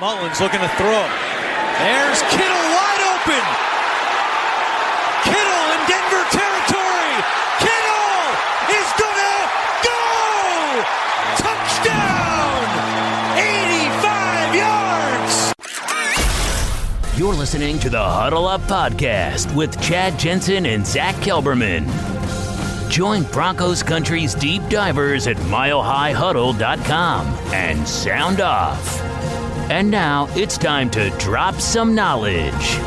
Mullens 0.00 0.40
looking 0.40 0.60
to 0.60 0.68
throw. 0.78 1.02
There's 1.82 2.22
Kittle 2.30 2.66
wide 2.70 3.02
open. 3.18 3.44
Kittle 5.26 5.66
in 5.74 5.80
Denver 5.90 6.22
territory. 6.30 7.14
Kittle 7.58 8.30
is 8.78 8.86
gonna 8.94 9.50
go! 9.82 9.98
Touchdown! 11.42 12.62
85 13.36 14.54
yards! 14.54 15.54
You're 17.18 17.34
listening 17.34 17.80
to 17.80 17.90
the 17.90 17.98
Huddle 18.00 18.46
Up 18.46 18.60
Podcast 18.62 19.52
with 19.56 19.80
Chad 19.82 20.16
Jensen 20.16 20.66
and 20.66 20.86
Zack 20.86 21.16
Kelberman. 21.16 21.88
Join 22.88 23.24
Broncos 23.24 23.82
Country's 23.82 24.36
deep 24.36 24.62
divers 24.68 25.26
at 25.26 25.36
milehighhuddle.com 25.38 27.26
and 27.52 27.88
sound 27.88 28.40
off. 28.40 28.97
And 29.70 29.90
now 29.90 30.28
it's 30.34 30.56
time 30.56 30.88
to 30.92 31.10
drop 31.18 31.60
some 31.60 31.94
knowledge. 31.94 32.78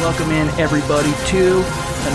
Welcome 0.00 0.32
in, 0.32 0.48
everybody, 0.58 1.12
to 1.28 1.64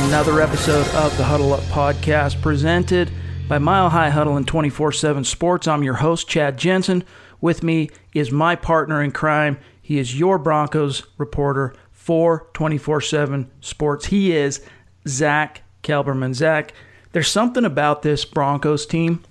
another 0.04 0.42
episode 0.42 0.86
of 0.96 1.16
the 1.16 1.24
Huddle 1.24 1.54
Up 1.54 1.62
Podcast 1.64 2.42
presented 2.42 3.10
by 3.48 3.58
Mile 3.58 3.90
High 3.90 4.10
Huddle 4.10 4.36
and 4.36 4.46
24 4.46 4.92
7 4.92 5.24
Sports. 5.24 5.66
I'm 5.66 5.82
your 5.82 5.94
host, 5.94 6.28
Chad 6.28 6.58
Jensen. 6.58 7.06
With 7.40 7.64
me 7.64 7.90
is 8.14 8.30
my 8.30 8.58
partner 8.58 9.02
in 9.02 9.12
crime. 9.12 9.60
He 9.82 9.98
is 9.98 10.20
your 10.20 10.38
Broncos 10.38 11.04
reporter 11.18 11.74
for 11.94 12.50
24 12.52 13.00
7 13.00 13.50
Sports. 13.62 14.08
He 14.08 14.34
is 14.34 14.60
Zack 15.08 15.62
Kelberman. 15.84 16.34
Zack, 16.34 16.74
there's 17.14 17.30
something 17.30 17.64
about 17.64 18.02
this 18.02 18.26
Broncos 18.26 18.86
team. 18.86 19.24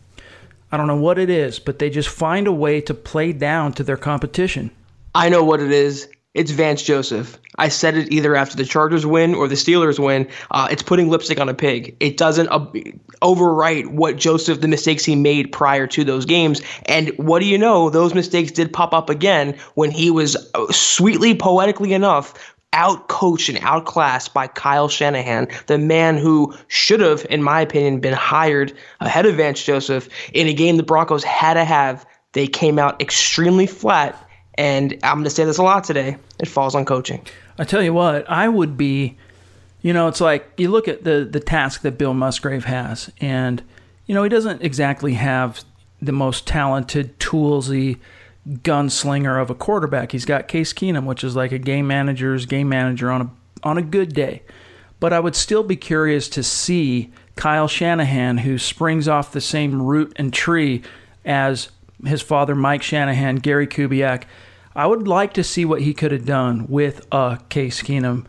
I 0.73 0.77
don't 0.77 0.87
know 0.87 0.97
what 0.97 1.19
it 1.19 1.31
is, 1.31 1.59
but 1.59 1.79
they 1.79 1.91
just 1.91 2.09
find 2.09 2.47
a 2.47 2.53
way 2.53 2.81
to 2.83 2.95
play 2.95 3.33
down 3.33 3.73
to 3.75 3.83
their 3.83 3.97
competition. 3.97 4.71
I 5.15 5.29
know 5.29 5.43
what 5.43 5.61
it 5.61 5.73
is. 5.73 6.09
It's 6.33 6.53
Vance 6.53 6.81
Joseph. 6.83 7.39
I 7.59 7.69
said 7.69 7.97
it 7.97 8.13
either 8.13 8.37
after 8.37 8.57
the 8.57 8.65
Chargers 8.65 9.05
win 9.05 9.35
or 9.35 9.49
the 9.49 9.57
Steelers 9.57 9.99
win. 9.99 10.29
Uh, 10.53 10.69
it's 10.71 10.83
putting 10.83 11.09
lipstick 11.09 11.41
on 11.41 11.49
a 11.49 11.55
pig. 11.55 11.97
It 11.99 12.17
doesn't 12.17 12.49
uh, 12.49 12.67
overwrite 13.21 13.89
what 13.89 14.17
Joseph, 14.17 14.61
the 14.61 14.69
mistakes 14.69 15.05
he 15.05 15.17
made 15.17 15.51
prior 15.51 15.89
to 15.89 16.05
those 16.05 16.25
games. 16.25 16.63
And 16.87 17.09
what 17.19 17.41
do 17.41 17.47
you 17.47 17.59
know? 17.59 17.91
Those 17.91 18.15
mistakes 18.15 18.53
did 18.53 18.73
pop 18.73 18.95
up 18.95 19.11
again 19.11 19.59
when 19.75 19.91
he 19.91 20.13
was 20.13 20.37
uh, 20.55 20.71
sweetly, 20.71 21.35
poetically 21.35 21.95
enough, 21.95 22.55
outcoached 22.73 23.49
and 23.49 23.59
outclassed 23.65 24.33
by 24.33 24.47
Kyle 24.47 24.89
Shanahan, 24.89 25.49
the 25.67 25.79
man 25.79 26.17
who 26.17 26.55
should 26.69 27.01
have, 27.01 27.27
in 27.29 27.43
my 27.43 27.61
opinion, 27.61 28.01
been 28.01 28.15
hired 28.15 28.73
ahead 29.01 29.27
of 29.27 29.37
Vance 29.37 29.63
Joseph 29.63 30.09
in 30.33 30.47
a 30.47 30.55
game 30.55 30.77
the 30.77 30.83
Broncos 30.83 31.25
had 31.25 31.55
to 31.55 31.65
have. 31.65 32.07
They 32.33 32.47
came 32.47 32.79
out 32.79 33.01
extremely 33.03 33.67
flat 33.67 34.17
and 34.61 34.99
I'm 35.03 35.17
going 35.17 35.25
to 35.25 35.31
say 35.31 35.45
this 35.45 35.57
a 35.57 35.63
lot 35.63 35.85
today. 35.85 36.19
It 36.39 36.47
falls 36.47 36.75
on 36.75 36.85
coaching. 36.85 37.25
I 37.59 37.65
tell 37.65 37.83
you 37.83 37.95
what, 37.95 38.29
I 38.31 38.47
would 38.47 38.77
be, 38.77 39.17
you 39.81 39.95
know, 39.95 40.09
it's 40.09 40.21
like 40.21 40.51
you 40.59 40.71
look 40.71 40.87
at 40.87 41.03
the 41.03 41.27
the 41.31 41.41
task 41.41 41.81
that 41.83 41.97
Bill 41.97 42.13
Musgrave 42.13 42.65
has, 42.65 43.11
and 43.21 43.63
you 44.07 44.15
know 44.15 44.23
he 44.23 44.29
doesn't 44.29 44.63
exactly 44.63 45.15
have 45.15 45.65
the 46.03 46.13
most 46.13 46.47
talented, 46.47 47.19
toolsy 47.19 47.99
gunslinger 48.49 49.41
of 49.41 49.51
a 49.51 49.55
quarterback. 49.55 50.13
He's 50.13 50.25
got 50.25 50.49
Case 50.49 50.73
Keenum, 50.73 51.05
which 51.05 51.23
is 51.25 51.37
like 51.37 51.53
a 51.53 51.59
game 51.59 51.87
manager's 51.87 52.47
game 52.47 52.69
manager 52.69 53.11
on 53.11 53.21
a 53.23 53.31
on 53.63 53.79
a 53.79 53.83
good 53.83 54.15
day. 54.15 54.43
But 54.99 55.13
I 55.13 55.21
would 55.21 55.37
still 55.37 55.63
be 55.63 55.77
curious 55.77 56.29
to 56.31 56.43
see 56.43 57.11
Kyle 57.37 57.69
Shanahan, 57.69 58.39
who 58.39 58.59
springs 58.59 59.09
off 59.09 59.33
the 59.33 59.41
same 59.41 59.81
root 59.81 60.13
and 60.17 60.33
tree 60.33 60.83
as 61.25 61.71
his 62.05 62.23
father, 62.23 62.55
Mike 62.55 62.83
Shanahan, 62.83 63.37
Gary 63.37 63.67
Kubiak. 63.67 64.25
I 64.75 64.87
would 64.87 65.09
like 65.09 65.35
to 65.35 65.45
see 65.45 65.65
what 65.65 65.83
he 65.83 65.95
could 65.95 66.13
have 66.13 66.25
done 66.25 66.67
with 66.69 67.07
uh, 67.11 67.37
Case 67.49 67.83
Keenum 67.83 68.27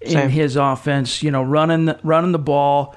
in 0.00 0.10
Same. 0.12 0.30
his 0.30 0.56
offense. 0.56 1.22
You 1.22 1.30
know, 1.30 1.42
running 1.42 1.86
the, 1.86 2.00
running 2.02 2.32
the 2.32 2.38
ball, 2.38 2.94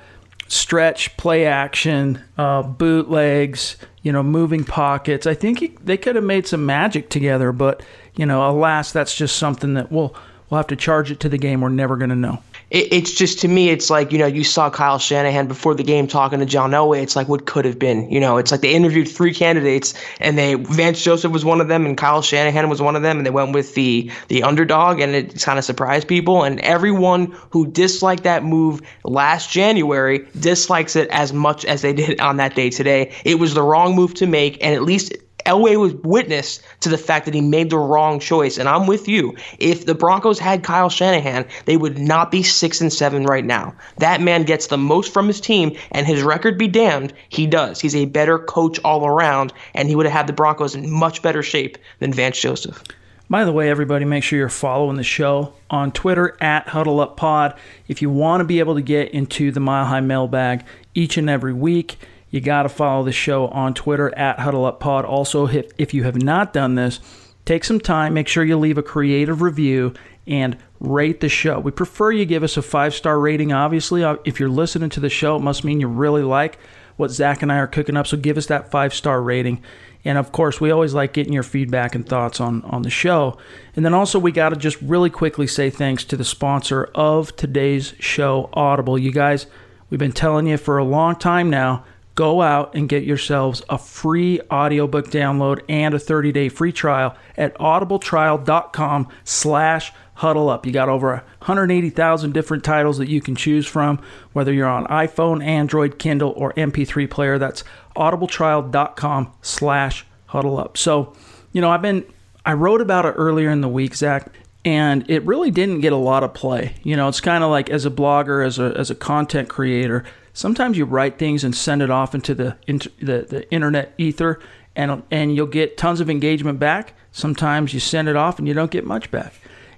stretch, 0.47 1.15
play 1.17 1.45
action, 1.45 2.23
uh, 2.37 2.63
bootlegs. 2.63 3.77
You 4.01 4.11
know, 4.11 4.23
moving 4.23 4.63
pockets. 4.63 5.27
I 5.27 5.33
think 5.33 5.59
he, 5.59 5.67
they 5.83 5.97
could 5.97 6.15
have 6.15 6.23
made 6.23 6.47
some 6.47 6.65
magic 6.65 7.09
together, 7.09 7.51
but 7.51 7.83
you 8.15 8.25
know, 8.25 8.49
alas, 8.49 8.91
that's 8.91 9.15
just 9.15 9.37
something 9.37 9.75
that 9.75 9.91
we'll 9.91 10.15
we'll 10.51 10.59
have 10.59 10.67
to 10.67 10.75
charge 10.75 11.09
it 11.09 11.19
to 11.21 11.29
the 11.29 11.39
game. 11.39 11.61
We're 11.61 11.69
never 11.69 11.97
going 11.97 12.11
to 12.11 12.15
know 12.15 12.43
it, 12.71 12.91
it's 12.91 13.11
just 13.11 13.39
to 13.39 13.47
me, 13.47 13.69
it's 13.69 13.89
like 13.89 14.11
you 14.11 14.17
know, 14.17 14.25
you 14.25 14.43
saw 14.43 14.69
Kyle 14.69 14.97
Shanahan 14.97 15.47
before 15.47 15.75
the 15.75 15.83
game 15.83 16.07
talking 16.07 16.39
to 16.39 16.45
John 16.45 16.71
Elway. 16.71 17.03
It's 17.03 17.15
like 17.15 17.27
what 17.27 17.45
could 17.45 17.65
have 17.65 17.77
been. 17.77 18.09
You 18.09 18.19
know, 18.19 18.37
it's 18.37 18.51
like 18.51 18.61
they 18.61 18.73
interviewed 18.73 19.07
three 19.07 19.33
candidates, 19.33 19.93
and 20.19 20.37
they 20.37 20.55
Vance 20.55 21.03
Joseph 21.03 21.31
was 21.31 21.45
one 21.45 21.61
of 21.61 21.67
them, 21.67 21.85
and 21.85 21.97
Kyle 21.97 22.21
Shanahan 22.21 22.69
was 22.69 22.81
one 22.81 22.95
of 22.95 23.03
them, 23.03 23.17
and 23.17 23.25
they 23.25 23.31
went 23.31 23.53
with 23.53 23.75
the 23.75 24.09
the 24.29 24.43
underdog, 24.43 24.99
and 24.99 25.13
it 25.13 25.39
kind 25.41 25.59
of 25.59 25.65
surprised 25.65 26.07
people. 26.07 26.43
And 26.43 26.59
everyone 26.61 27.35
who 27.51 27.67
disliked 27.67 28.23
that 28.23 28.43
move 28.43 28.81
last 29.03 29.51
January 29.51 30.25
dislikes 30.39 30.95
it 30.95 31.09
as 31.09 31.33
much 31.33 31.65
as 31.65 31.81
they 31.81 31.93
did 31.93 32.19
on 32.19 32.37
that 32.37 32.55
day 32.55 32.69
today. 32.69 33.13
It 33.25 33.35
was 33.35 33.53
the 33.53 33.61
wrong 33.61 33.95
move 33.95 34.13
to 34.15 34.27
make, 34.27 34.63
and 34.63 34.73
at 34.73 34.83
least 34.83 35.13
Elway 35.45 35.79
was 35.79 35.93
witness 36.03 36.61
to 36.81 36.89
the 36.89 36.97
fact 36.97 37.25
that 37.25 37.33
he 37.33 37.41
made 37.41 37.69
the 37.69 37.77
wrong 37.77 38.19
choice, 38.19 38.57
and 38.57 38.67
I'm 38.67 38.87
with 38.87 39.07
you. 39.07 39.35
If 39.59 39.85
the 39.85 39.95
Broncos 39.95 40.39
had 40.39 40.63
Kyle 40.63 40.89
Shanahan, 40.89 41.45
they 41.65 41.77
would 41.77 41.97
not 41.97 42.31
be 42.31 42.43
six 42.43 42.81
and 42.81 42.91
seven 42.91 43.25
right 43.25 43.45
now. 43.45 43.73
That 43.97 44.21
man 44.21 44.43
gets 44.43 44.67
the 44.67 44.77
most 44.77 45.13
from 45.13 45.27
his 45.27 45.41
team, 45.41 45.75
and 45.91 46.07
his 46.07 46.23
record 46.23 46.57
be 46.57 46.67
damned, 46.67 47.13
he 47.29 47.47
does. 47.47 47.79
He's 47.79 47.95
a 47.95 48.05
better 48.05 48.39
coach 48.39 48.79
all 48.83 49.05
around, 49.05 49.53
and 49.73 49.87
he 49.87 49.95
would 49.95 50.05
have 50.05 50.13
had 50.13 50.27
the 50.27 50.33
Broncos 50.33 50.75
in 50.75 50.89
much 50.89 51.21
better 51.21 51.43
shape 51.43 51.77
than 51.99 52.13
Vance 52.13 52.39
Joseph. 52.39 52.83
By 53.29 53.45
the 53.45 53.53
way, 53.53 53.69
everybody, 53.69 54.03
make 54.03 54.25
sure 54.25 54.37
you're 54.37 54.49
following 54.49 54.97
the 54.97 55.03
show 55.03 55.53
on 55.69 55.93
Twitter 55.93 56.35
at 56.41 56.67
HuddleUpPod. 56.67 57.55
If 57.87 58.01
you 58.01 58.09
want 58.09 58.41
to 58.41 58.45
be 58.45 58.59
able 58.59 58.75
to 58.75 58.81
get 58.81 59.11
into 59.11 59.53
the 59.53 59.61
Mile 59.61 59.85
High 59.85 60.01
mailbag 60.01 60.65
each 60.93 61.15
and 61.17 61.29
every 61.29 61.53
week, 61.53 61.97
you 62.31 62.39
got 62.41 62.63
to 62.63 62.69
follow 62.69 63.03
the 63.03 63.11
show 63.11 63.47
on 63.49 63.73
Twitter 63.73 64.17
at 64.17 64.37
HuddleUpPod. 64.37 65.03
Also, 65.03 65.47
if, 65.47 65.71
if 65.77 65.93
you 65.93 66.03
have 66.03 66.21
not 66.21 66.53
done 66.53 66.75
this, 66.75 66.99
take 67.45 67.63
some 67.63 67.79
time, 67.79 68.13
make 68.13 68.27
sure 68.27 68.43
you 68.43 68.57
leave 68.57 68.77
a 68.77 68.83
creative 68.83 69.41
review 69.41 69.93
and 70.25 70.57
rate 70.79 71.19
the 71.19 71.29
show. 71.29 71.59
We 71.59 71.71
prefer 71.71 72.11
you 72.11 72.25
give 72.25 72.43
us 72.43 72.55
a 72.55 72.61
five 72.61 72.93
star 72.93 73.19
rating. 73.19 73.51
Obviously, 73.51 74.03
uh, 74.03 74.15
if 74.23 74.39
you're 74.39 74.49
listening 74.49 74.89
to 74.91 74.99
the 74.99 75.09
show, 75.09 75.35
it 75.35 75.41
must 75.41 75.63
mean 75.63 75.81
you 75.81 75.87
really 75.87 76.23
like 76.23 76.57
what 76.95 77.11
Zach 77.11 77.41
and 77.41 77.51
I 77.51 77.57
are 77.57 77.67
cooking 77.67 77.97
up. 77.97 78.07
So 78.07 78.15
give 78.15 78.37
us 78.37 78.45
that 78.47 78.71
five 78.71 78.93
star 78.93 79.21
rating. 79.21 79.61
And 80.05 80.17
of 80.17 80.31
course, 80.31 80.59
we 80.59 80.71
always 80.71 80.93
like 80.93 81.13
getting 81.13 81.33
your 81.33 81.43
feedback 81.43 81.95
and 81.95 82.07
thoughts 82.07 82.39
on, 82.39 82.63
on 82.63 82.81
the 82.81 82.89
show. 82.89 83.37
And 83.75 83.85
then 83.85 83.93
also, 83.93 84.17
we 84.17 84.31
got 84.31 84.49
to 84.49 84.55
just 84.55 84.81
really 84.81 85.09
quickly 85.09 85.47
say 85.47 85.69
thanks 85.69 86.03
to 86.05 86.17
the 86.17 86.23
sponsor 86.23 86.85
of 86.95 87.35
today's 87.35 87.93
show, 87.99 88.49
Audible. 88.53 88.97
You 88.97 89.11
guys, 89.11 89.47
we've 89.89 89.99
been 89.99 90.11
telling 90.11 90.47
you 90.47 90.57
for 90.57 90.77
a 90.77 90.83
long 90.83 91.15
time 91.15 91.49
now 91.49 91.83
go 92.15 92.41
out 92.41 92.75
and 92.75 92.89
get 92.89 93.03
yourselves 93.03 93.61
a 93.69 93.77
free 93.77 94.41
audiobook 94.51 95.09
download 95.09 95.61
and 95.69 95.93
a 95.93 95.97
30-day 95.97 96.49
free 96.49 96.71
trial 96.71 97.15
at 97.37 97.55
audibletrial.com 97.57 99.07
slash 99.23 99.93
huddle 100.21 100.49
up. 100.49 100.65
You 100.65 100.71
got 100.71 100.89
over 100.89 101.13
180000 101.39 102.31
different 102.31 102.63
titles 102.63 102.97
that 102.99 103.09
you 103.09 103.21
can 103.21 103.35
choose 103.35 103.65
from 103.65 103.99
whether 104.33 104.53
you're 104.53 104.67
on 104.67 104.85
iphone 104.87 105.43
android 105.43 105.97
kindle 105.97 106.31
or 106.35 106.53
mp3 106.53 107.09
player. 107.09 107.39
That's 107.39 107.63
audibletrial.com 107.95 109.33
slash 109.41 110.05
huddle 110.27 110.59
up. 110.59 110.77
So 110.77 111.15
you 111.53 111.59
know 111.59 111.71
i've 111.71 111.81
been 111.81 112.05
i 112.45 112.53
wrote 112.53 112.81
about 112.81 113.05
it 113.05 113.13
earlier 113.17 113.49
in 113.49 113.61
the 113.61 113.67
week 113.67 113.95
zach 113.95 114.31
and 114.63 115.09
it 115.09 115.23
really 115.25 115.51
didn't 115.51 115.81
get 115.81 115.91
a 115.91 115.97
lot 115.97 116.23
of 116.23 116.35
play. 116.35 116.75
You 116.83 116.95
know 116.95 117.07
it's 117.07 117.21
kind 117.21 117.43
of 117.43 117.49
like 117.49 117.71
as 117.71 117.85
a 117.85 117.91
blogger 117.91 118.45
as 118.45 118.59
a, 118.59 118.75
as 118.77 118.91
a 118.91 118.95
content 118.95 119.49
creator 119.49 120.03
sometimes 120.33 120.77
you 120.77 120.85
write 120.85 121.17
things 121.17 121.43
and 121.43 121.55
send 121.55 121.81
it 121.81 121.89
off 121.89 122.15
into 122.15 122.33
the 122.33 122.57
the, 122.67 123.25
the 123.29 123.51
internet 123.51 123.93
ether 123.97 124.39
and 124.75 125.03
and 125.11 125.35
you'll 125.35 125.47
get 125.47 125.77
tons 125.77 125.99
of 125.99 126.09
engagement 126.09 126.59
back. 126.59 126.93
Sometimes 127.11 127.73
you 127.73 127.79
send 127.79 128.07
it 128.07 128.15
off 128.15 128.39
and 128.39 128.47
you 128.47 128.53
don't 128.53 128.71
get 128.71 128.85
much 128.85 129.11
back. 129.11 129.33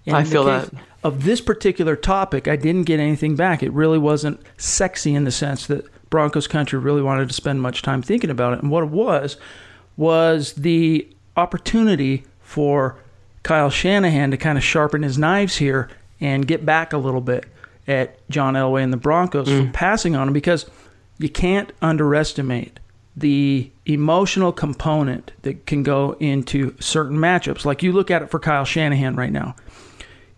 And 0.06 0.16
I 0.16 0.24
feel 0.24 0.44
that. 0.46 0.70
of 1.04 1.24
this 1.24 1.42
particular 1.42 1.96
topic 1.96 2.48
I 2.48 2.56
didn't 2.56 2.84
get 2.84 3.00
anything 3.00 3.36
back. 3.36 3.64
It 3.64 3.72
really 3.72 3.98
wasn't 3.98 4.42
sexy 4.58 5.16
in 5.16 5.24
the 5.24 5.32
sense 5.32 5.68
that 5.68 5.86
Broncos 6.10 6.48
country 6.48 6.78
really 6.78 7.02
wanted 7.02 7.28
to 7.28 7.34
spend 7.34 7.62
much 7.62 7.82
time 7.82 8.02
thinking 8.02 8.30
about 8.30 8.54
it. 8.54 8.62
And 8.62 8.70
what 8.70 8.84
it 8.84 8.90
was 8.90 9.38
was 9.98 10.54
the 10.54 11.08
opportunity 11.36 12.24
for 12.42 12.98
Kyle 13.42 13.70
Shanahan 13.70 14.32
to 14.32 14.38
kind 14.38 14.58
of 14.58 14.64
sharpen 14.64 15.04
his 15.04 15.18
knives 15.18 15.58
here 15.58 15.90
and 16.20 16.48
get 16.48 16.66
back 16.66 16.94
a 16.94 16.98
little 16.98 17.22
bit 17.22 17.46
at 17.88 18.28
John 18.30 18.54
Elway 18.54 18.84
and 18.84 18.94
the 18.94 18.98
Broncos 18.98 19.48
mm. 19.48 19.68
for 19.68 19.74
passing 19.74 20.16
on 20.16 20.28
him 20.28 20.34
because 20.34 20.66
you 21.18 21.30
can't 21.30 21.72
underestimate 21.82 22.80
the 23.16 23.72
emotional 23.86 24.52
component 24.52 25.32
that 25.44 25.66
can 25.66 25.84
go 25.84 26.16
into 26.20 26.76
certain 26.80 27.18
matchups. 27.18 27.66
Like 27.66 27.84
you 27.84 27.92
look 27.92 28.10
at 28.10 28.22
it 28.22 28.30
for 28.30 28.40
Kyle 28.40 28.66
Shanahan 28.66 29.16
right 29.16 29.32
now. 29.32 29.56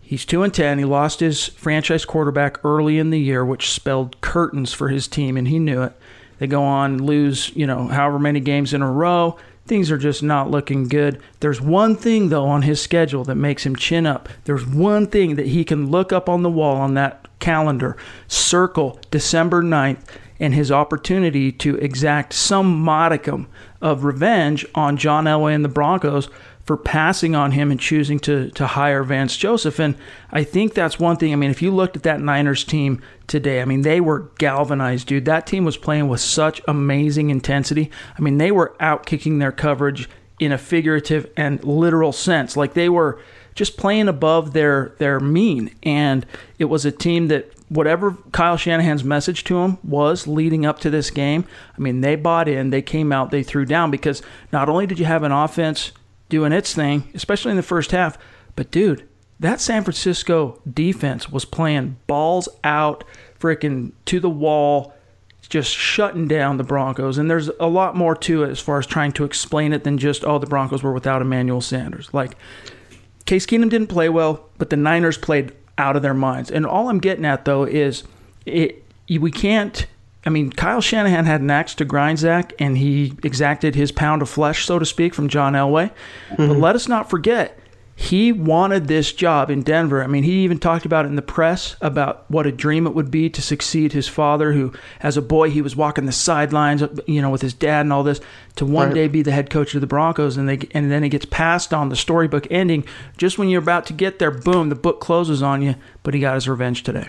He's 0.00 0.24
2 0.24 0.42
and 0.44 0.54
10. 0.54 0.78
He 0.78 0.84
lost 0.84 1.20
his 1.20 1.46
franchise 1.46 2.04
quarterback 2.04 2.64
early 2.64 2.98
in 2.98 3.10
the 3.10 3.18
year, 3.18 3.44
which 3.44 3.70
spelled 3.70 4.20
curtains 4.20 4.72
for 4.72 4.88
his 4.88 5.08
team 5.08 5.36
and 5.36 5.48
he 5.48 5.58
knew 5.58 5.82
it. 5.82 5.94
They 6.38 6.46
go 6.46 6.62
on 6.62 7.02
lose, 7.02 7.50
you 7.56 7.66
know, 7.66 7.88
however 7.88 8.18
many 8.18 8.40
games 8.40 8.74
in 8.74 8.82
a 8.82 8.90
row. 8.90 9.38
things 9.66 9.90
are 9.90 9.98
just 9.98 10.22
not 10.22 10.48
looking 10.48 10.86
good. 10.86 11.20
There's 11.40 11.60
one 11.60 11.96
thing, 11.96 12.28
though, 12.28 12.46
on 12.46 12.62
his 12.62 12.80
schedule 12.80 13.24
that 13.24 13.34
makes 13.34 13.66
him 13.66 13.74
chin 13.74 14.06
up. 14.06 14.28
There's 14.44 14.64
one 14.64 15.08
thing 15.08 15.34
that 15.36 15.46
he 15.46 15.64
can 15.64 15.90
look 15.90 16.12
up 16.12 16.28
on 16.28 16.44
the 16.44 16.50
wall 16.50 16.76
on 16.76 16.94
that 16.94 17.25
calendar, 17.38 17.96
circle 18.28 19.00
December 19.10 19.62
9th, 19.62 20.04
and 20.38 20.54
his 20.54 20.70
opportunity 20.70 21.50
to 21.50 21.76
exact 21.76 22.32
some 22.32 22.78
modicum 22.80 23.48
of 23.80 24.04
revenge 24.04 24.66
on 24.74 24.96
John 24.96 25.24
Elway 25.24 25.54
and 25.54 25.64
the 25.64 25.68
Broncos 25.68 26.28
for 26.66 26.76
passing 26.76 27.36
on 27.36 27.52
him 27.52 27.70
and 27.70 27.78
choosing 27.78 28.18
to 28.18 28.50
to 28.50 28.66
hire 28.66 29.04
Vance 29.04 29.36
Joseph. 29.36 29.78
And 29.78 29.94
I 30.32 30.42
think 30.42 30.74
that's 30.74 30.98
one 30.98 31.16
thing. 31.16 31.32
I 31.32 31.36
mean, 31.36 31.50
if 31.50 31.62
you 31.62 31.70
looked 31.70 31.96
at 31.96 32.02
that 32.02 32.20
Niners 32.20 32.64
team 32.64 33.00
today, 33.28 33.62
I 33.62 33.64
mean, 33.64 33.82
they 33.82 34.00
were 34.00 34.30
galvanized, 34.38 35.06
dude. 35.06 35.26
That 35.26 35.46
team 35.46 35.64
was 35.64 35.76
playing 35.76 36.08
with 36.08 36.20
such 36.20 36.60
amazing 36.66 37.30
intensity. 37.30 37.90
I 38.18 38.20
mean, 38.20 38.38
they 38.38 38.50
were 38.50 38.74
out 38.80 39.06
kicking 39.06 39.38
their 39.38 39.52
coverage 39.52 40.08
in 40.40 40.52
a 40.52 40.58
figurative 40.58 41.30
and 41.36 41.62
literal 41.64 42.12
sense. 42.12 42.56
Like 42.56 42.74
they 42.74 42.88
were 42.88 43.20
just 43.56 43.76
playing 43.76 44.06
above 44.06 44.52
their 44.52 44.94
their 44.98 45.18
mean. 45.18 45.74
And 45.82 46.24
it 46.60 46.66
was 46.66 46.84
a 46.84 46.92
team 46.92 47.26
that 47.28 47.50
whatever 47.68 48.16
Kyle 48.30 48.56
Shanahan's 48.56 49.02
message 49.02 49.42
to 49.44 49.54
them 49.60 49.78
was 49.82 50.28
leading 50.28 50.64
up 50.64 50.78
to 50.80 50.90
this 50.90 51.10
game, 51.10 51.44
I 51.76 51.80
mean, 51.80 52.02
they 52.02 52.14
bought 52.14 52.46
in, 52.46 52.70
they 52.70 52.82
came 52.82 53.10
out, 53.10 53.32
they 53.32 53.42
threw 53.42 53.64
down 53.64 53.90
because 53.90 54.22
not 54.52 54.68
only 54.68 54.86
did 54.86 55.00
you 55.00 55.06
have 55.06 55.24
an 55.24 55.32
offense 55.32 55.90
doing 56.28 56.52
its 56.52 56.72
thing, 56.74 57.08
especially 57.14 57.50
in 57.50 57.56
the 57.56 57.62
first 57.62 57.90
half. 57.90 58.16
But 58.54 58.70
dude, 58.70 59.08
that 59.40 59.60
San 59.60 59.82
Francisco 59.82 60.60
defense 60.70 61.30
was 61.30 61.44
playing 61.44 61.96
balls 62.06 62.48
out, 62.62 63.04
freaking 63.38 63.92
to 64.06 64.20
the 64.20 64.30
wall, 64.30 64.94
just 65.48 65.70
shutting 65.70 66.26
down 66.26 66.56
the 66.56 66.64
Broncos. 66.64 67.18
And 67.18 67.30
there's 67.30 67.48
a 67.60 67.66
lot 67.66 67.96
more 67.96 68.16
to 68.16 68.44
it 68.44 68.50
as 68.50 68.60
far 68.60 68.78
as 68.78 68.86
trying 68.86 69.12
to 69.12 69.24
explain 69.24 69.72
it 69.72 69.84
than 69.84 69.98
just, 69.98 70.24
oh, 70.24 70.38
the 70.38 70.46
Broncos 70.46 70.82
were 70.82 70.92
without 70.92 71.22
Emmanuel 71.22 71.60
Sanders. 71.60 72.12
Like, 72.12 72.36
Case 73.26 73.46
Keenum 73.46 73.68
didn't 73.68 73.88
play 73.88 74.08
well, 74.08 74.48
but 74.58 74.70
the 74.70 74.76
Niners 74.76 75.18
played 75.18 75.52
out 75.78 75.96
of 75.96 76.02
their 76.02 76.14
minds. 76.14 76.50
And 76.50 76.64
all 76.64 76.88
I'm 76.88 76.98
getting 76.98 77.24
at, 77.24 77.44
though, 77.44 77.64
is 77.64 78.04
it, 78.46 78.84
we 79.08 79.30
can't 79.30 79.86
I 80.26 80.28
mean, 80.28 80.50
Kyle 80.50 80.80
Shanahan 80.80 81.24
had 81.24 81.40
an 81.40 81.50
axe 81.50 81.76
to 81.76 81.84
grind, 81.84 82.18
Zack, 82.18 82.52
and 82.58 82.76
he 82.76 83.14
exacted 83.22 83.76
his 83.76 83.92
pound 83.92 84.22
of 84.22 84.28
flesh, 84.28 84.66
so 84.66 84.80
to 84.80 84.84
speak, 84.84 85.14
from 85.14 85.28
John 85.28 85.52
Elway. 85.52 85.92
Mm-hmm. 86.30 86.48
But 86.48 86.56
let 86.56 86.74
us 86.74 86.88
not 86.88 87.08
forget, 87.08 87.56
he 87.98 88.30
wanted 88.30 88.88
this 88.88 89.10
job 89.10 89.50
in 89.50 89.62
Denver. 89.62 90.04
I 90.04 90.06
mean, 90.06 90.22
he 90.22 90.44
even 90.44 90.58
talked 90.58 90.84
about 90.84 91.06
it 91.06 91.08
in 91.08 91.16
the 91.16 91.22
press 91.22 91.76
about 91.80 92.30
what 92.30 92.46
a 92.46 92.52
dream 92.52 92.86
it 92.86 92.94
would 92.94 93.10
be 93.10 93.30
to 93.30 93.40
succeed 93.40 93.94
his 93.94 94.06
father, 94.06 94.52
who, 94.52 94.74
as 95.00 95.16
a 95.16 95.22
boy, 95.22 95.48
he 95.48 95.62
was 95.62 95.74
walking 95.74 96.04
the 96.04 96.12
sidelines, 96.12 96.82
you 97.06 97.22
know, 97.22 97.30
with 97.30 97.40
his 97.40 97.54
dad 97.54 97.80
and 97.80 97.94
all 97.94 98.02
this, 98.02 98.20
to 98.56 98.66
one 98.66 98.88
right. 98.88 98.94
day 98.94 99.08
be 99.08 99.22
the 99.22 99.32
head 99.32 99.48
coach 99.48 99.74
of 99.74 99.80
the 99.80 99.86
Broncos, 99.86 100.36
and 100.36 100.46
they 100.46 100.58
and 100.72 100.92
then 100.92 101.04
it 101.04 101.08
gets 101.08 101.24
passed 101.24 101.72
on 101.72 101.88
the 101.88 101.96
storybook 101.96 102.46
ending. 102.50 102.84
Just 103.16 103.38
when 103.38 103.48
you're 103.48 103.62
about 103.62 103.86
to 103.86 103.94
get 103.94 104.18
there, 104.18 104.30
boom, 104.30 104.68
the 104.68 104.74
book 104.74 105.00
closes 105.00 105.42
on 105.42 105.62
you. 105.62 105.74
But 106.02 106.12
he 106.12 106.20
got 106.20 106.34
his 106.34 106.48
revenge 106.48 106.82
today. 106.82 107.08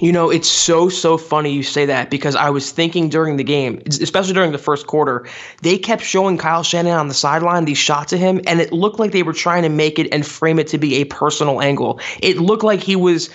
You 0.00 0.12
know, 0.12 0.30
it's 0.30 0.48
so, 0.48 0.88
so 0.88 1.18
funny 1.18 1.52
you 1.52 1.62
say 1.62 1.86
that 1.86 2.10
because 2.10 2.36
I 2.36 2.50
was 2.50 2.70
thinking 2.70 3.08
during 3.08 3.36
the 3.36 3.44
game, 3.44 3.82
especially 3.86 4.34
during 4.34 4.52
the 4.52 4.58
first 4.58 4.86
quarter, 4.86 5.26
they 5.62 5.78
kept 5.78 6.02
showing 6.02 6.38
Kyle 6.38 6.62
Shanahan 6.62 6.98
on 6.98 7.08
the 7.08 7.14
sideline 7.14 7.64
these 7.64 7.78
shots 7.78 8.12
of 8.12 8.18
him, 8.18 8.40
and 8.46 8.60
it 8.60 8.72
looked 8.72 8.98
like 8.98 9.12
they 9.12 9.22
were 9.22 9.32
trying 9.32 9.62
to 9.62 9.68
make 9.68 9.98
it 9.98 10.12
and 10.12 10.24
frame 10.24 10.58
it 10.58 10.68
to 10.68 10.78
be 10.78 10.96
a 10.96 11.04
personal 11.04 11.60
angle. 11.60 12.00
It 12.20 12.38
looked 12.38 12.64
like 12.64 12.80
he 12.80 12.96
was 12.96 13.30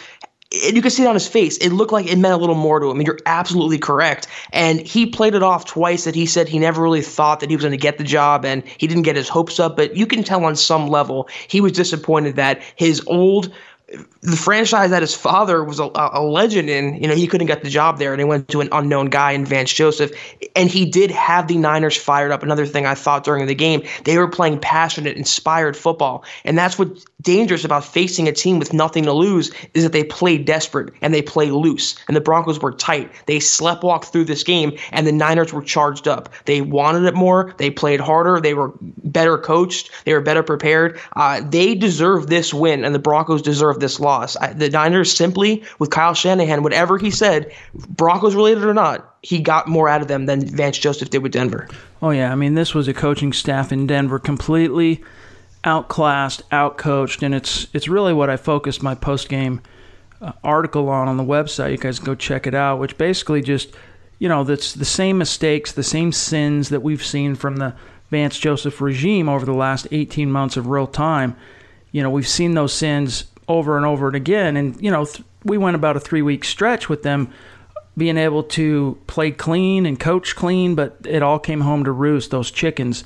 and 0.54 0.76
you 0.76 0.82
could 0.82 0.92
see 0.92 1.04
it 1.04 1.08
on 1.08 1.16
his 1.16 1.28
face. 1.28 1.58
It 1.58 1.70
looked 1.70 1.92
like 1.92 2.06
it 2.06 2.18
meant 2.18 2.36
a 2.36 2.38
little 2.38 2.56
more 2.56 2.80
to 2.80 2.92
him. 2.92 3.02
You're 3.02 3.18
absolutely 3.26 3.80
correct. 3.80 4.28
And 4.52 4.80
he 4.80 5.08
played 5.08 5.34
it 5.34 5.42
off 5.42 5.66
twice 5.66 6.04
that 6.04 6.14
he 6.14 6.26
said 6.26 6.48
he 6.48 6.60
never 6.60 6.82
really 6.82 7.02
thought 7.02 7.40
that 7.40 7.50
he 7.50 7.56
was 7.56 7.64
going 7.64 7.72
to 7.72 7.78
get 7.78 7.98
the 7.98 8.04
job 8.04 8.46
and 8.46 8.64
he 8.78 8.88
didn't 8.88 9.04
get 9.04 9.16
his 9.16 9.28
hopes 9.28 9.60
up. 9.60 9.76
But 9.76 9.96
you 9.96 10.06
can 10.06 10.24
tell 10.24 10.46
on 10.46 10.56
some 10.56 10.88
level 10.88 11.28
he 11.48 11.60
was 11.60 11.72
disappointed 11.72 12.36
that 12.36 12.62
his 12.76 13.02
old 13.08 13.52
the 14.24 14.38
franchise 14.38 14.90
that 14.92 15.02
his 15.02 15.14
father 15.14 15.66
was 15.66 15.80
a, 15.80 15.90
a, 15.94 16.24
legend 16.24 16.70
in, 16.70 16.96
you 16.96 17.10
know, 17.10 17.14
he 17.14 17.28
couldn't 17.28 17.48
get 17.48 17.62
the 17.62 17.70
job 17.70 18.00
there, 18.00 18.14
and 18.14 18.22
he 18.22 18.24
went 18.24 18.48
to 18.48 18.62
an 18.62 18.70
unknown 18.72 19.08
guy 19.08 19.34
in 19.34 19.46
Vance 19.46 19.74
Joseph, 19.74 20.12
and 20.56 20.70
he 20.70 20.86
did 20.86 21.12
have 21.12 21.50
the 21.50 21.58
Niners 21.58 21.98
fired 21.98 22.32
up. 22.32 22.42
Another 22.42 22.66
thing 22.66 22.86
I 22.86 22.96
thought 22.96 23.26
during 23.26 23.48
the 23.48 23.56
game, 23.56 23.84
they 24.06 24.18
were 24.18 24.30
playing 24.30 24.60
passionate, 24.60 25.18
inspired 25.18 25.76
football, 25.76 26.24
and 26.46 26.58
that's 26.58 26.80
what's 26.80 27.06
dangerous 27.22 27.66
about 27.66 27.84
facing 27.84 28.28
a 28.28 28.32
team 28.32 28.60
with 28.60 28.74
nothing 28.74 29.04
to 29.04 29.14
lose 29.14 29.52
is 29.74 29.84
that 29.84 29.92
they 29.92 30.04
play 30.04 30.38
desperate 30.38 30.94
and 31.02 31.14
they 31.14 31.22
play 31.22 31.52
loose, 31.52 31.96
and 32.08 32.16
the 32.16 32.22
Broncos 32.22 32.62
were 32.62 32.72
tight. 32.72 33.12
They 33.26 33.40
sleptwalked 33.40 34.06
through 34.06 34.26
this 34.26 34.44
game, 34.44 34.78
and 34.94 35.06
the 35.06 35.12
Niners 35.12 35.52
were 35.52 35.62
charged 35.62 36.08
up. 36.08 36.30
They 36.46 36.62
wanted 36.62 37.04
it 37.04 37.14
more. 37.14 37.54
They 37.58 37.70
played 37.70 38.00
harder. 38.00 38.40
They 38.40 38.54
were 38.54 38.72
better 38.80 39.38
coached. 39.38 39.92
They 40.06 40.14
were 40.14 40.22
better 40.22 40.44
prepared. 40.44 40.98
Uh, 41.14 41.42
they 41.44 41.76
deserve 41.76 42.28
this 42.28 42.54
win, 42.54 42.86
and 42.86 42.96
the 42.96 43.00
Broncos 43.00 43.42
deserve 43.42 43.82
this 43.82 44.00
loss. 44.00 44.13
I, 44.20 44.54
the 44.54 44.70
Niners 44.70 45.16
simply, 45.16 45.64
with 45.80 45.90
Kyle 45.90 46.14
Shanahan, 46.14 46.64
whatever 46.64 46.98
he 46.98 47.12
said, 47.12 47.52
Broncos 47.74 48.36
related 48.36 48.64
or 48.64 48.74
not, 48.74 49.16
he 49.22 49.40
got 49.40 49.68
more 49.68 49.90
out 49.90 50.02
of 50.02 50.08
them 50.08 50.26
than 50.26 50.46
Vance 50.46 50.78
Joseph 50.78 51.10
did 51.10 51.24
with 51.24 51.32
Denver. 51.32 51.68
Oh, 52.02 52.10
yeah. 52.10 52.32
I 52.32 52.36
mean, 52.36 52.56
this 52.56 52.74
was 52.74 52.88
a 52.88 52.94
coaching 52.94 53.34
staff 53.34 53.72
in 53.72 53.88
Denver 53.88 54.20
completely 54.20 55.04
outclassed, 55.64 56.48
outcoached, 56.50 57.24
and 57.24 57.34
it's 57.34 57.68
it's 57.74 57.88
really 57.88 58.14
what 58.14 58.30
I 58.30 58.38
focused 58.38 58.84
my 58.84 58.96
post 58.96 59.30
game 59.30 59.62
uh, 60.22 60.34
article 60.44 60.90
on 60.90 61.08
on 61.08 61.18
the 61.18 61.24
website. 61.24 61.72
You 61.72 61.78
guys 61.78 62.00
go 62.00 62.16
check 62.16 62.48
it 62.48 62.54
out, 62.54 62.80
which 62.80 62.98
basically 62.98 63.42
just 63.42 63.74
you 64.20 64.30
know 64.30 64.44
that's 64.44 64.74
the 64.74 64.86
same 64.86 65.18
mistakes, 65.18 65.72
the 65.72 65.84
same 65.84 66.12
sins 66.12 66.70
that 66.70 66.82
we've 66.82 67.04
seen 67.04 67.36
from 67.36 67.58
the 67.58 67.74
Vance 68.12 68.38
Joseph 68.38 68.82
regime 68.82 69.30
over 69.30 69.46
the 69.46 69.54
last 69.54 69.88
18 69.92 70.32
months 70.32 70.58
of 70.58 70.68
real 70.68 70.88
time. 70.88 71.36
You 71.92 72.04
know, 72.04 72.10
we've 72.10 72.28
seen 72.28 72.54
those 72.54 72.74
sins 72.74 73.26
over 73.48 73.78
and 73.78 73.86
over 73.86 74.08
and 74.08 74.16
again. 74.16 74.58
And, 74.58 74.82
you 74.82 74.92
know, 74.92 75.06
th- 75.06 75.24
we 75.44 75.58
went 75.58 75.76
about 75.76 75.98
a 75.98 76.00
three 76.00 76.22
week 76.22 76.44
stretch 76.44 76.90
with 76.90 77.04
them 77.04 77.32
being 77.98 78.18
able 78.18 78.44
to 78.44 78.98
play 79.08 79.32
clean 79.32 79.86
and 79.86 80.00
coach 80.00 80.36
clean, 80.36 80.76
but 80.76 80.98
it 81.06 81.22
all 81.22 81.40
came 81.40 81.62
home 81.62 81.84
to 81.84 81.92
roost, 81.92 82.32
those 82.32 82.50
chickens, 82.50 83.04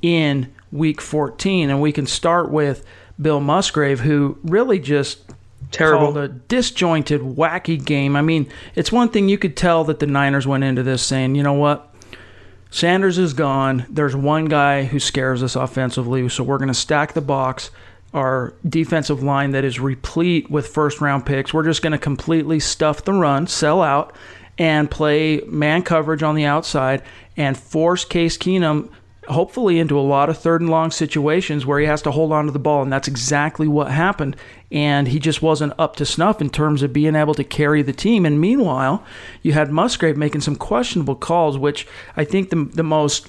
in 0.00 0.52
week 0.72 1.00
14. 1.00 1.68
And 1.68 1.80
we 1.80 1.92
can 1.92 2.06
start 2.06 2.50
with 2.50 2.84
Bill 3.20 3.40
Musgrave, 3.40 4.00
who 4.00 4.38
really 4.42 4.78
just 4.78 5.30
terrible 5.70 6.16
a 6.18 6.28
disjointed, 6.28 7.20
wacky 7.20 7.82
game. 7.82 8.16
I 8.16 8.22
mean, 8.22 8.50
it's 8.74 8.90
one 8.90 9.08
thing 9.08 9.28
you 9.28 9.38
could 9.38 9.56
tell 9.56 9.84
that 9.84 9.98
the 9.98 10.06
Niners 10.06 10.46
went 10.46 10.64
into 10.64 10.82
this 10.82 11.04
saying, 11.04 11.34
you 11.34 11.42
know 11.42 11.52
what? 11.52 11.86
Sanders 12.70 13.18
is 13.18 13.34
gone. 13.34 13.84
There's 13.90 14.14
one 14.14 14.46
guy 14.46 14.84
who 14.84 15.00
scares 15.00 15.42
us 15.42 15.56
offensively, 15.56 16.28
so 16.28 16.44
we're 16.44 16.58
going 16.58 16.68
to 16.68 16.74
stack 16.74 17.12
the 17.12 17.20
box 17.20 17.70
our 18.12 18.54
defensive 18.68 19.22
line 19.22 19.52
that 19.52 19.64
is 19.64 19.78
replete 19.78 20.50
with 20.50 20.66
first 20.66 21.00
round 21.00 21.26
picks. 21.26 21.54
We're 21.54 21.64
just 21.64 21.82
going 21.82 21.92
to 21.92 21.98
completely 21.98 22.60
stuff 22.60 23.04
the 23.04 23.12
run, 23.12 23.46
sell 23.46 23.82
out, 23.82 24.14
and 24.58 24.90
play 24.90 25.42
man 25.46 25.82
coverage 25.82 26.22
on 26.22 26.34
the 26.34 26.44
outside 26.44 27.02
and 27.36 27.56
force 27.56 28.04
Case 28.04 28.36
Keenum 28.36 28.90
hopefully 29.28 29.78
into 29.78 29.98
a 29.98 30.02
lot 30.02 30.28
of 30.28 30.36
third 30.36 30.60
and 30.60 30.70
long 30.70 30.90
situations 30.90 31.64
where 31.64 31.78
he 31.78 31.86
has 31.86 32.02
to 32.02 32.10
hold 32.10 32.32
on 32.32 32.46
to 32.46 32.52
the 32.52 32.58
ball 32.58 32.82
and 32.82 32.92
that's 32.92 33.08
exactly 33.08 33.68
what 33.68 33.90
happened. 33.90 34.36
And 34.72 35.08
he 35.08 35.18
just 35.18 35.40
wasn't 35.40 35.72
up 35.78 35.96
to 35.96 36.06
snuff 36.06 36.40
in 36.40 36.50
terms 36.50 36.82
of 36.82 36.92
being 36.92 37.14
able 37.14 37.34
to 37.34 37.44
carry 37.44 37.82
the 37.82 37.92
team. 37.92 38.26
And 38.26 38.40
meanwhile 38.40 39.04
you 39.42 39.52
had 39.52 39.70
Musgrave 39.70 40.16
making 40.16 40.40
some 40.40 40.56
questionable 40.56 41.14
calls 41.14 41.56
which 41.56 41.86
I 42.16 42.24
think 42.24 42.50
the 42.50 42.68
the 42.72 42.82
most 42.82 43.28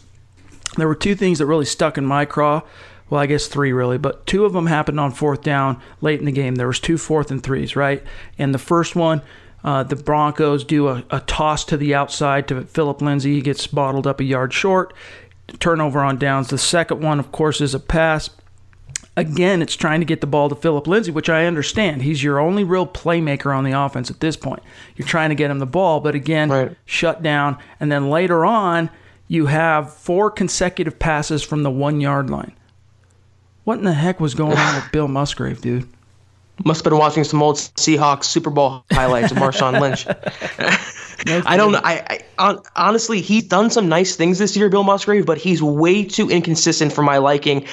there 0.78 0.88
were 0.88 0.96
two 0.96 1.16
things 1.16 1.40
that 1.40 1.46
really 1.46 1.66
stuck 1.66 1.98
in 1.98 2.06
my 2.06 2.26
craw 2.26 2.62
well, 3.12 3.20
I 3.20 3.26
guess 3.26 3.48
three 3.48 3.74
really, 3.74 3.98
but 3.98 4.26
two 4.26 4.46
of 4.46 4.54
them 4.54 4.68
happened 4.68 4.98
on 4.98 5.12
fourth 5.12 5.44
down 5.44 5.82
late 6.00 6.20
in 6.20 6.26
the 6.26 6.32
game. 6.32 6.56
There 6.56 6.68
was 6.68 6.80
two 6.80 6.98
fourth 6.98 7.30
and 7.30 7.44
threes, 7.44 7.76
right? 7.76 8.02
And 8.40 8.54
the 8.54 8.58
first 8.58 8.96
one, 8.96 9.22
uh, 9.66 9.84
the 9.84 9.98
Broncos 9.98 10.64
do 10.64 10.88
a, 10.88 11.04
a, 11.12 11.20
toss 11.20 11.66
to 11.66 11.78
the 11.78 11.94
outside 11.94 12.48
to 12.48 12.64
Phillip 12.64 13.02
Lindsay. 13.02 13.36
He 13.36 13.42
gets 13.42 13.68
bottled 13.68 14.08
up 14.08 14.22
a 14.22 14.24
yard 14.24 14.54
short. 14.54 14.94
Turnover 15.60 16.00
on 16.00 16.18
downs. 16.18 16.48
The 16.48 16.58
second 16.58 17.02
one, 17.02 17.20
of 17.20 17.34
course, 17.34 17.60
is 17.60 17.76
a 17.76 17.80
pass. 17.80 18.30
Again, 19.18 19.62
it's 19.62 19.76
trying 19.76 20.00
to 20.00 20.06
get 20.06 20.22
the 20.22 20.26
ball 20.26 20.48
to 20.48 20.56
Phillip 20.56 20.88
Lindsay, 20.88 21.12
which 21.12 21.30
I 21.30 21.46
understand. 21.46 22.04
He's 22.04 22.24
your 22.24 22.40
only 22.40 22.64
real 22.64 22.88
playmaker 22.88 23.54
on 23.54 23.66
the 23.66 23.78
offense 23.78 24.10
at 24.10 24.22
this 24.22 24.38
point. 24.38 24.64
You're 24.96 25.08
trying 25.08 25.30
to 25.30 25.36
get 25.36 25.52
him 25.52 25.60
the 25.60 25.66
ball, 25.66 26.00
but 26.00 26.16
again, 26.16 26.50
right. 26.50 26.78
shut 26.86 27.22
down. 27.22 27.58
And 27.82 27.92
then 27.92 28.10
later 28.10 28.46
on, 28.46 28.90
you 29.28 29.48
have 29.48 29.94
four 29.94 30.32
consecutive 30.32 30.98
passes 30.98 31.44
from 31.44 31.64
the 31.64 31.72
one 31.72 32.00
yard 32.00 32.30
line. 32.30 32.54
What 33.64 33.78
in 33.80 33.86
the 33.86 33.94
heck 33.94 34.20
was 34.20 34.34
going 34.34 34.58
on 34.58 34.76
with 34.76 34.92
Bill 34.92 35.08
Musgrave, 35.08 35.62
dude? 35.62 35.88
Must 36.66 36.84
have 36.84 36.92
been 36.92 37.00
watching 37.00 37.24
some 37.24 37.42
old 37.42 37.56
Seahawks 37.56 38.26
Super 38.26 38.50
Bowl 38.50 38.84
highlights 38.92 39.32
of 39.32 39.38
Marshawn 39.38 39.80
Lynch. 39.80 40.06
No 41.26 41.42
I 41.46 41.58
don't 41.58 41.72
know. 41.72 41.82
I, 41.84 42.20
I 42.38 42.58
honestly, 42.76 43.22
he's 43.22 43.44
done 43.44 43.70
some 43.70 43.88
nice 43.88 44.16
things 44.16 44.40
this 44.40 44.58
year, 44.58 44.70
Bill 44.70 44.84
Musgrave, 44.84 45.26
but 45.26 45.38
he's 45.38 45.62
way 45.62 46.04
too 46.04 46.30
inconsistent 46.30 46.92
for 46.92 47.04
my 47.04 47.18
liking. 47.18 47.68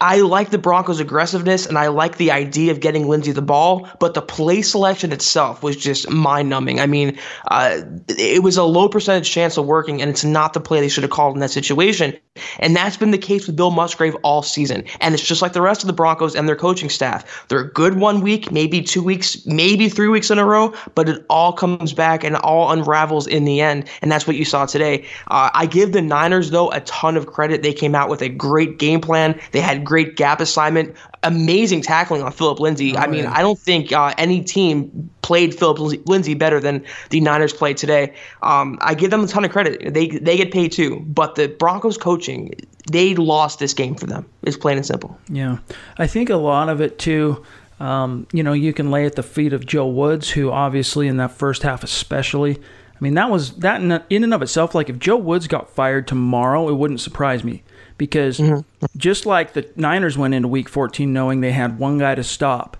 I, 0.00 0.16
I 0.16 0.20
like 0.22 0.50
the 0.50 0.58
Broncos' 0.58 1.00
aggressiveness, 1.00 1.66
and 1.66 1.76
I 1.76 1.88
like 1.88 2.16
the 2.16 2.30
idea 2.30 2.72
of 2.72 2.80
getting 2.80 3.08
Lindsay 3.08 3.32
the 3.32 3.42
ball, 3.42 3.88
but 4.00 4.14
the 4.14 4.22
play 4.22 4.62
selection 4.62 5.12
itself 5.12 5.62
was 5.62 5.76
just 5.76 6.08
mind 6.10 6.48
numbing. 6.48 6.80
I 6.80 6.86
mean, 6.86 7.18
uh, 7.48 7.82
it 8.08 8.42
was 8.42 8.56
a 8.56 8.64
low 8.64 8.88
percentage 8.88 9.30
chance 9.30 9.56
of 9.56 9.66
working, 9.66 10.00
and 10.00 10.10
it's 10.10 10.24
not 10.24 10.54
the 10.54 10.60
play 10.60 10.80
they 10.80 10.88
should 10.88 11.04
have 11.04 11.10
called 11.10 11.34
in 11.34 11.40
that 11.40 11.50
situation. 11.50 12.16
And 12.58 12.74
that's 12.76 12.96
been 12.96 13.10
the 13.10 13.18
case 13.18 13.46
with 13.46 13.56
Bill 13.56 13.70
Musgrave 13.70 14.14
all 14.22 14.42
season. 14.42 14.84
And 15.00 15.14
it's 15.14 15.26
just 15.26 15.40
like 15.40 15.54
the 15.54 15.62
rest 15.62 15.82
of 15.82 15.86
the 15.86 15.94
Broncos 15.94 16.34
and 16.34 16.46
their 16.46 16.56
coaching 16.56 16.90
staff. 16.90 17.46
They're 17.48 17.64
good 17.64 17.98
one 17.98 18.20
week, 18.20 18.52
maybe 18.52 18.82
two 18.82 19.02
weeks, 19.02 19.44
maybe 19.46 19.88
three 19.88 20.08
weeks 20.08 20.30
in 20.30 20.38
a 20.38 20.44
row, 20.44 20.74
but 20.94 21.08
it 21.08 21.24
all 21.30 21.52
comes 21.52 21.94
back 21.94 22.24
and 22.24 22.36
all 22.36 22.70
unravels 22.70 22.85
in 23.26 23.44
the 23.44 23.60
end. 23.60 23.88
And 24.02 24.10
that's 24.10 24.26
what 24.26 24.36
you 24.36 24.44
saw 24.44 24.66
today. 24.66 25.04
Uh, 25.28 25.50
I 25.52 25.66
give 25.66 25.92
the 25.92 26.02
Niners, 26.02 26.50
though, 26.50 26.70
a 26.70 26.80
ton 26.80 27.16
of 27.16 27.26
credit. 27.26 27.62
They 27.62 27.72
came 27.72 27.94
out 27.94 28.08
with 28.08 28.22
a 28.22 28.28
great 28.28 28.78
game 28.78 29.00
plan. 29.00 29.38
They 29.52 29.60
had 29.60 29.84
great 29.84 30.16
gap 30.16 30.40
assignment, 30.40 30.94
amazing 31.22 31.82
tackling 31.82 32.22
on 32.22 32.32
Phillip 32.32 32.60
Lindsay. 32.60 32.96
Oh, 32.96 33.00
I 33.00 33.06
mean, 33.06 33.24
yeah. 33.24 33.32
I 33.34 33.42
don't 33.42 33.58
think 33.58 33.92
uh, 33.92 34.14
any 34.16 34.42
team 34.42 35.10
played 35.22 35.58
Phillip 35.58 36.06
Lindsay 36.06 36.34
better 36.34 36.60
than 36.60 36.84
the 37.10 37.20
Niners 37.20 37.52
played 37.52 37.76
today. 37.76 38.14
Um, 38.42 38.78
I 38.80 38.94
give 38.94 39.10
them 39.10 39.24
a 39.24 39.26
ton 39.26 39.44
of 39.44 39.50
credit. 39.50 39.92
They 39.92 40.06
they 40.08 40.36
get 40.36 40.52
paid 40.52 40.70
too, 40.70 41.00
but 41.00 41.34
the 41.34 41.48
Broncos 41.48 41.98
coaching, 41.98 42.54
they 42.90 43.16
lost 43.16 43.58
this 43.58 43.74
game 43.74 43.96
for 43.96 44.06
them. 44.06 44.24
It's 44.42 44.56
plain 44.56 44.76
and 44.76 44.86
simple. 44.86 45.18
Yeah, 45.28 45.58
I 45.98 46.06
think 46.06 46.30
a 46.30 46.36
lot 46.36 46.68
of 46.68 46.80
it 46.80 46.98
too. 46.98 47.44
Um, 47.78 48.26
you 48.32 48.42
know, 48.42 48.52
you 48.52 48.72
can 48.72 48.90
lay 48.90 49.04
at 49.04 49.16
the 49.16 49.22
feet 49.22 49.52
of 49.52 49.66
Joe 49.66 49.86
Woods, 49.86 50.30
who 50.30 50.50
obviously 50.50 51.08
in 51.08 51.18
that 51.18 51.32
first 51.32 51.62
half, 51.62 51.84
especially. 51.84 52.56
I 52.56 52.98
mean, 53.00 53.14
that 53.14 53.28
was 53.28 53.52
that 53.56 53.80
in, 53.82 54.24
and 54.24 54.34
of 54.34 54.40
itself. 54.40 54.74
Like 54.74 54.88
if 54.88 54.98
Joe 54.98 55.16
Woods 55.16 55.46
got 55.46 55.68
fired 55.68 56.08
tomorrow, 56.08 56.68
it 56.68 56.74
wouldn't 56.74 57.00
surprise 57.00 57.44
me 57.44 57.62
because 57.98 58.38
mm-hmm. 58.38 58.86
just 58.96 59.26
like 59.26 59.52
the 59.52 59.68
Niners 59.76 60.16
went 60.16 60.32
into 60.34 60.48
Week 60.48 60.68
14 60.68 61.12
knowing 61.12 61.40
they 61.40 61.52
had 61.52 61.78
one 61.78 61.98
guy 61.98 62.14
to 62.14 62.24
stop, 62.24 62.78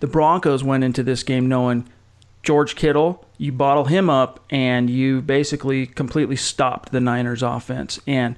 the 0.00 0.06
Broncos 0.06 0.64
went 0.64 0.84
into 0.84 1.02
this 1.02 1.22
game 1.22 1.48
knowing 1.48 1.86
George 2.42 2.76
Kittle, 2.76 3.26
you 3.36 3.52
bottle 3.52 3.84
him 3.84 4.08
up 4.08 4.44
and 4.50 4.88
you 4.88 5.20
basically 5.20 5.86
completely 5.86 6.36
stopped 6.36 6.92
the 6.92 7.00
Niners 7.00 7.42
offense. 7.42 8.00
And 8.06 8.36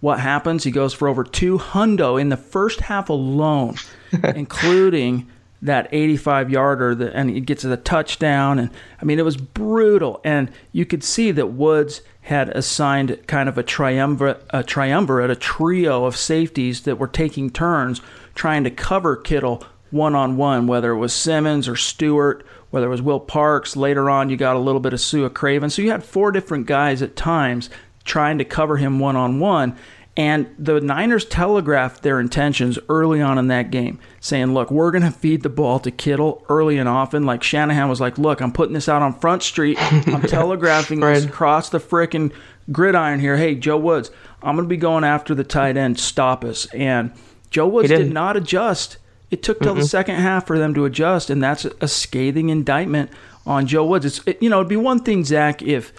what 0.00 0.20
happens? 0.20 0.64
He 0.64 0.70
goes 0.70 0.94
for 0.94 1.08
over 1.08 1.24
two 1.24 1.58
hundo 1.58 2.20
in 2.20 2.30
the 2.30 2.36
first 2.36 2.80
half 2.80 3.10
alone, 3.10 3.76
including 4.34 5.28
that 5.62 5.88
85 5.92 6.50
yarder 6.50 7.08
and 7.08 7.28
he 7.28 7.40
gets 7.40 7.62
the 7.62 7.76
touchdown 7.76 8.58
and 8.58 8.70
I 9.00 9.04
mean 9.04 9.18
it 9.18 9.24
was 9.24 9.36
brutal 9.36 10.20
and 10.24 10.50
you 10.72 10.86
could 10.86 11.04
see 11.04 11.30
that 11.32 11.48
Woods 11.48 12.00
had 12.22 12.48
assigned 12.50 13.26
kind 13.26 13.48
of 13.48 13.58
a 13.58 13.62
triumvirate 13.62 14.42
a 14.50 14.62
triumvirate 14.62 15.30
a 15.30 15.36
trio 15.36 16.06
of 16.06 16.16
safeties 16.16 16.82
that 16.82 16.98
were 16.98 17.08
taking 17.08 17.50
turns 17.50 18.00
trying 18.34 18.64
to 18.64 18.70
cover 18.70 19.16
Kittle 19.16 19.62
one 19.90 20.14
on 20.14 20.36
one, 20.36 20.66
whether 20.66 20.92
it 20.92 20.98
was 20.98 21.12
Simmons 21.12 21.68
or 21.68 21.76
Stewart, 21.76 22.46
whether 22.70 22.86
it 22.86 22.90
was 22.90 23.02
Will 23.02 23.20
Parks. 23.20 23.76
Later 23.76 24.08
on, 24.08 24.30
you 24.30 24.36
got 24.36 24.56
a 24.56 24.60
little 24.60 24.80
bit 24.80 24.92
of 24.92 25.00
Sua 25.00 25.28
Craven. 25.28 25.70
So 25.70 25.82
you 25.82 25.90
had 25.90 26.04
four 26.04 26.30
different 26.32 26.66
guys 26.66 27.02
at 27.02 27.16
times 27.16 27.70
trying 28.04 28.38
to 28.38 28.44
cover 28.44 28.76
him 28.76 28.98
one 28.98 29.16
on 29.16 29.40
one. 29.40 29.76
And 30.16 30.48
the 30.58 30.80
Niners 30.80 31.24
telegraphed 31.24 32.02
their 32.02 32.18
intentions 32.18 32.78
early 32.88 33.22
on 33.22 33.38
in 33.38 33.46
that 33.46 33.70
game, 33.70 34.00
saying, 34.18 34.52
Look, 34.52 34.70
we're 34.70 34.90
going 34.90 35.04
to 35.04 35.10
feed 35.10 35.42
the 35.42 35.48
ball 35.48 35.78
to 35.80 35.90
Kittle 35.90 36.44
early 36.48 36.78
and 36.78 36.88
often. 36.88 37.24
Like 37.24 37.42
Shanahan 37.42 37.88
was 37.88 38.00
like, 38.00 38.18
Look, 38.18 38.40
I'm 38.40 38.52
putting 38.52 38.74
this 38.74 38.88
out 38.88 39.02
on 39.02 39.18
Front 39.18 39.42
Street. 39.42 39.78
I'm 39.80 40.22
telegraphing 40.28 41.00
right. 41.00 41.14
this 41.14 41.24
across 41.24 41.70
the 41.70 41.78
frickin' 41.78 42.32
gridiron 42.72 43.20
here. 43.20 43.36
Hey, 43.36 43.54
Joe 43.54 43.78
Woods, 43.78 44.10
I'm 44.42 44.56
going 44.56 44.68
to 44.68 44.72
be 44.72 44.76
going 44.76 45.04
after 45.04 45.34
the 45.34 45.44
tight 45.44 45.76
end. 45.76 45.98
Stop 45.98 46.44
us. 46.44 46.66
And 46.74 47.12
Joe 47.50 47.68
Woods 47.68 47.88
did 47.88 48.12
not 48.12 48.36
adjust 48.36 48.98
it 49.30 49.42
took 49.42 49.60
till 49.60 49.74
mm 49.74 49.80
the 49.80 49.86
second 49.86 50.16
half 50.16 50.46
for 50.46 50.58
them 50.58 50.74
to 50.74 50.84
adjust, 50.84 51.30
and 51.30 51.42
that's 51.42 51.64
a 51.64 51.88
scathing 51.88 52.48
indictment 52.48 53.10
on 53.46 53.66
Joe 53.66 53.84
Woods. 53.84 54.04
It's 54.04 54.20
it, 54.26 54.42
you 54.42 54.50
know 54.50 54.58
it'd 54.58 54.68
be 54.68 54.76
one 54.76 55.00
thing, 55.00 55.24
Zack, 55.24 55.62
if 55.62 55.92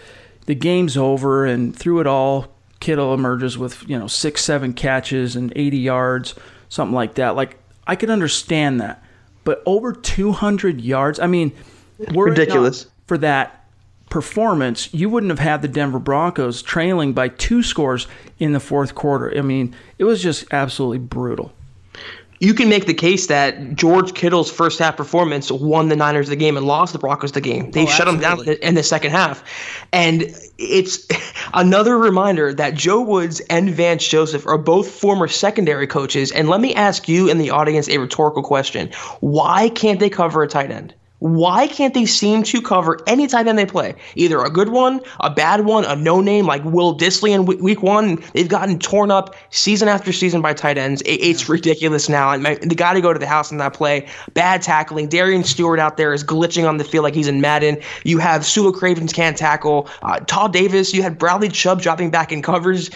the 0.45 0.55
game's 0.55 0.97
over 0.97 1.45
and 1.45 1.75
through 1.75 2.01
it 2.01 2.07
all, 2.07 2.50
Kittle 2.81 3.13
emerges 3.13 3.57
with 3.57 3.87
you 3.87 3.97
know 3.97 4.07
six, 4.07 4.43
seven 4.43 4.73
catches 4.73 5.37
and 5.37 5.53
80 5.55 5.77
yards, 5.77 6.35
something 6.67 6.93
like 6.93 7.15
that. 7.15 7.37
Like 7.37 7.57
I 7.87 7.95
could 7.95 8.09
understand 8.09 8.81
that, 8.81 9.01
but 9.45 9.63
over 9.65 9.93
200 9.93 10.81
yards. 10.81 11.19
I 11.19 11.27
mean, 11.27 11.53
ridiculous 11.97 12.87
for 13.07 13.17
that 13.19 13.65
performance. 14.09 14.93
You 14.93 15.09
wouldn't 15.09 15.29
have 15.29 15.39
had 15.39 15.61
the 15.61 15.69
Denver 15.69 15.99
Broncos 15.99 16.61
trailing 16.61 17.13
by 17.13 17.29
two 17.29 17.63
scores 17.63 18.07
in 18.39 18.51
the 18.51 18.59
fourth 18.59 18.93
quarter. 18.93 19.35
I 19.37 19.41
mean, 19.41 19.73
it 19.97 20.03
was 20.03 20.21
just 20.21 20.45
absolutely 20.51 20.99
brutal 20.99 21.53
you 22.41 22.55
can 22.55 22.69
make 22.69 22.87
the 22.87 22.93
case 22.95 23.27
that 23.27 23.75
George 23.75 24.15
Kittle's 24.15 24.51
first 24.51 24.79
half 24.79 24.97
performance 24.97 25.51
won 25.51 25.89
the 25.89 25.95
Niners 25.95 26.27
the 26.27 26.35
game 26.35 26.57
and 26.57 26.65
lost 26.65 26.91
the 26.91 26.97
Broncos 26.97 27.33
the 27.33 27.39
game. 27.39 27.69
They 27.69 27.83
oh, 27.83 27.85
shut 27.85 28.07
absolutely. 28.07 28.45
them 28.45 28.55
down 28.55 28.67
in 28.67 28.73
the 28.73 28.81
second 28.81 29.11
half. 29.11 29.43
And 29.93 30.23
it's 30.57 31.07
another 31.53 31.99
reminder 31.99 32.51
that 32.51 32.73
Joe 32.73 32.99
Woods 32.99 33.41
and 33.51 33.69
Vance 33.69 34.07
Joseph 34.07 34.47
are 34.47 34.57
both 34.57 34.89
former 34.89 35.27
secondary 35.27 35.85
coaches. 35.85 36.31
And 36.31 36.49
let 36.49 36.61
me 36.61 36.73
ask 36.73 37.07
you 37.07 37.29
in 37.29 37.37
the 37.37 37.51
audience 37.51 37.87
a 37.87 37.99
rhetorical 37.99 38.41
question. 38.41 38.89
Why 39.19 39.69
can't 39.69 39.99
they 39.99 40.09
cover 40.09 40.41
a 40.41 40.47
tight 40.47 40.71
end? 40.71 40.95
Why 41.21 41.67
can't 41.67 41.93
they 41.93 42.07
seem 42.07 42.41
to 42.45 42.63
cover 42.63 42.97
any 43.05 43.27
tight 43.27 43.45
end 43.45 43.59
they 43.59 43.67
play? 43.67 43.93
Either 44.15 44.41
a 44.41 44.49
good 44.49 44.69
one, 44.69 45.01
a 45.19 45.29
bad 45.29 45.65
one, 45.65 45.85
a 45.85 45.95
no 45.95 46.19
name 46.19 46.47
like 46.47 46.63
Will 46.65 46.97
Dissly 46.97 47.29
in 47.29 47.45
week 47.45 47.83
one. 47.83 48.23
They've 48.33 48.49
gotten 48.49 48.79
torn 48.79 49.11
up 49.11 49.35
season 49.51 49.87
after 49.87 50.11
season 50.11 50.41
by 50.41 50.55
tight 50.55 50.79
ends. 50.79 51.03
it's 51.05 51.47
ridiculous 51.47 52.09
now. 52.09 52.31
And 52.31 52.43
they 52.43 52.73
got 52.73 52.93
to 52.93 53.01
go 53.01 53.13
to 53.13 53.19
the 53.19 53.27
house 53.27 53.51
in 53.51 53.59
that 53.59 53.75
play. 53.75 54.07
Bad 54.33 54.63
tackling. 54.63 55.09
Darian 55.09 55.43
Stewart 55.43 55.77
out 55.77 55.95
there 55.95 56.11
is 56.11 56.23
glitching 56.23 56.67
on 56.67 56.77
the 56.77 56.83
field 56.83 57.03
like 57.03 57.13
he's 57.13 57.27
in 57.27 57.39
Madden. 57.39 57.77
You 58.03 58.17
have 58.17 58.43
Sua 58.43 58.71
Cravens 58.71 59.13
can't 59.13 59.37
tackle. 59.37 59.87
Uh, 60.01 60.21
Todd 60.21 60.53
Davis. 60.53 60.91
You 60.91 61.03
had 61.03 61.19
Bradley 61.19 61.49
Chubb 61.49 61.83
dropping 61.83 62.09
back 62.09 62.31
in 62.31 62.41
covers, 62.41 62.89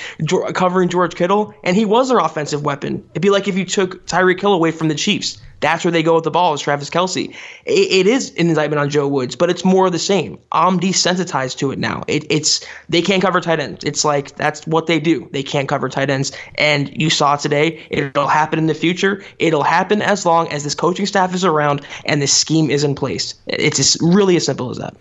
covering 0.55 0.89
George 0.89 1.13
Kittle, 1.13 1.53
and 1.63 1.77
he 1.77 1.85
was 1.85 2.09
their 2.09 2.17
offensive 2.17 2.63
weapon. 2.65 3.07
It'd 3.11 3.21
be 3.21 3.29
like 3.29 3.47
if 3.47 3.55
you 3.55 3.65
took 3.65 4.07
Tyreek 4.07 4.41
Hill 4.41 4.53
away 4.53 4.71
from 4.71 4.87
the 4.87 4.95
Chiefs. 4.95 5.39
That's 5.59 5.83
where 5.83 5.91
they 5.91 6.03
go 6.03 6.15
with 6.15 6.23
the 6.23 6.31
ball 6.31 6.53
is 6.53 6.61
Travis 6.61 6.89
Kelce. 6.89 7.29
It, 7.65 7.91
it 7.91 8.07
is 8.07 8.31
an 8.31 8.49
indictment 8.49 8.79
on 8.79 8.89
Joe 8.89 9.07
Woods, 9.07 9.35
but 9.35 9.49
it's 9.49 9.65
more 9.65 9.87
of 9.87 9.91
the 9.91 9.99
same. 9.99 10.37
I'm 10.51 10.79
desensitized 10.79 11.57
to 11.57 11.71
it 11.71 11.79
now. 11.79 12.03
It, 12.07 12.25
it's 12.29 12.65
they 12.89 13.01
can't 13.01 13.21
cover 13.21 13.41
tight 13.41 13.59
ends. 13.59 13.83
It's 13.83 14.05
like 14.05 14.35
that's 14.35 14.65
what 14.67 14.87
they 14.87 14.99
do. 14.99 15.27
They 15.31 15.43
can't 15.43 15.67
cover 15.67 15.89
tight 15.89 16.09
ends, 16.09 16.31
and 16.55 16.89
you 16.99 17.09
saw 17.09 17.35
today. 17.35 17.85
It'll 17.89 18.27
happen 18.27 18.59
in 18.59 18.67
the 18.67 18.73
future. 18.73 19.23
It'll 19.39 19.63
happen 19.63 20.01
as 20.01 20.25
long 20.25 20.47
as 20.51 20.63
this 20.63 20.75
coaching 20.75 21.05
staff 21.05 21.33
is 21.33 21.43
around 21.43 21.81
and 22.05 22.21
this 22.21 22.33
scheme 22.33 22.69
is 22.69 22.83
in 22.83 22.95
place. 22.95 23.35
It's 23.47 23.77
just 23.77 23.97
really 24.01 24.35
as 24.35 24.45
simple 24.45 24.69
as 24.69 24.77
that. 24.77 24.95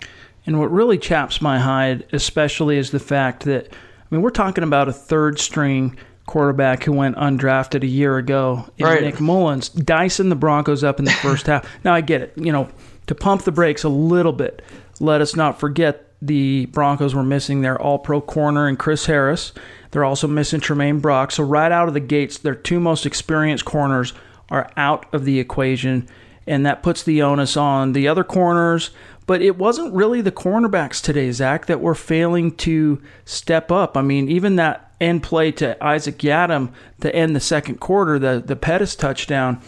And 0.47 0.59
what 0.59 0.71
really 0.71 0.99
chaps 0.99 1.41
my 1.41 1.59
hide, 1.59 2.05
especially, 2.13 2.77
is 2.77 2.91
the 2.91 2.99
fact 2.99 3.45
that 3.45 3.73
I 3.73 4.15
mean 4.15 4.23
we're 4.23 4.31
talking 4.31 4.65
about 4.65 4.89
a 4.89 4.93
third 4.93 5.39
string 5.39 5.97
quarterback 6.27 6.85
who 6.85 6.93
went 6.93 7.17
undrafted 7.17 7.83
a 7.83 7.87
year 7.87 8.17
ago 8.17 8.69
right. 8.81 9.03
Nick 9.03 9.21
Mullens, 9.21 9.69
dicing 9.69 10.31
the 10.31 10.37
Broncos 10.37 10.83
up 10.83 10.99
in 10.99 11.05
the 11.05 11.11
first 11.11 11.47
half. 11.47 11.69
Now 11.85 11.95
I 11.95 12.01
get 12.01 12.23
it, 12.23 12.33
you 12.37 12.51
know, 12.53 12.69
to 13.07 13.15
pump 13.15 13.43
the 13.43 13.53
brakes 13.53 13.85
a 13.85 13.89
little 13.89 14.33
bit. 14.33 14.63
Let 15.01 15.21
us 15.21 15.37
not 15.37 15.61
forget 15.61 16.11
the 16.23 16.67
Broncos 16.67 17.15
were 17.15 17.23
missing 17.23 17.61
their 17.61 17.81
All-Pro 17.81 18.23
corner 18.23 18.67
and 18.67 18.79
Chris 18.79 19.05
Harris. 19.07 19.53
They're 19.91 20.05
also 20.05 20.27
missing 20.27 20.61
Tramaine 20.61 21.03
Brock. 21.03 21.31
So 21.31 21.45
right 21.45 21.71
out 21.71 21.89
of 21.89 21.95
the 21.95 22.01
gates, 22.01 22.39
their 22.39 22.55
two 22.55 22.81
most 22.81 23.05
experienced 23.05 23.67
corners 23.67 24.15
are 24.49 24.71
out 24.77 25.13
of 25.15 25.27
the 25.27 25.39
equation, 25.39 26.09
and 26.47 26.65
that 26.65 26.83
puts 26.83 27.03
the 27.03 27.23
onus 27.23 27.57
on 27.57 27.93
the 27.93 28.09
other 28.09 28.25
corners. 28.25 28.91
But 29.27 29.43
it 29.43 29.57
wasn't 29.57 29.95
really 29.95 30.21
the 30.21 30.33
cornerbacks 30.33 31.03
today, 31.03 31.31
Zack, 31.33 31.67
that 31.67 31.81
were 31.81 31.95
failing 31.95 32.55
to 32.57 33.03
step 33.25 33.71
up. 33.71 33.97
I 33.97 34.03
mean, 34.03 34.29
even 34.29 34.57
that 34.57 34.84
end 35.01 35.23
play 35.23 35.53
to 35.53 35.83
Isaac 35.85 36.19
Yiadom 36.19 36.73
to 37.01 37.15
end 37.15 37.35
the 37.35 37.41
second 37.41 37.81
quarter, 37.81 38.19
the 38.19 38.43
the 38.45 38.57
Pettis 38.57 38.95
touchdown, 38.95 39.61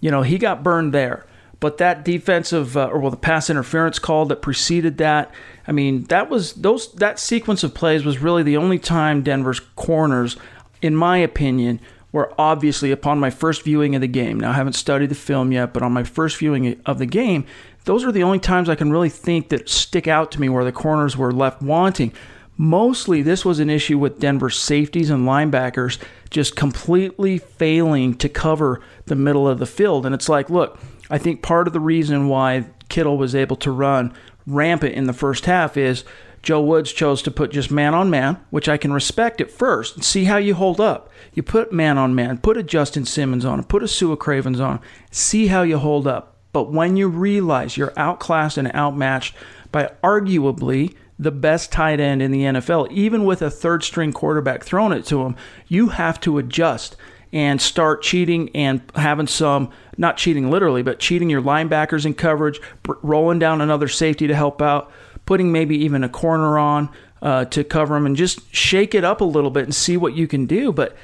you 0.00 0.10
know, 0.10 0.22
he 0.22 0.38
got 0.38 0.62
burned 0.62 0.92
there. 0.92 1.26
But 1.60 1.78
that 1.78 2.04
defensive, 2.04 2.76
uh, 2.76 2.88
or 2.88 2.98
well, 2.98 3.10
the 3.12 3.16
pass 3.16 3.48
interference 3.48 4.00
call 4.00 4.26
that 4.26 4.42
preceded 4.42 4.98
that, 4.98 5.30
I 5.68 5.70
mean, 5.70 6.02
that 6.06 6.28
was 6.28 6.54
those 6.54 6.92
that 6.94 7.20
sequence 7.20 7.62
of 7.62 7.72
plays 7.72 8.04
was 8.04 8.18
really 8.18 8.42
the 8.42 8.56
only 8.56 8.80
time 8.80 9.22
Denver's 9.22 9.60
corners, 9.60 10.36
in 10.82 10.96
my 10.96 11.18
opinion, 11.18 11.80
were 12.10 12.34
obviously 12.36 12.90
upon 12.90 13.20
my 13.20 13.30
first 13.30 13.62
viewing 13.62 13.94
of 13.94 14.00
the 14.00 14.08
game. 14.08 14.40
Now 14.40 14.50
I 14.50 14.54
haven't 14.54 14.72
studied 14.72 15.10
the 15.10 15.14
film 15.14 15.52
yet, 15.52 15.72
but 15.72 15.84
on 15.84 15.92
my 15.92 16.02
first 16.02 16.36
viewing 16.36 16.80
of 16.84 16.98
the 16.98 17.06
game, 17.06 17.46
those 17.84 18.04
are 18.04 18.12
the 18.12 18.24
only 18.24 18.40
times 18.40 18.68
I 18.68 18.74
can 18.74 18.90
really 18.90 19.08
think 19.08 19.48
that 19.48 19.68
stick 19.68 20.08
out 20.08 20.32
to 20.32 20.40
me 20.40 20.48
where 20.48 20.64
the 20.64 20.72
corners 20.72 21.16
were 21.16 21.32
left 21.32 21.62
wanting. 21.62 22.12
Mostly, 22.56 23.22
this 23.22 23.44
was 23.44 23.58
an 23.60 23.70
issue 23.70 23.98
with 23.98 24.20
Denver's 24.20 24.58
safeties 24.58 25.10
and 25.10 25.26
linebackers 25.26 25.98
just 26.30 26.54
completely 26.54 27.38
failing 27.38 28.14
to 28.16 28.28
cover 28.28 28.80
the 29.06 29.14
middle 29.14 29.48
of 29.48 29.58
the 29.58 29.66
field. 29.66 30.04
And 30.04 30.14
it's 30.14 30.28
like, 30.28 30.50
look, 30.50 30.78
I 31.10 31.18
think 31.18 31.42
part 31.42 31.66
of 31.66 31.72
the 31.72 31.80
reason 31.80 32.28
why 32.28 32.66
Kittle 32.88 33.16
was 33.16 33.34
able 33.34 33.56
to 33.56 33.70
run 33.70 34.14
rampant 34.46 34.94
in 34.94 35.06
the 35.06 35.12
first 35.12 35.46
half 35.46 35.76
is 35.76 36.04
Joe 36.42 36.60
Woods 36.60 36.92
chose 36.92 37.22
to 37.22 37.30
put 37.30 37.52
just 37.52 37.70
man 37.70 37.94
on 37.94 38.10
man, 38.10 38.38
which 38.50 38.68
I 38.68 38.76
can 38.76 38.92
respect 38.92 39.40
at 39.40 39.50
first 39.50 39.94
and 39.94 40.04
see 40.04 40.24
how 40.24 40.36
you 40.36 40.54
hold 40.54 40.80
up. 40.80 41.08
You 41.32 41.42
put 41.42 41.72
man 41.72 41.98
on 41.98 42.14
man, 42.14 42.38
put 42.38 42.56
a 42.56 42.62
Justin 42.62 43.06
Simmons 43.06 43.44
on 43.44 43.62
put 43.64 43.82
a 43.82 43.88
Sua 43.88 44.16
Cravens 44.16 44.60
on 44.60 44.80
see 45.10 45.46
how 45.46 45.62
you 45.62 45.78
hold 45.78 46.06
up. 46.06 46.36
But 46.52 46.70
when 46.70 46.96
you 46.96 47.08
realize 47.08 47.76
you're 47.76 47.94
outclassed 47.96 48.58
and 48.58 48.74
outmatched 48.74 49.34
by 49.70 49.92
arguably 50.02 50.94
the 51.22 51.30
best 51.30 51.72
tight 51.72 52.00
end 52.00 52.22
in 52.22 52.30
the 52.30 52.42
NFL, 52.42 52.90
even 52.90 53.24
with 53.24 53.42
a 53.42 53.50
third 53.50 53.84
string 53.84 54.12
quarterback 54.12 54.64
throwing 54.64 54.92
it 54.92 55.06
to 55.06 55.22
him, 55.22 55.36
you 55.68 55.88
have 55.88 56.20
to 56.20 56.38
adjust 56.38 56.96
and 57.32 57.60
start 57.60 58.02
cheating 58.02 58.50
and 58.54 58.82
having 58.94 59.26
some, 59.26 59.70
not 59.96 60.18
cheating 60.18 60.50
literally, 60.50 60.82
but 60.82 60.98
cheating 60.98 61.30
your 61.30 61.40
linebackers 61.40 62.04
in 62.04 62.12
coverage, 62.12 62.60
rolling 63.02 63.38
down 63.38 63.60
another 63.60 63.88
safety 63.88 64.26
to 64.26 64.34
help 64.34 64.60
out 64.60 64.92
putting 65.24 65.52
maybe 65.52 65.76
even 65.76 66.04
a 66.04 66.08
corner 66.08 66.58
on 66.58 66.90
uh, 67.20 67.44
to 67.46 67.64
cover 67.64 67.94
them 67.94 68.06
and 68.06 68.16
just 68.16 68.52
shake 68.54 68.94
it 68.94 69.04
up 69.04 69.20
a 69.20 69.24
little 69.24 69.50
bit 69.50 69.64
and 69.64 69.74
see 69.74 69.96
what 69.96 70.14
you 70.14 70.26
can 70.26 70.46
do. 70.46 70.72
But 70.72 70.96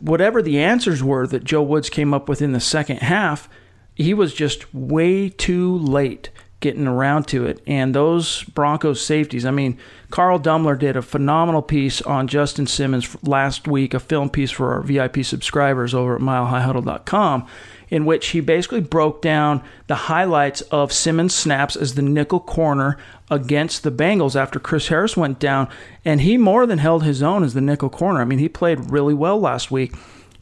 whatever 0.00 0.42
the 0.42 0.60
answers 0.60 1.02
were 1.02 1.26
that 1.26 1.44
Joe 1.44 1.62
Woods 1.62 1.90
came 1.90 2.12
up 2.12 2.28
with 2.28 2.42
in 2.42 2.52
the 2.52 2.60
second 2.60 2.98
half, 2.98 3.48
he 3.94 4.12
was 4.12 4.34
just 4.34 4.72
way 4.74 5.28
too 5.28 5.78
late 5.78 6.30
getting 6.64 6.86
around 6.86 7.28
to 7.28 7.44
it. 7.44 7.62
And 7.66 7.94
those 7.94 8.42
Broncos 8.44 9.04
safeties, 9.04 9.44
I 9.44 9.50
mean, 9.50 9.78
Carl 10.10 10.40
Dummler 10.40 10.78
did 10.78 10.96
a 10.96 11.02
phenomenal 11.02 11.60
piece 11.60 12.00
on 12.00 12.26
Justin 12.26 12.66
Simmons 12.66 13.14
last 13.22 13.68
week, 13.68 13.92
a 13.92 14.00
film 14.00 14.30
piece 14.30 14.50
for 14.50 14.72
our 14.72 14.80
VIP 14.80 15.26
subscribers 15.26 15.92
over 15.92 16.16
at 16.16 16.22
milehighhuddle.com 16.22 17.46
in 17.90 18.06
which 18.06 18.28
he 18.28 18.40
basically 18.40 18.80
broke 18.80 19.20
down 19.20 19.62
the 19.88 19.94
highlights 19.94 20.62
of 20.62 20.90
Simmons' 20.90 21.34
snaps 21.34 21.76
as 21.76 21.94
the 21.94 22.02
nickel 22.02 22.40
corner 22.40 22.96
against 23.30 23.82
the 23.82 23.92
Bengals 23.92 24.34
after 24.34 24.58
Chris 24.58 24.88
Harris 24.88 25.18
went 25.18 25.38
down. 25.38 25.68
And 26.02 26.22
he 26.22 26.38
more 26.38 26.66
than 26.66 26.78
held 26.78 27.04
his 27.04 27.22
own 27.22 27.44
as 27.44 27.52
the 27.52 27.60
nickel 27.60 27.90
corner. 27.90 28.22
I 28.22 28.24
mean, 28.24 28.38
he 28.38 28.48
played 28.48 28.90
really 28.90 29.12
well 29.12 29.38
last 29.38 29.70
week. 29.70 29.92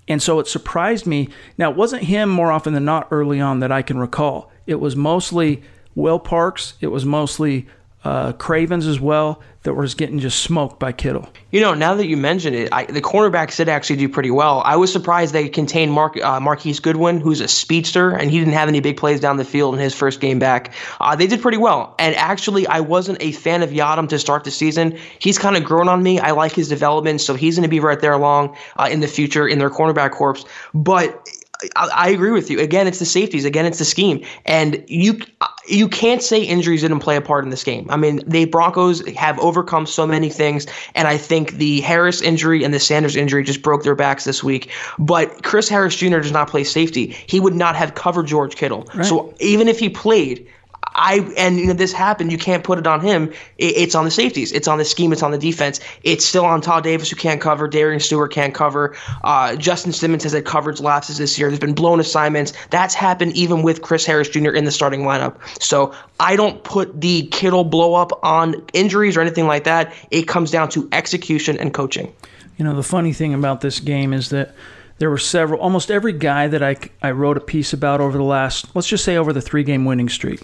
And 0.07 0.23
so 0.23 0.39
it 0.39 0.47
surprised 0.47 1.05
me. 1.05 1.31
Now, 1.59 1.73
it 1.73 1.77
wasn't 1.77 2.05
him 2.05 2.29
more 2.29 2.53
often 2.53 2.75
than 2.75 2.85
not 2.85 3.09
early 3.11 3.41
on 3.41 3.59
that 3.59 3.73
I 3.73 3.83
can 3.83 3.99
recall. 3.99 4.53
It 4.69 4.77
was 4.77 4.95
mostly 4.95 5.65
Will 5.95 6.19
Parks, 6.19 6.75
it 6.81 6.89
was 6.89 7.05
mostly 7.05 7.67
uh, 8.05 8.33
Cravens 8.33 8.87
as 8.87 9.01
well 9.01 9.41
that 9.63 9.75
was 9.75 9.95
getting 9.95 10.19
just 10.19 10.43
smoked 10.43 10.81
by 10.81 10.91
Kittle. 10.91 11.29
You 11.53 11.61
know, 11.61 11.73
now 11.73 11.95
that 11.95 12.07
you 12.07 12.17
mention 12.17 12.53
it, 12.53 12.69
I, 12.73 12.85
the 12.85 13.01
cornerbacks 13.01 13.57
did 13.57 13.69
actually 13.69 13.97
do 13.97 14.09
pretty 14.09 14.31
well. 14.31 14.61
I 14.65 14.75
was 14.75 14.93
surprised 14.93 15.33
they 15.33 15.49
contained 15.49 15.93
Mark 15.93 16.21
uh, 16.21 16.41
Marquise 16.41 16.81
Goodwin, 16.81 17.21
who's 17.21 17.41
a 17.41 17.47
speedster, 17.47 18.11
and 18.11 18.29
he 18.31 18.41
didn't 18.41 18.55
have 18.55 18.69
any 18.69 18.81
big 18.81 18.97
plays 18.97 19.21
down 19.21 19.37
the 19.37 19.45
field 19.45 19.75
in 19.75 19.81
his 19.81 19.95
first 19.95 20.21
game 20.21 20.41
back. 20.41 20.75
Uh, 21.01 21.15
they 21.15 21.29
did 21.29 21.41
pretty 21.41 21.59
well. 21.59 21.95
And 21.99 22.17
actually, 22.17 22.67
I 22.67 22.81
wasn't 22.81 23.23
a 23.23 23.31
fan 23.33 23.63
of 23.63 23.71
Yiadom 23.71 24.09
to 24.09 24.19
start 24.19 24.43
the 24.43 24.51
season. 24.51 24.99
He's 25.21 25.39
kind 25.39 25.57
of 25.57 25.63
grown 25.63 25.89
on 25.89 26.03
me. 26.03 26.19
I 26.19 26.33
like 26.33 26.53
his 26.53 26.69
development, 26.69 27.21
so 27.21 27.35
he's 27.35 27.55
going 27.55 27.63
to 27.63 27.69
be 27.69 27.81
right 27.81 28.01
there 28.01 28.15
along 28.15 28.57
uh, 28.77 28.89
in 28.91 28.99
the 28.99 29.09
future 29.09 29.47
in 29.47 29.61
their 29.61 29.71
cornerback 29.71 30.11
corps. 30.11 30.45
But 30.75 31.29
I, 31.77 31.89
I 31.95 32.11
agree 32.11 32.31
with 32.31 32.51
you. 32.51 32.61
Again, 32.61 32.87
it's 32.87 32.99
the 32.99 33.07
safeties. 33.07 33.45
Again, 33.45 33.67
it's 33.67 33.79
the 33.79 33.85
scheme. 33.85 34.25
And 34.47 34.85
you 34.89 35.21
you 35.67 35.89
can't 35.89 36.23
say 36.23 36.43
injuries 36.43 36.83
didn't 36.83 37.01
play 37.01 37.17
a 37.17 37.21
part 37.21 37.45
in 37.45 37.51
this 37.51 37.65
game. 37.65 37.87
I 37.91 37.97
mean, 37.97 38.21
the 38.27 38.47
Broncos 38.47 39.07
have 39.17 39.39
overcome 39.39 39.87
so 39.87 40.07
many 40.07 40.29
things, 40.29 40.67
and 40.95 41.09
I 41.09 41.17
think 41.17 41.53
the 41.53 41.81
Harris 41.81 42.21
injury 42.21 42.65
and 42.65 42.75
the 42.75 42.81
Sanders 42.81 43.17
injury 43.17 43.45
just 43.45 43.63
broke 43.63 43.83
their 43.83 43.95
backs 43.95 44.25
this 44.25 44.43
week. 44.43 44.71
But 44.99 45.43
Chris 45.43 45.69
Harris 45.69 45.97
Jr. 45.97 46.19
does 46.19 46.33
not 46.33 46.49
play 46.49 46.65
safety. 46.65 47.17
He 47.27 47.41
would 47.41 47.55
not 47.55 47.77
have 47.77 47.95
covered 47.95 48.27
George 48.27 48.57
Kittle. 48.57 48.89
Right. 48.95 49.05
So 49.07 49.35
even 49.41 49.69
if 49.69 49.79
he 49.79 49.89
played, 49.89 50.49
I 50.95 51.33
and 51.37 51.59
you 51.59 51.67
know 51.67 51.73
this 51.73 51.93
happened. 51.93 52.33
You 52.33 52.39
can't 52.39 52.65
put 52.65 52.79
it 52.79 52.87
on 52.87 53.01
him. 53.01 53.33
It, 53.59 53.77
it's 53.77 53.95
on 53.95 54.05
the 54.05 54.11
safeties. 54.11 54.53
It's 54.53 54.69
on 54.69 54.79
the 54.79 54.85
scheme. 54.85 55.13
It's 55.13 55.23
on 55.23 55.31
the 55.31 55.39
defense. 55.39 55.81
It's 56.03 56.25
still 56.25 56.45
on 56.45 56.61
Todd 56.61 56.85
Davis 56.85 57.11
who 57.11 57.17
can't 57.17 57.41
cover. 57.41 57.69
Darian 57.69 58.01
Stewart 58.01 58.33
can't 58.33 58.55
cover. 58.55 58.97
Uh, 59.25 59.57
Justin 59.57 59.93
Simmons 59.93 60.23
has 60.25 60.33
had 60.33 60.45
coverage 60.45 60.81
lapses 60.81 61.19
this 61.19 61.39
year. 61.39 61.49
There's 61.49 61.61
been 61.61 61.75
blown 61.75 62.01
assignments. 62.01 62.53
That's 62.71 62.95
happened 62.95 63.35
even 63.37 63.63
with 63.63 63.83
Chris 63.83 64.05
Harris 64.05 64.29
Jr. 64.29 64.51
in 64.51 64.65
the 64.65 64.71
starting 64.71 65.03
lineup. 65.03 65.37
So 65.63 65.95
I 66.21 66.37
don't 66.37 66.63
put 66.65 67.01
the 67.01 67.27
Kittle 67.29 67.65
blow 67.65 67.95
up 67.95 68.13
on 68.23 68.55
injuries 68.73 69.17
or 69.17 69.21
anything 69.21 69.47
like 69.47 69.65
that. 69.65 69.95
It 70.11 70.29
comes 70.29 70.51
down 70.51 70.69
to 70.71 70.89
execution 70.93 71.59
and 71.59 71.73
coaching. 71.73 72.13
You 72.59 72.65
know 72.65 72.77
the 72.77 72.83
funny 72.83 73.13
thing 73.13 73.35
about 73.35 73.61
this 73.61 73.81
game 73.81 74.13
is 74.13 74.29
that 74.31 74.55
there 74.99 75.11
were 75.11 75.19
several 75.19 75.61
almost 75.61 75.91
every 75.91 76.13
guy 76.13 76.47
that 76.47 76.63
I, 76.63 76.77
I 77.03 77.11
wrote 77.11 77.37
a 77.37 77.41
piece 77.41 77.73
about 77.73 78.01
over 78.01 78.17
the 78.17 78.25
last 78.25 78.75
let's 78.77 78.87
just 78.87 79.05
say 79.05 79.17
over 79.17 79.33
the 79.33 79.41
three 79.41 79.65
game 79.65 79.85
winning 79.85 80.09
streak 80.09 80.43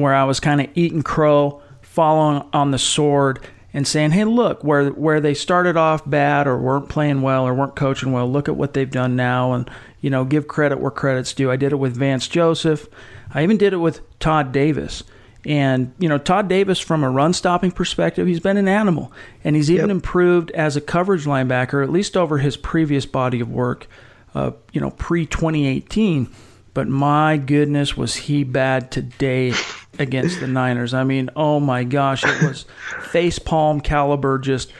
where 0.00 0.14
I 0.14 0.24
was 0.24 0.40
kind 0.40 0.60
of 0.60 0.68
eating 0.74 1.02
crow, 1.02 1.62
following 1.82 2.44
on 2.52 2.70
the 2.70 2.78
sword, 2.78 3.40
and 3.72 3.86
saying, 3.86 4.10
"Hey, 4.12 4.24
look, 4.24 4.64
where 4.64 4.90
where 4.90 5.20
they 5.20 5.34
started 5.34 5.76
off 5.76 6.08
bad 6.08 6.46
or 6.46 6.58
weren't 6.58 6.88
playing 6.88 7.22
well 7.22 7.46
or 7.46 7.54
weren't 7.54 7.76
coaching 7.76 8.12
well, 8.12 8.30
look 8.30 8.48
at 8.48 8.56
what 8.56 8.74
they've 8.74 8.90
done 8.90 9.16
now, 9.16 9.52
and 9.52 9.70
you 10.00 10.10
know, 10.10 10.24
give 10.24 10.48
credit 10.48 10.80
where 10.80 10.90
credit's 10.90 11.32
due." 11.32 11.50
I 11.50 11.56
did 11.56 11.72
it 11.72 11.76
with 11.76 11.96
Vance 11.96 12.26
Joseph. 12.28 12.88
I 13.32 13.42
even 13.42 13.56
did 13.56 13.72
it 13.72 13.78
with 13.78 14.00
Todd 14.18 14.52
Davis. 14.52 15.04
And, 15.46 15.94
you 15.98 16.08
know, 16.08 16.18
Todd 16.18 16.48
Davis, 16.48 16.78
from 16.78 17.02
a 17.02 17.10
run 17.10 17.32
stopping 17.32 17.70
perspective, 17.70 18.26
he's 18.26 18.40
been 18.40 18.56
an 18.56 18.68
animal. 18.68 19.12
And 19.42 19.56
he's 19.56 19.70
even 19.70 19.88
yep. 19.88 19.96
improved 19.96 20.50
as 20.50 20.76
a 20.76 20.80
coverage 20.80 21.24
linebacker, 21.24 21.82
at 21.82 21.90
least 21.90 22.16
over 22.16 22.38
his 22.38 22.56
previous 22.56 23.06
body 23.06 23.40
of 23.40 23.50
work, 23.50 23.86
uh, 24.34 24.52
you 24.72 24.80
know, 24.80 24.90
pre 24.90 25.24
2018. 25.26 26.28
But 26.74 26.88
my 26.88 27.36
goodness, 27.36 27.96
was 27.96 28.16
he 28.16 28.44
bad 28.44 28.90
today 28.90 29.54
against 29.98 30.40
the 30.40 30.46
Niners. 30.46 30.94
I 30.94 31.04
mean, 31.04 31.30
oh 31.36 31.60
my 31.60 31.84
gosh, 31.84 32.24
it 32.24 32.42
was 32.42 32.64
face 33.10 33.38
palm 33.38 33.80
caliber, 33.80 34.38
just 34.38 34.72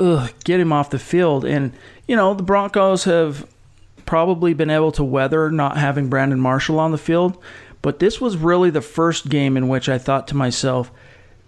ugh, 0.00 0.30
get 0.44 0.60
him 0.60 0.72
off 0.72 0.90
the 0.90 0.98
field. 0.98 1.44
And, 1.44 1.72
you 2.06 2.16
know, 2.16 2.34
the 2.34 2.42
Broncos 2.42 3.04
have 3.04 3.46
probably 4.06 4.54
been 4.54 4.70
able 4.70 4.92
to 4.92 5.04
weather 5.04 5.50
not 5.50 5.76
having 5.76 6.08
Brandon 6.08 6.40
Marshall 6.40 6.78
on 6.78 6.92
the 6.92 6.98
field. 6.98 7.42
But 7.82 7.98
this 7.98 8.20
was 8.20 8.36
really 8.36 8.70
the 8.70 8.80
first 8.80 9.28
game 9.28 9.56
in 9.56 9.68
which 9.68 9.88
I 9.88 9.98
thought 9.98 10.28
to 10.28 10.36
myself, 10.36 10.90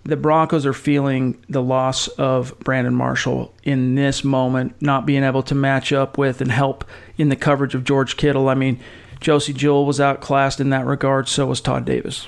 the 0.05 0.17
Broncos 0.17 0.65
are 0.65 0.73
feeling 0.73 1.43
the 1.49 1.63
loss 1.63 2.09
of 2.09 2.59
Brandon 2.61 2.95
Marshall 2.95 3.53
in 3.65 3.97
this 3.97 4.25
moment, 4.25 4.81
not 4.81 5.07
being 5.07 5.25
able 5.25 5.43
to 5.45 5.55
match 5.55 5.93
up 5.93 6.17
with 6.17 6.41
and 6.41 6.51
help 6.51 6.85
in 7.19 7.29
the 7.29 7.37
coverage 7.37 7.75
of 7.75 7.85
George 7.85 8.17
Kittle. 8.17 8.49
I 8.49 8.55
mean, 8.55 8.81
Josey 9.21 9.53
Jewell 9.53 9.85
was 9.85 10.01
outclassed 10.01 10.61
in 10.61 10.71
that 10.71 10.87
regard, 10.87 11.29
so 11.29 11.47
was 11.47 11.61
Todd 11.61 11.85
Davis. 11.85 12.27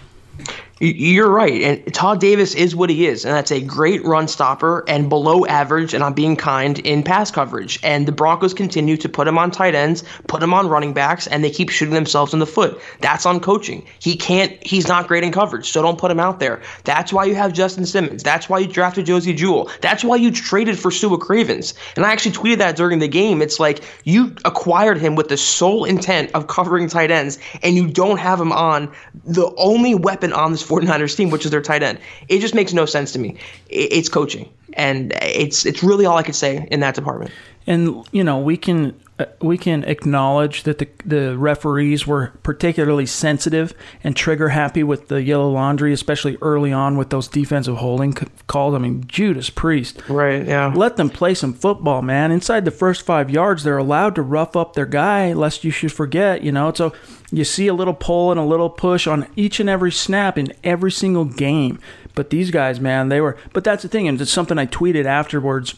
You're 0.84 1.30
right. 1.30 1.62
And 1.62 1.94
Todd 1.94 2.20
Davis 2.20 2.56
is 2.56 2.74
what 2.74 2.90
he 2.90 3.06
is. 3.06 3.24
And 3.24 3.32
that's 3.32 3.52
a 3.52 3.60
great 3.60 4.04
run 4.04 4.26
stopper 4.26 4.84
and 4.88 5.08
below 5.08 5.46
average, 5.46 5.94
and 5.94 6.02
I'm 6.02 6.12
being 6.12 6.34
kind, 6.34 6.76
in 6.80 7.04
pass 7.04 7.30
coverage. 7.30 7.78
And 7.84 8.08
the 8.08 8.10
Broncos 8.10 8.52
continue 8.52 8.96
to 8.96 9.08
put 9.08 9.28
him 9.28 9.38
on 9.38 9.52
tight 9.52 9.76
ends, 9.76 10.02
put 10.26 10.42
him 10.42 10.52
on 10.52 10.66
running 10.66 10.92
backs, 10.92 11.28
and 11.28 11.44
they 11.44 11.50
keep 11.50 11.70
shooting 11.70 11.94
themselves 11.94 12.34
in 12.34 12.40
the 12.40 12.46
foot. 12.46 12.80
That's 13.00 13.24
on 13.26 13.38
coaching. 13.38 13.86
He 14.00 14.16
can't, 14.16 14.60
he's 14.60 14.88
not 14.88 15.06
great 15.06 15.22
in 15.22 15.30
coverage, 15.30 15.70
so 15.70 15.82
don't 15.82 15.98
put 15.98 16.10
him 16.10 16.18
out 16.18 16.40
there. 16.40 16.60
That's 16.82 17.12
why 17.12 17.26
you 17.26 17.36
have 17.36 17.52
Justin 17.52 17.86
Simmons. 17.86 18.24
That's 18.24 18.48
why 18.48 18.58
you 18.58 18.66
drafted 18.66 19.06
Josey 19.06 19.36
Jewell. 19.36 19.70
That's 19.82 20.02
why 20.02 20.16
you 20.16 20.32
traded 20.32 20.76
for 20.80 20.90
Sua 20.90 21.16
Cravens. 21.16 21.74
And 21.94 22.04
I 22.04 22.10
actually 22.10 22.32
tweeted 22.32 22.58
that 22.58 22.74
during 22.74 22.98
the 22.98 23.06
game. 23.06 23.40
It's 23.40 23.60
like 23.60 23.84
you 24.02 24.34
acquired 24.44 24.98
him 24.98 25.14
with 25.14 25.28
the 25.28 25.36
sole 25.36 25.84
intent 25.84 26.32
of 26.34 26.48
covering 26.48 26.88
tight 26.88 27.12
ends, 27.12 27.38
and 27.62 27.76
you 27.76 27.86
don't 27.86 28.18
have 28.18 28.40
him 28.40 28.50
on 28.50 28.92
the 29.24 29.54
only 29.58 29.94
weapon 29.94 30.32
on 30.32 30.50
this 30.50 30.71
49ers 30.72 31.16
team, 31.16 31.30
which 31.30 31.44
is 31.44 31.50
their 31.50 31.60
tight 31.60 31.82
end. 31.82 31.98
It 32.28 32.40
just 32.40 32.54
makes 32.54 32.72
no 32.72 32.86
sense 32.86 33.12
to 33.12 33.18
me. 33.18 33.36
It's 33.68 34.08
coaching, 34.08 34.48
and 34.74 35.12
it's 35.20 35.66
it's 35.66 35.82
really 35.82 36.06
all 36.06 36.16
I 36.16 36.22
could 36.22 36.34
say 36.34 36.66
in 36.70 36.80
that 36.80 36.94
department. 36.94 37.30
And 37.66 38.06
you 38.10 38.24
know, 38.24 38.38
we 38.38 38.56
can 38.56 38.98
uh, 39.18 39.26
we 39.40 39.58
can 39.58 39.84
acknowledge 39.84 40.62
that 40.64 40.78
the 40.78 40.88
the 41.04 41.36
referees 41.36 42.06
were 42.06 42.32
particularly 42.42 43.06
sensitive 43.06 43.74
and 44.02 44.16
trigger 44.16 44.48
happy 44.48 44.82
with 44.82 45.08
the 45.08 45.22
yellow 45.22 45.50
laundry, 45.50 45.92
especially 45.92 46.38
early 46.40 46.72
on 46.72 46.96
with 46.96 47.10
those 47.10 47.28
defensive 47.28 47.76
holding 47.76 48.14
calls. 48.46 48.74
I 48.74 48.78
mean, 48.78 49.04
Judas 49.06 49.50
Priest, 49.50 50.02
right? 50.08 50.44
Yeah, 50.44 50.72
let 50.74 50.96
them 50.96 51.10
play 51.10 51.34
some 51.34 51.52
football, 51.52 52.02
man. 52.02 52.32
Inside 52.32 52.64
the 52.64 52.70
first 52.70 53.02
five 53.02 53.30
yards, 53.30 53.62
they're 53.62 53.78
allowed 53.78 54.14
to 54.16 54.22
rough 54.22 54.56
up 54.56 54.74
their 54.74 54.86
guy, 54.86 55.32
lest 55.32 55.62
you 55.62 55.70
should 55.70 55.92
forget. 55.92 56.42
You 56.42 56.50
know, 56.50 56.72
so 56.72 56.92
you 57.32 57.44
see 57.44 57.66
a 57.66 57.74
little 57.74 57.94
pull 57.94 58.30
and 58.30 58.38
a 58.38 58.44
little 58.44 58.70
push 58.70 59.06
on 59.06 59.26
each 59.34 59.58
and 59.58 59.68
every 59.68 59.90
snap 59.90 60.36
in 60.36 60.52
every 60.62 60.92
single 60.92 61.24
game. 61.24 61.80
But 62.14 62.30
these 62.30 62.50
guys, 62.50 62.78
man, 62.78 63.08
they 63.08 63.20
were. 63.20 63.38
But 63.52 63.64
that's 63.64 63.82
the 63.82 63.88
thing, 63.88 64.06
and 64.06 64.20
it's 64.20 64.30
something 64.30 64.58
I 64.58 64.66
tweeted 64.66 65.06
afterwards. 65.06 65.74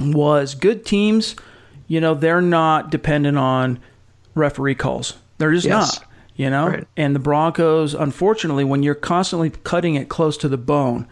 Was 0.00 0.54
good 0.54 0.84
teams, 0.84 1.36
you 1.86 2.00
know, 2.00 2.14
they're 2.14 2.40
not 2.40 2.90
dependent 2.90 3.36
on 3.36 3.78
referee 4.34 4.74
calls. 4.74 5.18
They're 5.36 5.52
just 5.52 5.66
yes. 5.66 6.00
not, 6.00 6.08
you 6.34 6.48
know. 6.48 6.68
Right. 6.68 6.88
And 6.96 7.14
the 7.14 7.20
Broncos, 7.20 7.92
unfortunately, 7.92 8.64
when 8.64 8.82
you're 8.82 8.94
constantly 8.94 9.50
cutting 9.50 9.94
it 9.94 10.08
close 10.08 10.36
to 10.38 10.48
the 10.48 10.56
bone, 10.56 11.06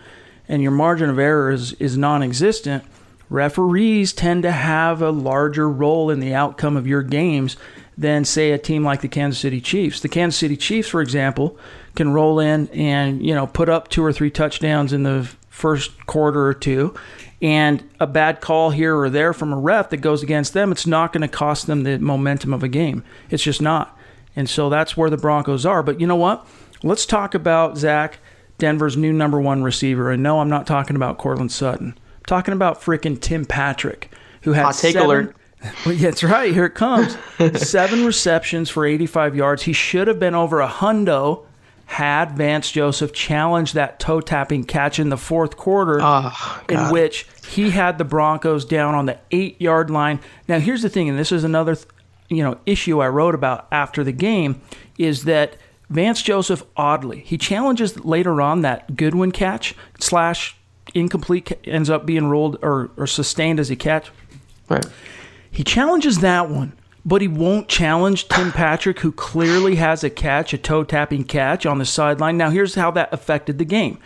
and 0.48 0.62
your 0.62 0.72
margin 0.72 1.10
of 1.10 1.18
error 1.18 1.50
is 1.50 1.74
is 1.74 1.96
non-existent, 1.96 2.82
referees 3.30 4.12
tend 4.12 4.42
to 4.42 4.52
have 4.52 5.00
a 5.00 5.10
larger 5.10 5.70
role 5.70 6.10
in 6.10 6.20
the 6.20 6.34
outcome 6.34 6.76
of 6.76 6.86
your 6.86 7.02
games 7.02 7.56
than, 7.96 8.24
say, 8.24 8.50
a 8.50 8.58
team 8.58 8.84
like 8.84 9.00
the 9.00 9.08
Kansas 9.08 9.40
City 9.40 9.60
Chiefs. 9.60 10.00
The 10.00 10.08
Kansas 10.08 10.38
City 10.38 10.56
Chiefs, 10.56 10.88
for 10.88 11.00
example, 11.00 11.56
can 11.94 12.12
roll 12.12 12.40
in 12.40 12.68
and 12.68 13.24
you 13.24 13.34
know 13.34 13.46
put 13.46 13.68
up 13.68 13.88
two 13.88 14.04
or 14.04 14.12
three 14.12 14.30
touchdowns 14.30 14.92
in 14.92 15.02
the 15.02 15.28
first 15.48 16.06
quarter 16.06 16.46
or 16.46 16.54
two, 16.54 16.94
and 17.42 17.82
a 17.98 18.06
bad 18.06 18.40
call 18.40 18.70
here 18.70 18.96
or 18.96 19.10
there 19.10 19.32
from 19.32 19.52
a 19.52 19.58
ref 19.58 19.90
that 19.90 19.98
goes 19.98 20.22
against 20.22 20.52
them, 20.52 20.72
it's 20.72 20.86
not 20.86 21.12
going 21.12 21.22
to 21.22 21.28
cost 21.28 21.66
them 21.66 21.82
the 21.82 21.98
momentum 21.98 22.52
of 22.52 22.62
a 22.62 22.68
game. 22.68 23.04
It's 23.30 23.42
just 23.42 23.62
not. 23.62 23.96
And 24.36 24.48
so 24.48 24.68
that's 24.68 24.96
where 24.96 25.10
the 25.10 25.16
Broncos 25.16 25.66
are. 25.66 25.82
But 25.82 26.00
you 26.00 26.06
know 26.06 26.16
what? 26.16 26.46
Let's 26.82 27.04
talk 27.04 27.34
about 27.34 27.76
Zack, 27.76 28.18
Denver's 28.58 28.96
new 28.96 29.12
number 29.12 29.40
one 29.40 29.62
receiver. 29.62 30.10
And 30.10 30.22
no, 30.22 30.40
I'm 30.40 30.48
not 30.48 30.66
talking 30.66 30.96
about 30.96 31.18
Courtland 31.18 31.52
Sutton. 31.52 31.98
Talking 32.30 32.54
about 32.54 32.80
freaking 32.80 33.20
Tim 33.20 33.44
Patrick, 33.44 34.08
who 34.42 34.52
had 34.52 34.66
Hot 34.66 34.76
take 34.76 34.92
seven, 34.92 35.04
alert. 35.04 35.36
well, 35.84 35.92
yeah, 35.92 36.10
that's 36.10 36.22
right. 36.22 36.54
Here 36.54 36.64
it 36.66 36.76
comes. 36.76 37.16
Seven 37.60 38.06
receptions 38.06 38.70
for 38.70 38.86
85 38.86 39.34
yards. 39.34 39.64
He 39.64 39.72
should 39.72 40.06
have 40.06 40.20
been 40.20 40.36
over 40.36 40.60
a 40.60 40.68
hundo 40.68 41.44
had 41.86 42.36
Vance 42.36 42.70
Joseph 42.70 43.12
challenged 43.12 43.74
that 43.74 43.98
toe 43.98 44.20
tapping 44.20 44.62
catch 44.62 45.00
in 45.00 45.08
the 45.08 45.16
fourth 45.16 45.56
quarter, 45.56 45.98
Oh, 46.00 46.62
in 46.68 46.92
which 46.92 47.26
he 47.48 47.70
had 47.70 47.98
the 47.98 48.04
Broncos 48.04 48.64
down 48.64 48.94
on 48.94 49.06
the 49.06 49.18
eight 49.32 49.60
yard 49.60 49.90
line. 49.90 50.20
Now, 50.46 50.60
here's 50.60 50.82
the 50.82 50.88
thing, 50.88 51.08
and 51.08 51.18
this 51.18 51.32
is 51.32 51.42
another 51.42 51.76
you 52.28 52.44
know 52.44 52.58
issue 52.64 53.00
I 53.00 53.08
wrote 53.08 53.34
about 53.34 53.66
after 53.72 54.04
the 54.04 54.12
game, 54.12 54.60
is 54.98 55.24
that 55.24 55.56
Vance 55.88 56.22
Joseph 56.22 56.62
oddly 56.76 57.22
he 57.22 57.36
challenges 57.36 58.04
later 58.04 58.40
on 58.40 58.62
that 58.62 58.94
Goodwin 58.94 59.32
catch 59.32 59.74
slash 59.98 60.56
incomplete 60.94 61.52
ends 61.64 61.90
up 61.90 62.06
being 62.06 62.26
rolled 62.26 62.58
or, 62.62 62.90
or 62.96 63.06
sustained 63.06 63.60
as 63.60 63.70
a 63.70 63.76
catch. 63.76 64.10
Right. 64.68 64.86
He 65.50 65.64
challenges 65.64 66.18
that 66.18 66.48
one, 66.48 66.72
but 67.04 67.22
he 67.22 67.28
won't 67.28 67.68
challenge 67.68 68.28
Tim 68.28 68.52
Patrick, 68.52 69.00
who 69.00 69.12
clearly 69.12 69.76
has 69.76 70.04
a 70.04 70.10
catch, 70.10 70.52
a 70.52 70.58
toe 70.58 70.84
tapping 70.84 71.24
catch 71.24 71.66
on 71.66 71.78
the 71.78 71.84
sideline. 71.84 72.36
Now, 72.36 72.50
here's 72.50 72.74
how 72.74 72.90
that 72.92 73.12
affected 73.12 73.58
the 73.58 73.64
game. 73.64 73.98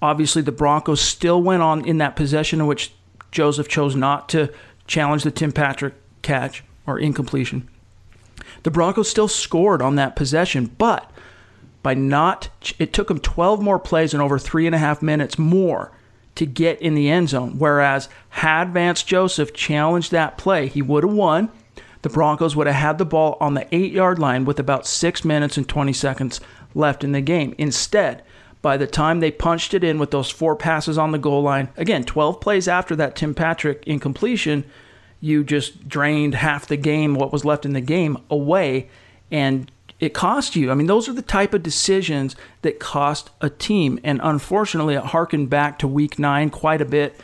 Obviously, 0.00 0.42
the 0.42 0.52
Broncos 0.52 1.00
still 1.00 1.42
went 1.42 1.62
on 1.62 1.84
in 1.84 1.98
that 1.98 2.16
possession 2.16 2.60
in 2.60 2.66
which 2.66 2.92
Joseph 3.30 3.68
chose 3.68 3.96
not 3.96 4.28
to 4.30 4.52
challenge 4.86 5.24
the 5.24 5.30
Tim 5.30 5.52
Patrick 5.52 5.94
catch 6.22 6.62
or 6.86 6.98
incompletion. 6.98 7.68
The 8.62 8.70
Broncos 8.70 9.08
still 9.08 9.28
scored 9.28 9.82
on 9.82 9.96
that 9.96 10.16
possession, 10.16 10.74
but 10.78 11.10
by 11.82 11.94
not, 11.94 12.48
it 12.78 12.92
took 12.92 13.08
them 13.08 13.20
12 13.20 13.62
more 13.62 13.78
plays 13.78 14.12
and 14.12 14.22
over 14.22 14.38
three 14.38 14.66
and 14.66 14.74
a 14.74 14.78
half 14.78 15.02
minutes 15.02 15.38
more 15.38 15.92
to 16.36 16.46
get 16.46 16.80
in 16.80 16.94
the 16.94 17.10
end 17.10 17.30
zone. 17.30 17.58
Whereas, 17.58 18.08
had 18.30 18.72
Vance 18.72 19.02
Joseph 19.02 19.52
challenged 19.52 20.12
that 20.12 20.38
play, 20.38 20.68
he 20.68 20.82
would 20.82 21.04
have 21.04 21.12
won. 21.12 21.50
The 22.02 22.08
Broncos 22.08 22.54
would 22.54 22.66
have 22.68 22.76
had 22.76 22.98
the 22.98 23.04
ball 23.04 23.36
on 23.40 23.54
the 23.54 23.66
eight 23.74 23.92
yard 23.92 24.18
line 24.18 24.44
with 24.44 24.60
about 24.60 24.86
six 24.86 25.24
minutes 25.24 25.56
and 25.56 25.68
20 25.68 25.92
seconds 25.92 26.40
left 26.74 27.02
in 27.02 27.12
the 27.12 27.20
game. 27.20 27.54
Instead, 27.58 28.22
by 28.62 28.76
the 28.76 28.86
time 28.86 29.20
they 29.20 29.30
punched 29.30 29.74
it 29.74 29.82
in 29.82 29.98
with 29.98 30.10
those 30.10 30.30
four 30.30 30.54
passes 30.54 30.98
on 30.98 31.10
the 31.10 31.18
goal 31.18 31.42
line, 31.42 31.68
again, 31.76 32.04
12 32.04 32.40
plays 32.40 32.68
after 32.68 32.94
that 32.96 33.16
Tim 33.16 33.34
Patrick 33.34 33.82
incompletion, 33.86 34.64
you 35.20 35.42
just 35.42 35.88
drained 35.88 36.34
half 36.34 36.66
the 36.66 36.76
game, 36.76 37.14
what 37.14 37.32
was 37.32 37.44
left 37.44 37.64
in 37.64 37.72
the 37.72 37.80
game, 37.80 38.18
away, 38.30 38.88
and 39.30 39.70
it 39.98 40.12
cost 40.12 40.56
you. 40.56 40.70
I 40.70 40.74
mean, 40.74 40.86
those 40.86 41.08
are 41.08 41.12
the 41.12 41.22
type 41.22 41.54
of 41.54 41.62
decisions 41.62 42.36
that 42.62 42.78
cost 42.78 43.30
a 43.40 43.48
team. 43.48 43.98
And 44.04 44.20
unfortunately, 44.22 44.94
it 44.94 45.04
harkened 45.04 45.48
back 45.50 45.78
to 45.78 45.88
week 45.88 46.18
nine 46.18 46.50
quite 46.50 46.80
a 46.80 46.84
bit, 46.84 47.18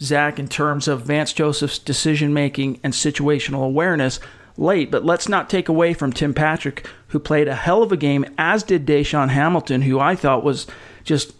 Zack, 0.00 0.38
in 0.38 0.48
terms 0.48 0.88
of 0.88 1.02
Vance 1.02 1.32
Joseph's 1.32 1.78
decision 1.78 2.34
making 2.34 2.80
and 2.82 2.92
situational 2.92 3.64
awareness 3.64 4.20
late. 4.56 4.90
But 4.90 5.04
let's 5.04 5.28
not 5.28 5.48
take 5.48 5.68
away 5.68 5.94
from 5.94 6.12
Tim 6.12 6.34
Patrick, 6.34 6.86
who 7.08 7.18
played 7.18 7.48
a 7.48 7.54
hell 7.54 7.82
of 7.82 7.92
a 7.92 7.96
game, 7.96 8.26
as 8.36 8.62
did 8.62 8.86
DaeSean 8.86 9.30
Hamilton, 9.30 9.82
who 9.82 9.98
I 9.98 10.14
thought 10.14 10.44
was 10.44 10.66
just 11.04 11.34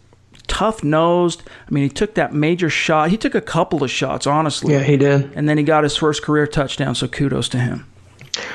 tough 0.46 0.82
nosed. 0.82 1.42
I 1.68 1.70
mean, 1.70 1.84
he 1.84 1.90
took 1.90 2.14
that 2.14 2.32
major 2.32 2.70
shot. 2.70 3.10
He 3.10 3.18
took 3.18 3.34
a 3.34 3.42
couple 3.42 3.84
of 3.84 3.90
shots, 3.90 4.26
honestly. 4.26 4.72
Yeah, 4.72 4.82
he 4.82 4.96
did. 4.96 5.30
And 5.34 5.46
then 5.48 5.58
he 5.58 5.64
got 5.64 5.84
his 5.84 5.96
first 5.96 6.22
career 6.22 6.46
touchdown, 6.46 6.94
so 6.94 7.06
kudos 7.06 7.50
to 7.50 7.58
him. 7.58 7.86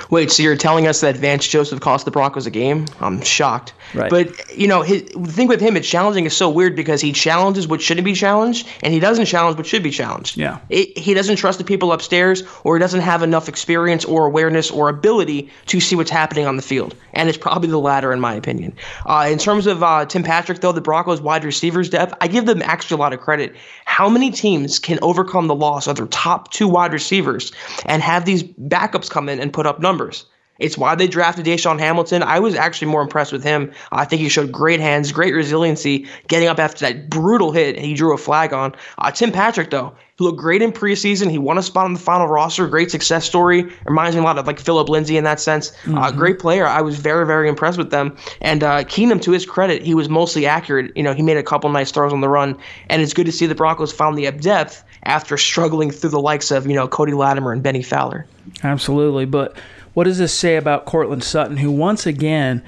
Wait, 0.09 0.31
so 0.31 0.43
you're 0.43 0.55
telling 0.55 0.87
us 0.87 1.01
that 1.01 1.15
Vance 1.17 1.47
Joseph 1.47 1.79
cost 1.79 2.05
the 2.05 2.11
Broncos 2.11 2.45
a 2.45 2.51
game? 2.51 2.85
I'm 2.99 3.21
shocked. 3.21 3.73
Right. 3.93 4.09
But 4.09 4.57
you 4.57 4.67
know, 4.67 4.81
his, 4.81 5.03
the 5.03 5.31
thing 5.31 5.47
with 5.47 5.61
him, 5.61 5.77
it's 5.77 5.87
challenging 5.87 6.25
is 6.25 6.35
so 6.35 6.49
weird 6.49 6.75
because 6.75 7.01
he 7.01 7.11
challenges 7.11 7.67
what 7.67 7.81
shouldn't 7.81 8.05
be 8.05 8.13
challenged, 8.13 8.67
and 8.81 8.93
he 8.93 8.99
doesn't 8.99 9.25
challenge 9.25 9.57
what 9.57 9.65
should 9.65 9.83
be 9.83 9.91
challenged. 9.91 10.37
Yeah. 10.37 10.59
It, 10.69 10.97
he 10.97 11.13
doesn't 11.13 11.35
trust 11.37 11.57
the 11.57 11.63
people 11.63 11.91
upstairs, 11.91 12.43
or 12.63 12.75
he 12.75 12.79
doesn't 12.79 13.01
have 13.01 13.23
enough 13.23 13.49
experience 13.49 14.05
or 14.05 14.25
awareness 14.25 14.71
or 14.71 14.89
ability 14.89 15.49
to 15.67 15.79
see 15.79 15.95
what's 15.95 16.11
happening 16.11 16.45
on 16.45 16.55
the 16.55 16.61
field. 16.61 16.95
And 17.13 17.29
it's 17.29 17.37
probably 17.37 17.69
the 17.69 17.79
latter, 17.79 18.11
in 18.11 18.19
my 18.19 18.33
opinion. 18.33 18.75
Uh, 19.05 19.27
in 19.31 19.37
terms 19.37 19.67
of 19.67 19.83
uh, 19.83 20.05
Tim 20.05 20.23
Patrick, 20.23 20.61
though, 20.61 20.71
the 20.71 20.81
Broncos 20.81 21.21
wide 21.21 21.43
receivers 21.43 21.89
depth, 21.89 22.13
I 22.21 22.27
give 22.27 22.45
them 22.45 22.61
actually 22.61 22.95
a 22.95 22.99
lot 22.99 23.13
of 23.13 23.19
credit. 23.19 23.55
How 23.85 24.09
many 24.09 24.31
teams 24.31 24.79
can 24.79 24.97
overcome 25.01 25.47
the 25.47 25.55
loss 25.55 25.87
of 25.87 25.97
their 25.97 26.07
top 26.07 26.51
two 26.51 26.67
wide 26.67 26.93
receivers 26.93 27.51
and 27.85 28.01
have 28.01 28.25
these 28.25 28.43
backups 28.43 29.09
come 29.09 29.29
in 29.29 29.39
and 29.39 29.53
put 29.53 29.65
up 29.65 29.79
numbers? 29.83 30.25
It's 30.59 30.77
why 30.77 30.93
they 30.95 31.07
drafted 31.07 31.45
DaeSean 31.45 31.79
Hamilton. 31.79 32.21
I 32.21 32.39
was 32.39 32.55
actually 32.55 32.91
more 32.91 33.01
impressed 33.01 33.31
with 33.31 33.43
him. 33.43 33.71
I 33.91 34.05
think 34.05 34.21
he 34.21 34.29
showed 34.29 34.51
great 34.51 34.79
hands, 34.79 35.11
great 35.11 35.33
resiliency, 35.33 36.07
getting 36.27 36.47
up 36.47 36.59
after 36.59 36.85
that 36.85 37.09
brutal 37.09 37.51
hit 37.51 37.79
he 37.79 37.95
drew 37.95 38.13
a 38.13 38.17
flag 38.17 38.53
on. 38.53 38.75
Uh, 38.99 39.09
Tim 39.09 39.31
Patrick, 39.31 39.71
though, 39.71 39.95
he 40.17 40.23
looked 40.23 40.37
great 40.37 40.61
in 40.61 40.71
preseason. 40.71 41.31
He 41.31 41.39
won 41.39 41.57
a 41.57 41.63
spot 41.63 41.85
on 41.85 41.93
the 41.93 41.99
final 41.99 42.27
roster. 42.27 42.67
Great 42.67 42.91
success 42.91 43.25
story. 43.25 43.67
Reminds 43.85 44.15
me 44.15 44.21
a 44.21 44.23
lot 44.23 44.37
of 44.37 44.45
like 44.45 44.59
Phillip 44.59 44.89
Lindsay 44.89 45.17
in 45.17 45.23
that 45.23 45.39
sense. 45.39 45.71
Uh, 45.97 46.11
great 46.11 46.37
player. 46.37 46.67
I 46.67 46.81
was 46.81 46.99
very, 46.99 47.25
very 47.25 47.49
impressed 47.49 47.79
with 47.79 47.89
them. 47.89 48.15
And 48.39 48.63
uh, 48.63 48.83
Keenum, 48.83 49.21
to 49.23 49.31
his 49.31 49.47
credit, 49.47 49.81
he 49.81 49.95
was 49.95 50.07
mostly 50.07 50.45
accurate. 50.45 50.95
You 50.95 51.01
know, 51.01 51.15
he 51.15 51.23
made 51.23 51.37
a 51.37 51.43
couple 51.43 51.69
nice 51.71 51.91
throws 51.91 52.13
on 52.13 52.21
the 52.21 52.29
run. 52.29 52.55
And 52.89 53.01
it's 53.01 53.13
good 53.13 53.25
to 53.25 53.31
see 53.31 53.47
the 53.47 53.55
Broncos 53.55 53.91
found 53.91 54.19
the 54.19 54.29
depth 54.29 54.83
after 55.03 55.37
struggling 55.37 55.91
through 55.91 56.09
the 56.11 56.19
likes 56.19 56.51
of, 56.51 56.67
you 56.67 56.73
know, 56.73 56.87
Cody 56.87 57.13
Latimer 57.13 57.51
and 57.51 57.61
Bennie 57.61 57.83
Fowler. 57.83 58.25
Absolutely. 58.63 59.25
But 59.25 59.57
what 59.93 60.05
does 60.05 60.17
this 60.17 60.33
say 60.33 60.55
about 60.55 60.85
Courtland 60.85 61.23
Sutton, 61.23 61.57
who 61.57 61.71
once 61.71 62.05
again 62.05 62.63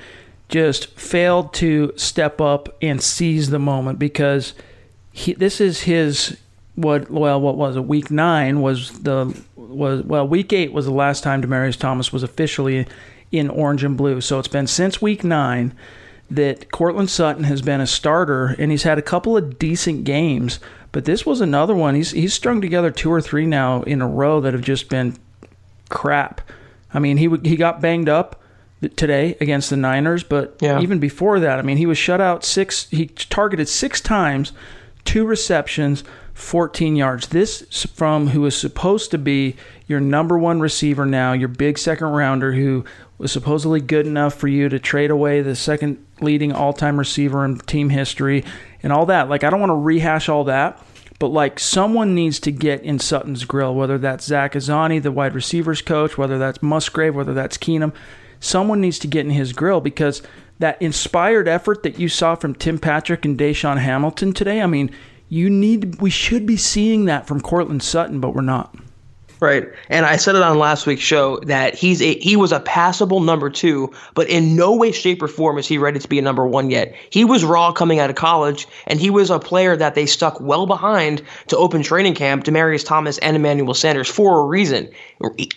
just 0.49 0.87
failed 0.99 1.53
to 1.55 1.91
step 1.95 2.39
up 2.39 2.75
and 2.81 3.01
seize 3.01 3.49
the 3.49 3.59
moment 3.59 3.97
because 3.97 4.53
he, 5.11 5.33
this 5.33 5.59
is 5.59 5.81
his 5.81 6.37
what 6.75 7.09
well 7.09 7.39
what 7.39 7.55
was 7.55 7.77
it 7.77 7.85
week 7.85 8.11
nine 8.11 8.61
was 8.61 8.99
the 8.99 9.41
was 9.55 10.03
well 10.03 10.27
week 10.27 10.51
eight 10.51 10.73
was 10.73 10.85
the 10.85 10.91
last 10.91 11.23
time 11.23 11.41
Demaryius 11.41 11.79
Thomas 11.79 12.11
was 12.11 12.21
officially 12.21 12.85
in 13.31 13.49
orange 13.49 13.83
and 13.83 13.95
blue 13.95 14.19
so 14.19 14.39
it's 14.39 14.49
been 14.49 14.67
since 14.67 15.01
week 15.01 15.23
nine 15.23 15.73
that 16.29 16.71
Courtland 16.71 17.09
Sutton 17.09 17.43
has 17.45 17.61
been 17.61 17.81
a 17.81 17.87
starter 17.87 18.55
and 18.57 18.71
he's 18.71 18.83
had 18.83 18.97
a 18.97 19.01
couple 19.03 19.37
of 19.37 19.59
decent 19.59 20.03
games 20.05 20.59
but 20.91 21.05
this 21.05 21.25
was 21.25 21.41
another 21.41 21.75
one 21.75 21.93
he's 21.95 22.11
he's 22.11 22.33
strung 22.33 22.61
together 22.61 22.89
two 22.89 23.11
or 23.11 23.21
three 23.21 23.45
now 23.45 23.83
in 23.83 24.01
a 24.01 24.07
row 24.07 24.39
that 24.41 24.53
have 24.53 24.63
just 24.63 24.89
been 24.89 25.15
crap. 25.89 26.41
I 26.93 26.99
mean, 26.99 27.17
he 27.17 27.29
he 27.43 27.55
got 27.55 27.81
banged 27.81 28.09
up 28.09 28.41
today 28.95 29.35
against 29.41 29.69
the 29.69 29.77
Niners, 29.77 30.23
but 30.23 30.55
Yeah. 30.61 30.79
even 30.79 30.99
before 30.99 31.39
that, 31.39 31.59
I 31.59 31.61
mean, 31.61 31.77
he 31.77 31.85
was 31.85 31.97
shut 31.97 32.21
out 32.21 32.43
six. 32.43 32.87
He 32.89 33.07
targeted 33.07 33.67
six 33.67 33.99
times, 34.01 34.51
two 35.03 35.25
receptions, 35.25 36.03
14 36.33 36.95
yards. 36.95 37.27
This 37.27 37.85
from 37.93 38.29
who 38.29 38.45
is 38.45 38.55
supposed 38.55 39.11
to 39.11 39.17
be 39.17 39.55
your 39.87 39.99
number 39.99 40.37
one 40.37 40.59
receiver 40.59 41.05
now, 41.05 41.33
your 41.33 41.47
big 41.47 41.77
second 41.77 42.07
rounder 42.07 42.53
who 42.53 42.83
was 43.17 43.31
supposedly 43.31 43.79
good 43.79 44.05
enough 44.05 44.33
for 44.33 44.47
you 44.47 44.69
to 44.69 44.79
trade 44.79 45.11
away 45.11 45.41
the 45.41 45.55
second 45.55 46.05
leading 46.21 46.51
all-time 46.51 46.97
receiver 46.97 47.45
in 47.45 47.57
team 47.59 47.89
history 47.89 48.43
and 48.83 48.91
all 48.91 49.05
that. 49.05 49.29
Like, 49.29 49.43
I 49.43 49.49
don't 49.49 49.59
want 49.59 49.69
to 49.69 49.75
rehash 49.75 50.29
all 50.29 50.43
that. 50.45 50.81
But 51.17 51.27
like 51.27 51.59
someone 51.59 52.13
needs 52.13 52.39
to 52.41 52.51
get 52.51 52.81
in 52.83 52.99
Sutton's 52.99 53.45
grill, 53.45 53.73
whether 53.73 53.97
that's 53.97 54.25
Zach 54.25 54.53
Azzanni, 54.53 55.01
the 55.01 55.11
wide 55.11 55.33
receivers 55.33 55.81
coach, 55.81 56.17
whether 56.17 56.37
that's 56.37 56.61
Musgrave, 56.61 57.15
whether 57.15 57.33
that's 57.33 57.57
Keenum. 57.57 57.93
Someone 58.41 58.81
needs 58.81 58.99
to 58.99 59.07
get 59.07 59.25
in 59.25 59.31
his 59.31 59.53
grill 59.53 59.79
because 59.79 60.21
that 60.59 60.81
inspired 60.81 61.47
effort 61.47 61.83
that 61.83 61.99
you 61.99 62.09
saw 62.09 62.35
from 62.35 62.53
Tim 62.53 62.77
Patrick 62.79 63.23
and 63.23 63.37
DaeSean 63.37 63.77
Hamilton 63.77 64.33
today, 64.33 64.61
I 64.61 64.67
mean, 64.67 64.91
you 65.29 65.49
need 65.49 66.01
we 66.01 66.09
should 66.09 66.45
be 66.45 66.57
seeing 66.57 67.05
that 67.05 67.27
from 67.27 67.41
Courtland 67.41 67.81
Sutton, 67.81 68.19
but 68.19 68.35
we're 68.35 68.41
not. 68.41 68.75
Right. 69.41 69.67
And 69.89 70.05
I 70.05 70.15
said 70.15 70.35
it 70.35 70.41
on 70.41 70.59
last 70.59 70.87
week's 70.87 71.01
show 71.01 71.39
that 71.39 71.75
he's 71.75 72.01
a 72.01 72.17
he 72.19 72.37
was 72.37 72.53
a 72.53 72.61
passable 72.61 73.19
number 73.19 73.49
two, 73.49 73.91
but 74.13 74.29
in 74.29 74.55
no 74.55 74.73
way, 74.73 74.93
shape, 74.93 75.21
or 75.21 75.27
form 75.27 75.57
is 75.57 75.67
he 75.67 75.77
ready 75.77 75.99
to 75.99 76.07
be 76.07 76.17
a 76.19 76.21
number 76.21 76.47
one 76.47 76.69
yet. 76.69 76.95
He 77.09 77.25
was 77.25 77.43
raw 77.43 77.73
coming 77.73 77.99
out 77.99 78.09
of 78.09 78.15
college, 78.15 78.65
and 78.87 78.97
he 78.97 79.09
was 79.09 79.29
a 79.29 79.37
player 79.37 79.75
that 79.75 79.93
they 79.93 80.05
stuck 80.05 80.39
well 80.39 80.65
behind 80.65 81.21
to 81.47 81.57
open 81.57 81.83
training 81.83 82.15
camp, 82.15 82.45
Demaryius 82.45 82.85
Thomas 82.85 83.17
and 83.17 83.35
Emmanuel 83.35 83.73
Sanders, 83.73 84.07
for 84.07 84.39
a 84.39 84.45
reason. 84.45 84.89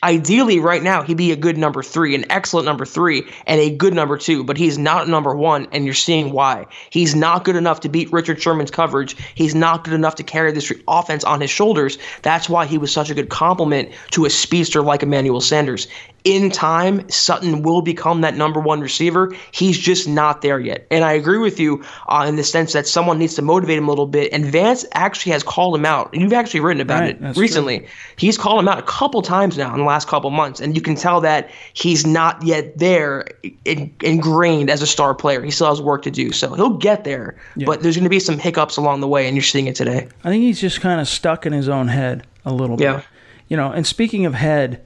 Ideally, 0.03 0.59
right 0.59 0.83
now, 0.83 1.03
he'd 1.03 1.17
be 1.17 1.31
a 1.31 1.37
good 1.37 1.57
number 1.57 1.83
three, 1.83 2.17
an 2.17 2.25
excellent 2.31 2.67
number 2.67 2.85
three, 2.85 3.23
and 3.47 3.61
a 3.61 3.71
good 3.71 3.95
number 3.95 4.19
two, 4.19 4.43
but 4.43 4.57
he's 4.57 4.77
not 4.77 5.09
number 5.09 5.37
one, 5.37 5.69
and 5.71 5.85
you're 5.85 5.95
seeing 5.95 6.33
why. 6.33 6.67
He's 6.91 7.15
not 7.15 7.45
good 7.45 7.57
enough 7.57 7.81
to 7.81 7.89
beat 7.89 8.13
Richard 8.13 8.43
Sherman's 8.43 8.73
coverage. 8.73 9.17
He's 9.37 9.55
not 9.55 9.85
good 9.85 9.95
enough 9.95 10.17
to 10.17 10.25
carry 10.25 10.51
this 10.51 10.73
offense 10.89 11.23
on 11.23 11.41
his 11.41 11.51
shoulders. 11.51 11.97
That's 12.23 12.49
why 12.49 12.67
he 12.67 12.77
was 12.77 12.93
such 12.93 13.11
a 13.11 13.15
good 13.15 13.29
compliment 13.29 13.68
to 14.11 14.25
a 14.25 14.31
speedster 14.31 14.83
like 14.83 15.03
Emmanuel 15.03 15.41
Sanders 15.41 15.89
in 16.29 16.51
time, 16.51 17.09
Sutton 17.09 17.63
will 17.63 17.81
become 17.81 18.21
that 18.21 18.37
number 18.37 18.61
one 18.61 18.81
receiver. 18.81 19.35
He's 19.53 19.79
just 19.79 20.09
not 20.09 20.43
there 20.43 20.59
yet. 20.59 20.87
And 20.91 21.05
I 21.05 21.13
agree 21.13 21.39
with 21.39 21.61
you 21.61 21.83
uh, 22.09 22.27
in 22.29 22.37
the 22.37 22.45
sense 22.45 22.73
that 22.73 22.87
someone 22.87 23.19
needs 23.19 23.35
to 23.37 23.43
motivate 23.43 23.79
him 23.79 23.87
a 23.87 23.91
little 23.91 24.07
bit. 24.07 24.33
And 24.33 24.45
Vance 24.45 24.85
actually 24.93 25.33
has 25.33 25.43
called 25.43 25.75
him 25.75 25.87
out. 25.87 26.11
You've 26.13 26.33
actually 26.35 26.61
written 26.61 26.81
about 26.83 27.01
right, 27.01 27.23
it 27.23 27.37
recently. 27.37 27.79
True. 27.79 27.89
He's 28.17 28.37
called 28.37 28.61
him 28.61 28.69
out 28.69 28.79
a 28.79 28.83
couple 28.83 29.23
times 29.23 29.57
now 29.57 29.73
in 29.73 29.79
the 29.79 29.87
last 29.87 30.09
couple 30.09 30.29
months. 30.31 30.61
And 30.61 30.75
you 30.75 30.83
can 30.83 30.97
tell 30.97 31.21
that 31.21 31.51
he's 31.73 32.05
not 32.05 32.43
yet 32.43 32.77
there 32.77 33.27
in, 33.65 33.95
ingrained 34.03 34.71
as 34.71 34.83
a 34.83 34.87
star 34.87 35.15
player. 35.15 35.43
He 35.43 35.51
still 35.51 35.69
has 35.69 35.81
work 35.81 36.03
to 36.03 36.11
do. 36.11 36.33
So 36.33 36.53
he'll 36.55 36.77
get 36.77 37.05
there. 37.05 37.37
Yeah. 37.57 37.67
But 37.67 37.83
there's 37.83 37.97
going 37.97 38.05
to 38.05 38.11
be 38.11 38.21
some 38.21 38.39
hiccups 38.39 38.77
along 38.77 39.01
the 39.01 39.09
way. 39.09 39.27
And 39.27 39.37
you're 39.37 39.43
seeing 39.43 39.67
it 39.67 39.77
today. 39.77 40.09
I 40.25 40.29
think 40.29 40.43
he's 40.43 40.61
just 40.61 40.81
kind 40.81 41.01
of 41.01 41.09
stuck 41.09 41.47
in 41.47 41.53
his 41.53 41.69
own 41.69 41.89
head 41.89 42.27
a 42.45 42.53
little 42.53 42.77
bit. 42.77 43.05
You 43.49 43.57
know, 43.57 43.71
and 43.73 43.87
speaking 43.87 44.27
of 44.27 44.35
head, 44.35 44.85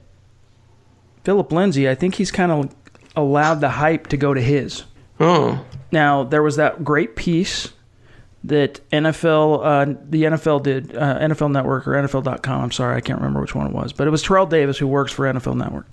Phillip 1.23 1.51
Lindsay, 1.51 1.89
I 1.89 1.95
think 1.95 2.15
he's 2.15 2.31
kind 2.31 2.51
of 2.51 2.75
allowed 3.15 3.61
the 3.61 3.69
hype 3.69 4.07
to 4.07 4.17
go 4.17 4.33
to 4.33 4.41
his. 4.41 4.83
Oh. 5.19 5.65
Now 5.91 6.23
there 6.23 6.41
was 6.41 6.55
that 6.55 6.83
great 6.83 7.15
piece 7.15 7.73
that 8.43 8.81
NFL, 8.91 9.59
uh, 9.63 9.99
the 10.09 10.23
NFL 10.23 10.63
did, 10.63 10.95
uh, 10.95 11.19
NFL 11.19 11.51
Network 11.51 11.87
or 11.87 11.91
NFL.com. 11.91 12.61
I'm 12.61 12.71
sorry, 12.71 12.97
I 12.97 13.01
can't 13.01 13.19
remember 13.19 13.39
which 13.39 13.55
one 13.55 13.67
it 13.67 13.73
was, 13.73 13.93
but 13.93 14.07
it 14.07 14.11
was 14.11 14.21
Terrell 14.21 14.45
Davis 14.45 14.77
who 14.77 14.87
works 14.87 15.11
for 15.13 15.25
NFL 15.25 15.55
Network, 15.55 15.87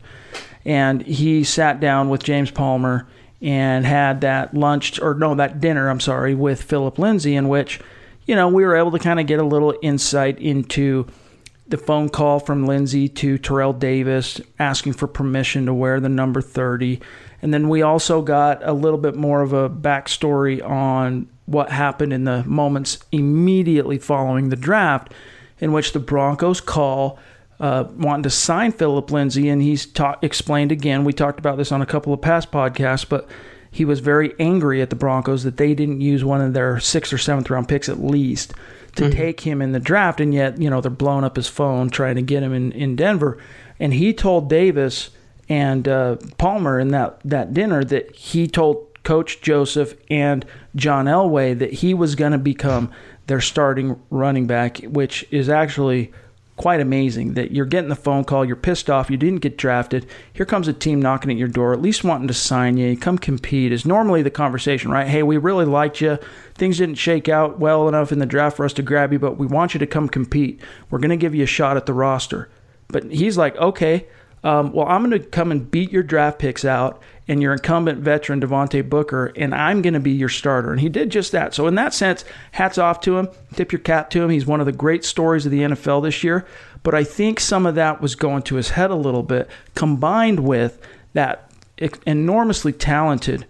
and 0.65 1.03
he 1.03 1.45
sat 1.45 1.81
down 1.81 2.09
with 2.09 2.23
James 2.23 2.51
Palmer 2.51 3.07
and 3.41 3.87
had 3.87 4.21
that 4.23 4.55
lunch 4.55 5.01
or 5.01 5.15
no, 5.15 5.35
that 5.37 5.61
dinner. 5.61 5.89
I'm 5.89 6.01
sorry, 6.01 6.35
with 6.35 6.63
Phillip 6.63 6.99
Lindsay, 6.99 7.37
in 7.37 7.49
which 7.49 7.81
you 8.27 8.35
know 8.35 8.49
we 8.49 8.65
were 8.65 8.77
able 8.77 8.91
to 8.91 8.99
kind 8.99 9.21
of 9.21 9.27
get 9.27 9.39
a 9.39 9.45
little 9.45 9.75
insight 9.81 10.39
into 10.41 11.07
the 11.71 11.79
phone 11.79 12.09
call 12.09 12.41
from 12.41 12.67
Lindsay 12.67 13.09
to 13.09 13.39
Terrell 13.39 13.73
Davis 13.73 14.41
asking 14.59 14.95
for 14.95 15.07
permission 15.07 15.67
to 15.67 15.75
wear 15.75 16.01
the 16.01 16.09
number 16.09 16.43
30. 16.43 17.01
And 17.43 17.55
then 17.55 17.69
we 17.69 17.83
also 17.83 18.23
got 18.23 18.61
a 18.63 18.73
little 18.73 18.99
bit 18.99 19.15
more 19.15 19.41
of 19.41 19.53
a 19.53 19.71
backstory 19.71 20.63
on 20.69 21.29
what 21.47 21.71
happened 21.71 22.13
in 22.13 22.25
the 22.25 22.45
moments 22.45 22.99
immediately 23.13 23.99
following 23.99 24.49
the 24.49 24.57
draft, 24.57 25.13
in 25.59 25.73
which 25.73 25.93
the 25.93 26.01
Broncos 26.01 26.61
call 26.61 27.19
uh, 27.61 27.85
wanting 27.97 28.25
to 28.25 28.31
sign 28.31 28.73
Phillip 28.73 29.11
Lindsay. 29.11 29.49
And 29.49 29.63
he's 29.63 29.87
ta- 29.87 30.19
explained 30.23 30.73
again, 30.73 31.05
we 31.05 31.13
talked 31.13 31.39
about 31.39 31.57
this 31.57 31.73
on 31.73 31.83
a 31.83 31.87
couple 31.87 32.13
of 32.13 32.21
past 32.21 32.51
podcasts, 32.51 33.09
but 33.09 33.29
he 33.71 33.85
was 33.85 34.01
very 34.01 34.35
angry 34.41 34.83
at 34.83 34.91
the 34.91 34.97
Broncos 34.97 35.45
that 35.45 35.57
they 35.57 35.75
didn't 35.75 36.01
use 36.01 36.25
one 36.25 36.41
of 36.41 36.53
their 36.53 36.81
sixth 36.81 37.13
or 37.13 37.19
seventh 37.19 37.49
round 37.49 37.69
picks 37.69 37.89
at 37.89 38.03
least 38.03 38.53
to 38.97 39.05
mm-hmm. 39.05 39.13
take 39.13 39.41
him 39.41 39.63
in 39.63 39.73
the 39.73 39.81
draft, 39.81 40.21
and 40.21 40.35
yet 40.35 40.61
you 40.61 40.71
know 40.71 40.81
they're 40.81 40.91
blowing 40.91 41.25
up 41.25 41.37
his 41.37 41.49
phone 41.49 41.91
trying 41.91 42.17
to 42.17 42.23
get 42.23 42.43
him 42.43 42.53
in 42.53 42.73
in 42.73 42.97
Denver. 42.97 43.39
And 43.79 43.95
he 43.95 44.13
told 44.13 44.51
Davis 44.51 45.11
and 45.49 45.89
uh, 45.89 46.17
Palmer 46.39 46.79
in 46.79 46.89
that 46.89 47.21
that 47.25 47.53
dinner 47.55 47.85
that 47.85 48.15
he 48.15 48.47
told 48.47 48.87
Coach 49.03 49.41
Joseph 49.41 49.95
and 50.11 50.45
John 50.77 51.07
Elway 51.07 51.59
that 51.59 51.73
he 51.75 51.95
was 51.95 52.15
going 52.15 52.33
to 52.33 52.39
become 52.39 52.91
their 53.27 53.41
starting 53.41 54.01
running 54.11 54.47
back, 54.47 54.79
which 54.79 55.27
is 55.31 55.49
actually 55.49 56.13
quite 56.61 56.79
amazing 56.79 57.33
that 57.33 57.53
you're 57.53 57.65
getting 57.65 57.89
the 57.89 57.97
phone 57.97 58.23
call, 58.23 58.45
you're 58.45 58.55
pissed 58.55 58.91
off, 58.91 59.09
you 59.09 59.17
didn't 59.17 59.41
get 59.41 59.57
drafted. 59.57 60.05
Here 60.35 60.45
comes 60.45 60.69
a 60.69 60.75
team 60.75 61.01
knocking 61.01 61.31
at 61.31 61.39
your 61.39 61.49
door, 61.49 61.73
at 61.73 61.81
least 61.81 62.05
wanting 62.05 62.29
to 62.29 62.35
sign 62.35 62.77
you. 62.77 62.99
Come 62.99 63.17
compete 63.17 63.73
is 63.73 63.87
normally 63.87 64.21
the 64.21 64.31
conversation, 64.31 64.91
right? 64.91 65.09
Hey, 65.09 65.23
we 65.23 65.39
really 65.39 65.65
liked 65.65 66.03
you. 66.03 66.19
Things 66.55 66.77
didn't 66.77 66.97
shake 66.97 67.31
out 67.31 67.59
well 67.59 67.89
enough 67.89 68.13
in 68.13 68.19
the 68.19 68.27
draft 68.27 68.59
for 68.59 68.67
us 68.67 68.75
to 68.75 68.83
grab 68.83 69.11
you, 69.11 69.19
but 69.19 69.39
we 69.39 69.47
want 69.47 69.73
you 69.73 69.81
to 69.81 69.87
come 69.87 70.07
compete. 70.07 70.61
We're 70.91 70.99
going 70.99 71.09
to 71.09 71.17
give 71.17 71.35
you 71.35 71.45
a 71.45 71.47
shot 71.47 71.79
at 71.79 71.87
the 71.87 71.95
roster. 71.95 72.51
But 72.89 73.05
he's 73.11 73.39
like, 73.39 73.57
okay, 73.57 74.07
um, 74.45 74.75
well, 74.75 74.87
I'm 74.87 75.09
going 75.09 75.19
to 75.19 75.27
come 75.27 75.51
and 75.51 75.71
beat 75.71 75.91
your 75.91 76.03
draft 76.03 76.39
picks 76.39 76.67
out 76.67 77.01
and 77.31 77.41
your 77.41 77.53
incumbent 77.53 78.01
veteran 78.01 78.41
Devontae 78.41 78.91
Booker, 78.91 79.27
and 79.37 79.55
I'm 79.55 79.83
going 79.83 79.95
to 79.95 80.01
be 80.01 80.11
your 80.11 80.29
starter. 80.29 80.73
And 80.73 80.81
he 80.81 80.89
did 80.89 81.11
just 81.11 81.31
that. 81.31 81.55
So 81.55 81.69
in 81.69 81.77
that 81.77 81.95
sense, 81.95 82.25
hats 82.51 82.77
off 82.77 83.01
to 83.03 83.19
him. 83.19 83.29
Tip 83.55 83.71
your 83.71 83.79
cap 83.79 84.11
to 84.11 84.23
him. 84.23 84.31
He's 84.31 84.47
one 84.47 84.59
of 84.59 84.67
the 84.67 84.73
great 84.73 85.05
stories 85.05 85.47
of 85.47 85.53
the 85.53 85.61
NFL 85.61 86.03
this 86.03 86.25
year. 86.25 86.45
But 86.83 86.97
I 86.97 87.05
think 87.05 87.39
some 87.39 87.67
of 87.67 87.77
that 87.77 88.01
was 88.01 88.17
going 88.17 88.43
to 88.43 88.57
his 88.57 88.71
head 88.71 88.91
a 88.91 88.97
little 88.97 89.23
bit, 89.23 89.49
combined 89.77 90.41
with 90.41 90.85
that 91.13 91.53
enormously 92.05 92.73
talented 92.73 93.47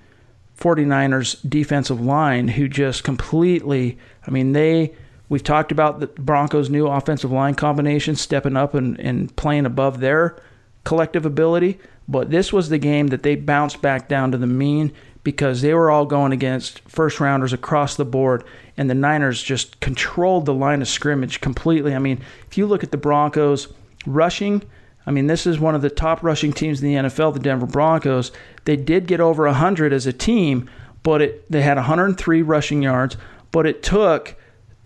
49ers 0.59 1.39
defensive 1.49 2.03
line 2.03 2.49
who 2.49 2.69
just 2.69 3.03
completely, 3.03 3.97
I 4.27 4.31
mean, 4.31 4.53
they 4.53 4.93
we've 5.31 5.43
talked 5.43 5.73
about 5.73 6.01
the 6.01 6.09
Broncos' 6.09 6.69
new 6.69 6.87
offensive 6.87 7.33
line 7.33 7.55
combination 7.55 8.15
stepping 8.15 8.59
up 8.59 8.75
and, 8.75 9.01
and 9.01 9.35
playing 9.37 9.65
above 9.65 10.01
their 10.01 10.37
collective 10.85 11.25
ability. 11.25 11.79
But 12.11 12.31
this 12.31 12.53
was 12.53 12.69
the 12.69 12.79
game 12.79 13.07
that 13.09 13.23
they 13.23 13.37
bounced 13.37 13.81
back 13.81 14.09
down 14.09 14.33
to 14.33 14.39
the 14.39 14.47
mean 14.47 14.93
because 15.23 15.63
they 15.63 15.75
were 15.75 15.93
all 15.93 16.07
going 16.07 16.33
against 16.33 16.81
first 16.89 17.21
rounders 17.21 17.53
across 17.53 17.95
the 17.95 18.05
board, 18.05 18.43
and 18.77 18.91
the 18.91 18.95
Niners 18.95 19.41
just 19.41 19.79
controlled 19.79 20.45
the 20.45 20.55
line 20.55 20.83
of 20.83 20.89
scrimmage 20.89 21.41
completely. 21.41 21.95
I 21.95 22.01
mean, 22.01 22.21
if 22.49 22.59
you 22.59 22.67
look 22.67 22.83
at 22.83 22.91
the 22.91 22.97
Broncos 22.97 23.73
rushing, 24.07 24.63
I 25.07 25.13
mean, 25.13 25.29
this 25.29 25.47
is 25.47 25.61
one 25.61 25.77
of 25.77 25.83
the 25.83 25.91
top 25.91 26.25
rushing 26.25 26.53
teams 26.53 26.83
in 26.83 26.89
the 26.89 27.09
NFL, 27.09 27.35
the 27.35 27.39
Denver 27.39 27.67
Broncos. 27.67 28.33
They 28.65 28.77
did 28.77 29.07
get 29.07 29.21
over 29.21 29.45
100 29.45 29.93
as 29.93 30.07
a 30.07 30.13
team, 30.13 30.69
but 31.05 31.23
it, 31.23 31.51
they 31.51 31.63
had 31.63 31.77
103 31.77 32.43
rushing 32.43 32.83
yards, 32.83 33.17
but 33.53 33.67
it 33.67 33.85
took. 33.85 34.37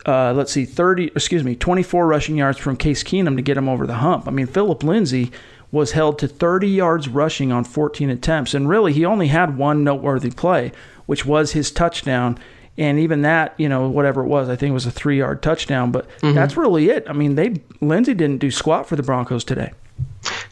Uh, 0.04 0.34
let's 0.34 0.52
see, 0.52 0.66
30, 0.66 1.06
excuse 1.16 1.42
me, 1.42 1.56
24 1.56 2.06
rushing 2.06 2.36
yards 2.36 2.58
from 2.58 2.76
Case 2.76 3.02
Keenum 3.02 3.36
to 3.36 3.42
get 3.42 3.56
him 3.56 3.70
over 3.70 3.86
the 3.86 3.94
hump. 3.94 4.28
I 4.28 4.32
mean, 4.32 4.46
Phillip 4.46 4.82
Lindsay 4.82 5.32
was 5.74 5.90
held 5.90 6.20
to 6.20 6.28
30 6.28 6.68
yards 6.68 7.08
rushing 7.08 7.50
on 7.50 7.64
14 7.64 8.08
attempts. 8.08 8.54
And 8.54 8.68
really, 8.68 8.92
he 8.92 9.04
only 9.04 9.26
had 9.26 9.58
one 9.58 9.82
noteworthy 9.82 10.30
play, 10.30 10.70
which 11.06 11.26
was 11.26 11.50
his 11.50 11.72
touchdown. 11.72 12.38
And 12.78 13.00
even 13.00 13.22
that, 13.22 13.54
you 13.58 13.68
know, 13.68 13.88
whatever 13.88 14.22
it 14.22 14.28
was, 14.28 14.48
I 14.48 14.54
think 14.54 14.70
it 14.70 14.74
was 14.74 14.86
a 14.86 14.92
three 14.92 15.18
yard 15.18 15.42
touchdown. 15.42 15.90
But 15.90 16.08
mm-hmm. 16.20 16.32
that's 16.32 16.56
really 16.56 16.90
it. 16.90 17.04
I 17.08 17.12
mean, 17.12 17.34
they 17.34 17.60
Lindsay 17.80 18.14
didn't 18.14 18.38
do 18.38 18.52
squat 18.52 18.86
for 18.86 18.94
the 18.94 19.02
Broncos 19.02 19.42
today. 19.42 19.72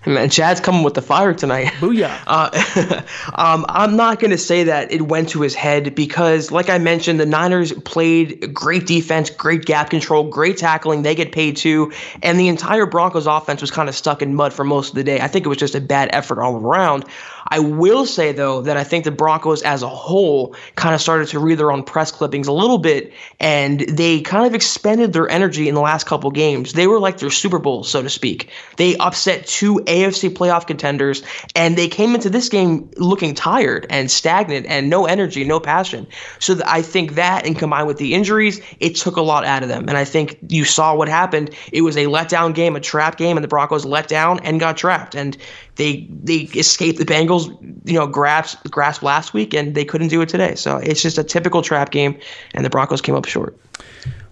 Man, 0.05 0.31
Chad's 0.31 0.61
coming 0.61 0.83
with 0.83 0.95
the 0.95 1.03
fire 1.03 1.33
tonight. 1.33 1.69
Booyah. 1.79 2.11
Uh, 2.33 3.03
um, 3.35 3.67
I'm 3.69 3.97
not 3.97 4.19
going 4.19 4.31
to 4.31 4.39
say 4.39 4.65
that 4.65 4.91
it 4.91 5.03
went 5.03 5.29
to 5.31 5.43
his 5.43 5.55
head 5.55 5.95
because, 5.95 6.51
like 6.51 6.71
I 6.71 6.79
mentioned, 6.79 7.21
the 7.21 7.27
Niners 7.27 7.73
played 7.73 8.55
great 8.55 8.87
defense, 8.87 9.29
great 9.29 9.65
gap 9.65 9.91
control, 9.91 10.25
great 10.25 10.57
tackling. 10.57 11.03
They 11.03 11.15
get 11.15 11.33
paid 11.33 11.57
too. 11.57 11.93
And 12.23 12.41
the 12.41 12.49
entire 12.49 12.87
Broncos 12.87 13.27
offense 13.27 13.61
was 13.61 13.71
kind 13.71 13.89
of 13.89 13.95
stuck 13.95 14.23
in 14.23 14.35
mud 14.35 14.53
for 14.53 14.65
most 14.65 14.91
of 14.91 14.95
the 14.95 15.05
day. 15.05 15.21
I 15.21 15.29
think 15.29 15.45
it 15.45 15.49
was 15.49 15.59
just 15.59 15.75
a 15.75 15.81
bad 15.81 16.09
effort 16.13 16.41
all 16.41 16.57
around. 16.57 17.05
I 17.53 17.59
will 17.59 18.07
say, 18.07 18.33
though, 18.33 18.63
that 18.63 18.79
I 18.79 18.85
think 18.85 19.05
the 19.05 19.11
Broncos 19.11 19.61
as 19.61 19.83
a 19.83 19.89
whole 19.89 20.57
kind 20.77 20.95
of 20.95 21.03
started 21.03 21.29
to 21.29 21.39
read 21.39 21.59
their 21.59 21.71
own 21.71 21.83
press 21.83 22.11
clippings 22.11 22.49
a 22.49 22.53
little 22.53 22.79
bit, 22.79 23.13
and 23.41 23.81
they 23.81 24.23
kind 24.23 24.47
of 24.47 24.55
expended 24.55 25.13
their 25.13 25.29
energy 25.29 25.69
in 25.69 25.75
the 25.75 25.83
last 25.83 26.07
couple 26.07 26.31
games. 26.31 26.73
They 26.73 26.87
were 26.87 26.99
like 26.99 27.19
their 27.19 27.29
Super 27.29 27.59
Bowl, 27.59 27.85
so 27.85 28.01
to 28.01 28.09
speak. 28.09 28.49
They 28.79 28.97
upset 28.97 29.47
two 29.47 29.75
AFC 29.81 30.31
playoff 30.31 30.67
contenders, 30.67 31.23
and 31.55 31.77
they 31.77 31.89
came 31.89 32.15
into 32.15 32.31
this 32.31 32.49
game 32.49 32.91
looking 32.97 33.35
tired 33.35 33.87
and 33.91 34.11
stagnant 34.11 34.65
and 34.65 34.89
no 34.89 35.05
energy, 35.05 35.45
no 35.45 35.61
passion. 35.61 36.07
So 36.39 36.59
I 36.65 36.81
think 36.81 37.17
that, 37.17 37.47
and 37.47 37.59
combined 37.59 37.87
with 37.87 37.99
the 37.99 38.15
injuries, 38.15 38.63
it 38.81 38.95
took 38.95 39.17
a 39.17 39.23
lot 39.23 39.45
out 39.45 39.63
of 39.63 39.69
them. 39.69 39.91
And 39.91 39.99
I 39.99 40.07
think 40.07 40.39
you 40.49 40.65
saw 40.65 40.97
what 40.97 41.09
happened. 41.09 41.51
It 41.71 41.83
was 41.83 41.99
a 41.99 42.07
letdown 42.07 42.55
game, 42.55 42.77
a 42.77 42.81
trap 42.81 43.19
game, 43.19 43.37
and 43.37 43.45
the 43.45 43.49
Broncos 43.49 43.85
let 43.85 44.09
down 44.09 44.41
and 44.41 44.59
got 44.59 44.79
trapped. 44.79 45.15
And 45.15 45.37
they 45.83 46.09
they 46.23 46.37
escaped 46.59 46.99
the 46.99 47.05
Bengals, 47.05 47.51
you 47.85 47.95
know, 47.95 48.07
grasp 48.07 48.71
grasp 48.71 49.03
last 49.03 49.35
week, 49.35 49.53
and 49.53 49.75
they 49.75 49.85
couldn't 49.85 50.09
do 50.09 50.21
it 50.21 50.29
today. 50.29 50.55
So 50.55 50.77
it's 50.77 51.03
just 51.03 51.19
a 51.19 51.25
typical 51.25 51.61
trap 51.61 51.91
game, 51.91 52.17
and 52.55 52.65
the 52.65 52.71
Broncos 52.71 53.01
came 53.01 53.17
up 53.17 53.25
short. 53.25 53.59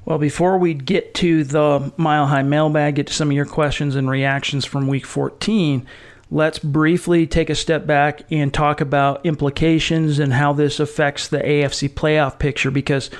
Well, 0.04 0.18
before 0.18 0.58
we 0.58 0.74
get 0.74 1.14
to 1.14 1.42
the 1.44 1.92
Mile 1.96 2.26
High 2.26 2.42
mailbag, 2.42 2.94
get 2.94 3.08
to 3.08 3.12
some 3.12 3.30
of 3.30 3.32
your 3.32 3.46
questions 3.46 3.96
and 3.96 4.08
reactions 4.08 4.64
from 4.64 4.86
Week 4.86 5.04
14. 5.04 5.86
Let's 6.30 6.60
briefly 6.60 7.26
take 7.26 7.50
a 7.50 7.56
step 7.56 7.86
back 7.86 8.22
and 8.30 8.54
talk 8.54 8.80
about 8.80 9.26
implications 9.26 10.20
and 10.20 10.32
how 10.32 10.52
this 10.52 10.78
affects 10.78 11.26
the 11.26 11.38
AFC 11.38 11.88
playoff 11.88 12.38
picture 12.38 12.70
because 12.70 13.10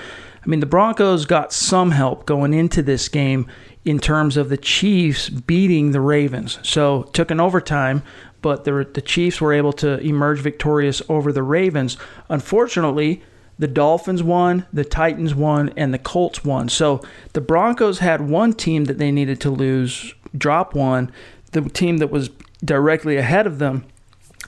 I 0.42 0.48
mean, 0.48 0.60
the 0.60 0.66
Broncos 0.66 1.26
got 1.26 1.52
some 1.52 1.90
help 1.90 2.26
going 2.26 2.54
into 2.54 2.82
this 2.82 3.08
game 3.08 3.46
in 3.84 3.98
terms 3.98 4.36
of 4.36 4.48
the 4.48 4.56
Chiefs 4.56 5.28
beating 5.28 5.92
the 5.92 6.00
Ravens. 6.00 6.58
So 6.62 7.04
took 7.12 7.30
an 7.30 7.40
overtime, 7.40 8.02
but 8.42 8.64
the, 8.64 8.88
the 8.92 9.02
Chiefs 9.02 9.40
were 9.40 9.52
able 9.52 9.72
to 9.74 9.98
emerge 9.98 10.40
victorious 10.40 11.02
over 11.08 11.32
the 11.32 11.42
Ravens. 11.42 11.96
Unfortunately, 12.28 13.22
the 13.58 13.68
Dolphins 13.68 14.22
won, 14.22 14.66
the 14.72 14.84
Titans 14.84 15.34
won, 15.34 15.70
and 15.76 15.92
the 15.92 15.98
Colts 15.98 16.42
won. 16.42 16.70
So 16.70 17.02
the 17.34 17.42
Broncos 17.42 17.98
had 17.98 18.22
one 18.22 18.54
team 18.54 18.86
that 18.86 18.96
they 18.96 19.12
needed 19.12 19.40
to 19.42 19.50
lose, 19.50 20.14
drop 20.36 20.74
one, 20.74 21.12
the 21.52 21.62
team 21.62 21.98
that 21.98 22.10
was 22.10 22.30
directly 22.64 23.18
ahead 23.18 23.46
of 23.46 23.58
them. 23.58 23.84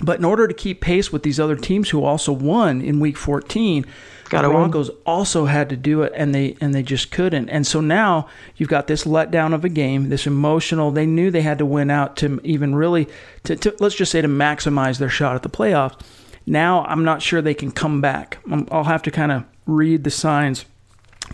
But 0.01 0.19
in 0.19 0.25
order 0.25 0.49
to 0.49 0.55
keep 0.55 0.81
pace 0.81 1.13
with 1.13 1.23
these 1.23 1.39
other 1.39 1.57
teams 1.57 1.91
who 1.91 2.03
also 2.03 2.33
won 2.33 2.81
in 2.81 3.01
Week 3.01 3.19
14, 3.19 3.85
Gotta 4.33 4.49
the 4.49 4.55
win. 4.55 4.71
Broncos 4.71 4.89
also 5.05 5.45
had 5.45 5.69
to 5.69 5.77
do 5.77 6.01
it, 6.01 6.13
and 6.17 6.35
they 6.35 6.57
and 6.59 6.75
they 6.75 6.83
just 6.83 7.11
couldn't. 7.11 7.51
And 7.51 7.67
so 7.67 7.83
now 7.83 8.29
you've 8.57 8.71
got 8.71 8.87
this 8.87 9.05
letdown 9.05 9.53
of 9.53 9.63
a 9.63 9.69
game, 9.69 10.09
this 10.09 10.27
emotional. 10.27 10.91
They 10.91 11.05
knew 11.05 11.31
they 11.31 11.43
had 11.43 11.59
to 11.59 11.67
win 11.67 11.91
out 11.91 12.17
to 12.17 12.41
even 12.43 12.75
really 12.75 13.09
to, 13.45 13.57
to 13.57 13.77
let's 13.79 13.95
just 13.95 14.11
say 14.11 14.23
to 14.23 14.29
maximize 14.29 14.99
their 14.99 15.11
shot 15.11 15.37
at 15.37 15.43
the 15.43 15.51
playoffs. 15.51 16.01
Now 16.47 16.83
I'm 16.87 17.05
not 17.05 17.21
sure 17.21 17.43
they 17.43 17.53
can 17.53 17.71
come 17.73 18.01
back. 18.01 18.39
I'll 18.71 18.85
have 18.85 19.03
to 19.03 19.11
kind 19.11 19.33
of 19.33 19.45
read 19.67 20.03
the 20.03 20.11
signs 20.11 20.65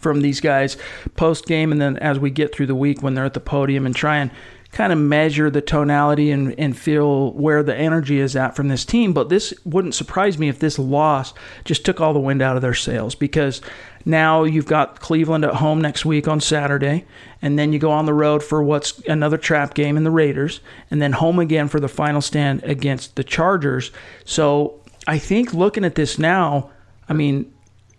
from 0.00 0.20
these 0.20 0.40
guys 0.40 0.76
post 1.16 1.46
game 1.46 1.72
and 1.72 1.80
then 1.80 1.96
as 1.98 2.18
we 2.18 2.30
get 2.30 2.54
through 2.54 2.66
the 2.66 2.74
week 2.74 3.02
when 3.02 3.14
they're 3.14 3.24
at 3.24 3.34
the 3.34 3.40
podium 3.40 3.86
and 3.86 3.96
try 3.96 4.18
and 4.18 4.30
kind 4.72 4.92
of 4.92 4.98
measure 4.98 5.50
the 5.50 5.62
tonality 5.62 6.30
and, 6.30 6.54
and 6.58 6.76
feel 6.76 7.32
where 7.32 7.62
the 7.62 7.74
energy 7.74 8.20
is 8.20 8.36
at 8.36 8.54
from 8.54 8.68
this 8.68 8.84
team. 8.84 9.12
But 9.12 9.28
this 9.28 9.54
wouldn't 9.64 9.94
surprise 9.94 10.38
me 10.38 10.48
if 10.48 10.58
this 10.58 10.78
loss 10.78 11.32
just 11.64 11.84
took 11.84 12.00
all 12.00 12.12
the 12.12 12.20
wind 12.20 12.42
out 12.42 12.56
of 12.56 12.62
their 12.62 12.74
sails 12.74 13.14
because 13.14 13.62
now 14.04 14.44
you've 14.44 14.66
got 14.66 15.00
Cleveland 15.00 15.44
at 15.44 15.54
home 15.54 15.80
next 15.80 16.04
week 16.04 16.28
on 16.28 16.40
Saturday, 16.40 17.04
and 17.42 17.58
then 17.58 17.72
you 17.72 17.78
go 17.78 17.90
on 17.90 18.06
the 18.06 18.14
road 18.14 18.42
for 18.42 18.62
what's 18.62 18.98
another 19.00 19.36
trap 19.36 19.74
game 19.74 19.96
in 19.96 20.04
the 20.04 20.10
Raiders, 20.10 20.60
and 20.90 21.02
then 21.02 21.12
home 21.12 21.38
again 21.38 21.68
for 21.68 21.80
the 21.80 21.88
final 21.88 22.20
stand 22.20 22.62
against 22.62 23.16
the 23.16 23.24
Chargers. 23.24 23.90
So 24.24 24.80
I 25.06 25.18
think 25.18 25.52
looking 25.52 25.84
at 25.84 25.94
this 25.94 26.18
now, 26.18 26.70
I 27.08 27.12
mean, 27.12 27.52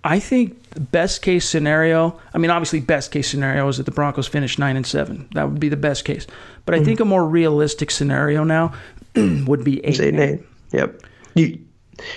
I 0.03 0.19
think 0.19 0.69
the 0.71 0.79
best 0.79 1.21
case 1.21 1.47
scenario. 1.47 2.19
I 2.33 2.37
mean, 2.37 2.51
obviously, 2.51 2.79
best 2.79 3.11
case 3.11 3.29
scenario 3.29 3.67
is 3.67 3.77
that 3.77 3.83
the 3.83 3.91
Broncos 3.91 4.27
finish 4.27 4.57
nine 4.57 4.77
and 4.77 4.87
seven. 4.87 5.27
That 5.33 5.49
would 5.49 5.59
be 5.59 5.69
the 5.69 5.77
best 5.77 6.05
case. 6.05 6.25
But 6.65 6.75
I 6.75 6.77
mm-hmm. 6.77 6.85
think 6.85 6.99
a 7.01 7.05
more 7.05 7.27
realistic 7.27 7.91
scenario 7.91 8.43
now 8.43 8.73
would 9.15 9.63
be 9.63 9.83
eight. 9.85 9.89
It's 9.89 9.99
eight 9.99 10.13
and 10.13 10.23
eight. 10.23 10.39
Yep. 10.71 11.01
You 11.35 11.59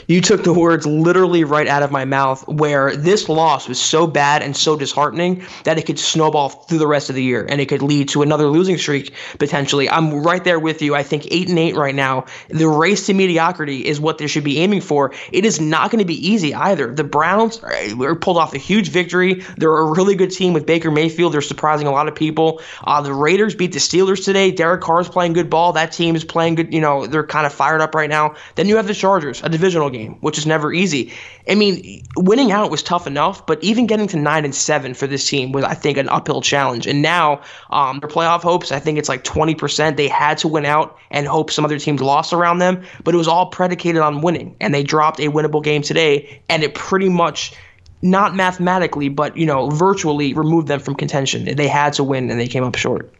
you 0.06 0.20
took 0.20 0.44
the 0.44 0.52
words 0.52 0.86
literally 0.86 1.44
right 1.44 1.66
out 1.66 1.82
of 1.82 1.90
my 1.90 2.04
mouth 2.04 2.46
where 2.48 2.96
this 2.96 3.28
loss 3.28 3.68
was 3.68 3.80
so 3.80 4.06
bad 4.06 4.42
and 4.42 4.56
so 4.56 4.76
disheartening 4.76 5.44
that 5.64 5.78
it 5.78 5.86
could 5.86 5.98
snowball 5.98 6.48
through 6.48 6.78
the 6.78 6.86
rest 6.86 7.08
of 7.08 7.16
the 7.16 7.22
year 7.22 7.46
and 7.48 7.60
it 7.60 7.66
could 7.66 7.82
lead 7.82 8.08
to 8.08 8.22
another 8.22 8.46
losing 8.46 8.78
streak 8.78 9.12
potentially. 9.38 9.88
I'm 9.88 10.22
right 10.22 10.42
there 10.44 10.58
with 10.58 10.82
you. 10.82 10.94
I 10.94 11.02
think 11.02 11.26
8 11.30 11.48
and 11.48 11.58
8 11.58 11.76
right 11.76 11.94
now. 11.94 12.26
The 12.48 12.68
race 12.68 13.06
to 13.06 13.14
mediocrity 13.14 13.86
is 13.86 14.00
what 14.00 14.18
they 14.18 14.26
should 14.26 14.44
be 14.44 14.58
aiming 14.58 14.80
for. 14.80 15.12
It 15.32 15.44
is 15.44 15.60
not 15.60 15.90
going 15.90 16.00
to 16.00 16.04
be 16.04 16.26
easy 16.26 16.54
either. 16.54 16.92
The 16.94 17.04
Browns 17.04 17.62
are 17.62 18.14
pulled 18.14 18.38
off 18.38 18.54
a 18.54 18.58
huge 18.58 18.88
victory. 18.90 19.44
They're 19.56 19.76
a 19.76 19.90
really 19.90 20.14
good 20.14 20.30
team 20.30 20.52
with 20.52 20.66
Baker 20.66 20.90
Mayfield. 20.90 21.34
They're 21.34 21.40
surprising 21.40 21.86
a 21.86 21.92
lot 21.92 22.08
of 22.08 22.14
people. 22.14 22.60
Uh, 22.84 23.00
the 23.02 23.14
Raiders 23.14 23.54
beat 23.54 23.72
the 23.72 23.78
Steelers 23.78 24.24
today. 24.24 24.50
Derek 24.50 24.80
Carr 24.80 25.00
is 25.00 25.08
playing 25.08 25.32
good 25.32 25.50
ball. 25.50 25.72
That 25.72 25.92
team 25.92 26.16
is 26.16 26.24
playing 26.24 26.56
good. 26.56 26.72
You 26.72 26.80
know, 26.80 27.06
they're 27.06 27.26
kind 27.26 27.46
of 27.46 27.52
fired 27.52 27.80
up 27.80 27.94
right 27.94 28.10
now. 28.10 28.34
Then 28.54 28.68
you 28.68 28.76
have 28.76 28.86
the 28.86 28.94
Chargers, 28.94 29.42
a 29.42 29.48
divisional 29.72 29.90
game, 29.90 30.16
which 30.20 30.38
is 30.38 30.46
never 30.46 30.72
easy. 30.72 31.12
I 31.48 31.54
mean, 31.54 32.04
winning 32.16 32.52
out 32.52 32.70
was 32.70 32.82
tough 32.82 33.06
enough, 33.06 33.46
but 33.46 33.62
even 33.64 33.86
getting 33.86 34.06
to 34.08 34.18
nine 34.18 34.44
and 34.44 34.54
seven 34.54 34.94
for 34.94 35.06
this 35.06 35.26
team 35.28 35.52
was, 35.52 35.64
I 35.64 35.74
think, 35.74 35.98
an 35.98 36.08
uphill 36.08 36.42
challenge. 36.42 36.86
And 36.86 37.00
now 37.02 37.40
um, 37.70 38.00
their 38.00 38.08
playoff 38.08 38.42
hopes, 38.42 38.70
I 38.70 38.78
think 38.78 38.98
it's 38.98 39.08
like 39.08 39.24
20%. 39.24 39.96
They 39.96 40.08
had 40.08 40.38
to 40.38 40.48
win 40.48 40.66
out 40.66 40.98
and 41.10 41.26
hope 41.26 41.50
some 41.50 41.64
other 41.64 41.78
teams 41.78 42.00
lost 42.02 42.32
around 42.32 42.58
them, 42.58 42.82
but 43.04 43.14
it 43.14 43.18
was 43.18 43.28
all 43.28 43.46
predicated 43.46 44.02
on 44.02 44.20
winning. 44.20 44.54
And 44.60 44.74
they 44.74 44.82
dropped 44.82 45.20
a 45.20 45.28
winnable 45.28 45.62
game 45.62 45.82
today, 45.82 46.42
and 46.48 46.62
it 46.62 46.74
pretty 46.74 47.08
much 47.08 47.54
not 48.02 48.34
mathematically, 48.34 49.08
but 49.08 49.36
you 49.36 49.46
know, 49.46 49.70
virtually 49.70 50.34
removed 50.34 50.68
them 50.68 50.80
from 50.80 50.94
contention. 50.96 51.44
They 51.56 51.68
had 51.68 51.94
to 51.94 52.04
win, 52.04 52.30
and 52.30 52.38
they 52.38 52.48
came 52.48 52.64
up 52.64 52.74
short. 52.74 53.12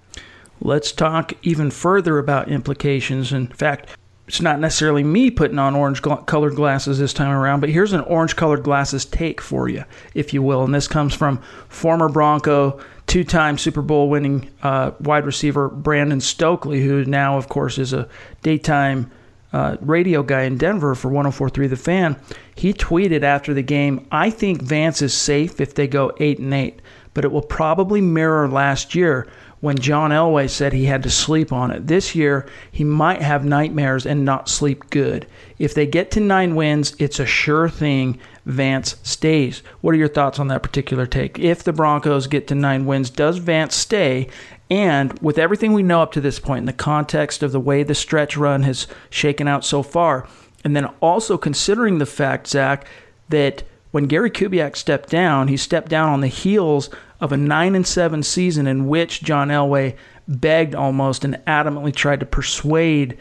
Let's 0.61 0.93
talk 0.93 1.33
even 1.43 1.71
further 1.71 2.19
about 2.19 2.49
implications. 2.49 3.33
In 3.33 3.49
fact, 3.49 3.89
it's 4.29 4.41
not 4.41 4.61
necessarily 4.61 5.03
me 5.03 5.31
putting 5.31 5.59
on 5.59 5.75
orange 5.75 6.01
gl- 6.01 6.25
colored 6.27 6.55
glasses 6.55 6.99
this 6.99 7.13
time 7.13 7.31
around, 7.31 7.61
but 7.61 7.69
here's 7.69 7.93
an 7.93 8.01
orange 8.03 8.37
colored 8.37 8.63
glasses 8.63 9.05
take 9.05 9.41
for 9.41 9.69
you, 9.69 9.85
if 10.15 10.33
you 10.33 10.43
will. 10.43 10.65
And 10.65 10.75
this 10.75 10.89
comes 10.89 11.13
from 11.13 11.39
former 11.69 12.09
Bronco, 12.09 12.81
two 13.07 13.25
time 13.25 13.59
Super 13.59 13.83
Bowl 13.83 14.09
winning 14.09 14.49
uh, 14.63 14.93
wide 15.01 15.27
receiver 15.27 15.69
Brandon 15.69 16.21
Stokley, 16.21 16.83
who 16.83 17.05
now, 17.05 17.37
of 17.37 17.49
course, 17.49 17.79
is 17.79 17.93
a 17.93 18.09
daytime 18.43 19.11
uh, 19.53 19.77
radio 19.81 20.23
guy 20.23 20.43
in 20.43 20.57
Denver 20.57 20.95
for 20.95 21.09
1043 21.09 21.67
The 21.67 21.77
Fan. 21.77 22.17
He 22.55 22.73
tweeted 22.73 23.23
after 23.23 23.53
the 23.53 23.63
game, 23.63 24.07
I 24.11 24.31
think 24.31 24.63
Vance 24.63 25.03
is 25.03 25.13
safe 25.13 25.61
if 25.61 25.75
they 25.75 25.87
go 25.87 26.13
8 26.19 26.39
and 26.39 26.55
8, 26.55 26.81
but 27.13 27.25
it 27.25 27.33
will 27.33 27.43
probably 27.43 28.01
mirror 28.01 28.49
last 28.49 28.95
year 28.95 29.29
when 29.63 29.79
John 29.79 30.11
Elway 30.11 30.51
said 30.51 30.73
he 30.73 30.87
had 30.87 31.05
to 31.05 31.11
sleep 31.11 31.53
on 31.53 31.71
it. 31.71 31.87
This 31.87 32.17
year, 32.17 32.47
he 32.73 32.83
might 32.83 33.23
have 33.23 33.45
nightmares 33.45 34.05
and 34.05 34.25
not 34.25 34.49
sleep 34.49 34.91
good. 34.91 35.25
If 35.57 35.73
they 35.73 35.87
get 35.87 36.11
to 36.11 36.21
nine 36.21 36.57
wins, 36.57 36.97
it's 36.99 37.21
a 37.21 37.27
sure 37.27 37.69
thing 37.69 38.19
Vance 38.45 38.97
stays. 39.05 39.63
What 39.81 39.95
are 39.95 39.99
your 39.99 40.09
thoughts 40.09 40.41
on 40.41 40.49
that 40.49 40.65
particular 40.65 41.07
take? 41.07 41.39
If 41.39 41.63
the 41.63 41.73
Broncos 41.73 42.27
get 42.27 42.49
to 42.49 42.57
nine 42.57 42.87
wins, 42.87 43.09
does 43.09 43.39
Vance 43.39 43.77
stay? 43.77 44.27
And 44.69 45.17
with 45.21 45.39
everything 45.39 45.73
we 45.73 45.85
know 45.85 46.03
up 46.03 46.11
to 46.13 46.21
this 46.21 46.41
point, 46.41 46.63
in 46.63 46.67
the 46.67 46.73
context 46.73 47.45
of 47.45 47.53
the 47.53 47.61
way 47.61 47.85
the 47.85 47.95
stretch 47.95 48.37
run 48.37 48.65
has 48.65 48.89
shaken 49.11 49.47
out 49.47 49.65
so 49.65 49.85
far, 49.85 50.27
and 50.65 50.75
then 50.75 50.87
also 51.01 51.39
considering 51.39 51.99
the 51.99 52.07
fact, 52.07 52.49
Zack, 52.49 52.85
that 53.29 53.63
when 53.93 54.07
Gary 54.07 54.31
Kubiak 54.31 54.77
stepped 54.77 55.09
down, 55.09 55.49
he 55.49 55.57
stepped 55.57 55.89
down 55.89 56.09
on 56.09 56.21
the 56.21 56.27
heels 56.27 56.91
of 57.21 57.31
a 57.31 57.37
nine 57.37 57.75
and 57.77 57.87
seven 57.87 58.23
season 58.23 58.67
in 58.67 58.89
which 58.89 59.23
John 59.23 59.49
Elway 59.49 59.97
begged 60.27 60.75
almost 60.75 61.25
and 61.25 61.37
adamantly 61.47 61.95
tried 61.95 62.21
to 62.21 62.27
persuade 62.27 63.17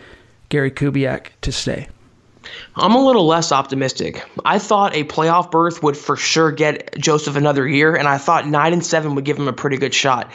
Gary 0.49 0.71
Kubiak 0.71 1.27
to 1.41 1.51
stay. 1.51 1.87
I'm 2.75 2.95
a 2.95 3.05
little 3.05 3.27
less 3.27 3.51
optimistic. 3.51 4.25
I 4.45 4.57
thought 4.57 4.95
a 4.95 5.03
playoff 5.03 5.51
berth 5.51 5.83
would 5.83 5.95
for 5.95 6.15
sure 6.15 6.51
get 6.51 6.97
Joseph 6.97 7.35
another 7.35 7.67
year, 7.67 7.95
and 7.95 8.07
I 8.07 8.17
thought 8.17 8.47
nine 8.47 8.73
and 8.73 8.83
seven 8.83 9.13
would 9.15 9.25
give 9.25 9.37
him 9.37 9.47
a 9.47 9.53
pretty 9.53 9.77
good 9.77 9.93
shot. 9.93 10.31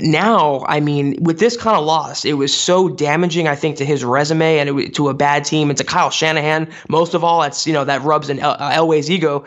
Now, 0.00 0.64
I 0.66 0.80
mean, 0.80 1.22
with 1.22 1.38
this 1.38 1.56
kind 1.56 1.76
of 1.76 1.84
loss, 1.84 2.24
it 2.24 2.34
was 2.34 2.54
so 2.54 2.88
damaging, 2.88 3.46
I 3.48 3.54
think, 3.54 3.76
to 3.76 3.84
his 3.84 4.04
resume 4.04 4.58
and 4.58 4.80
it, 4.80 4.94
to 4.94 5.08
a 5.08 5.14
bad 5.14 5.44
team. 5.44 5.68
and 5.68 5.76
to 5.78 5.84
Kyle 5.84 6.10
Shanahan. 6.10 6.70
Most 6.88 7.14
of 7.14 7.24
all, 7.24 7.42
that's 7.42 7.66
you 7.66 7.72
know 7.72 7.84
that 7.84 8.02
rubs 8.02 8.30
in 8.30 8.38
El, 8.38 8.52
uh, 8.52 8.72
Elway's 8.72 9.10
ego. 9.10 9.44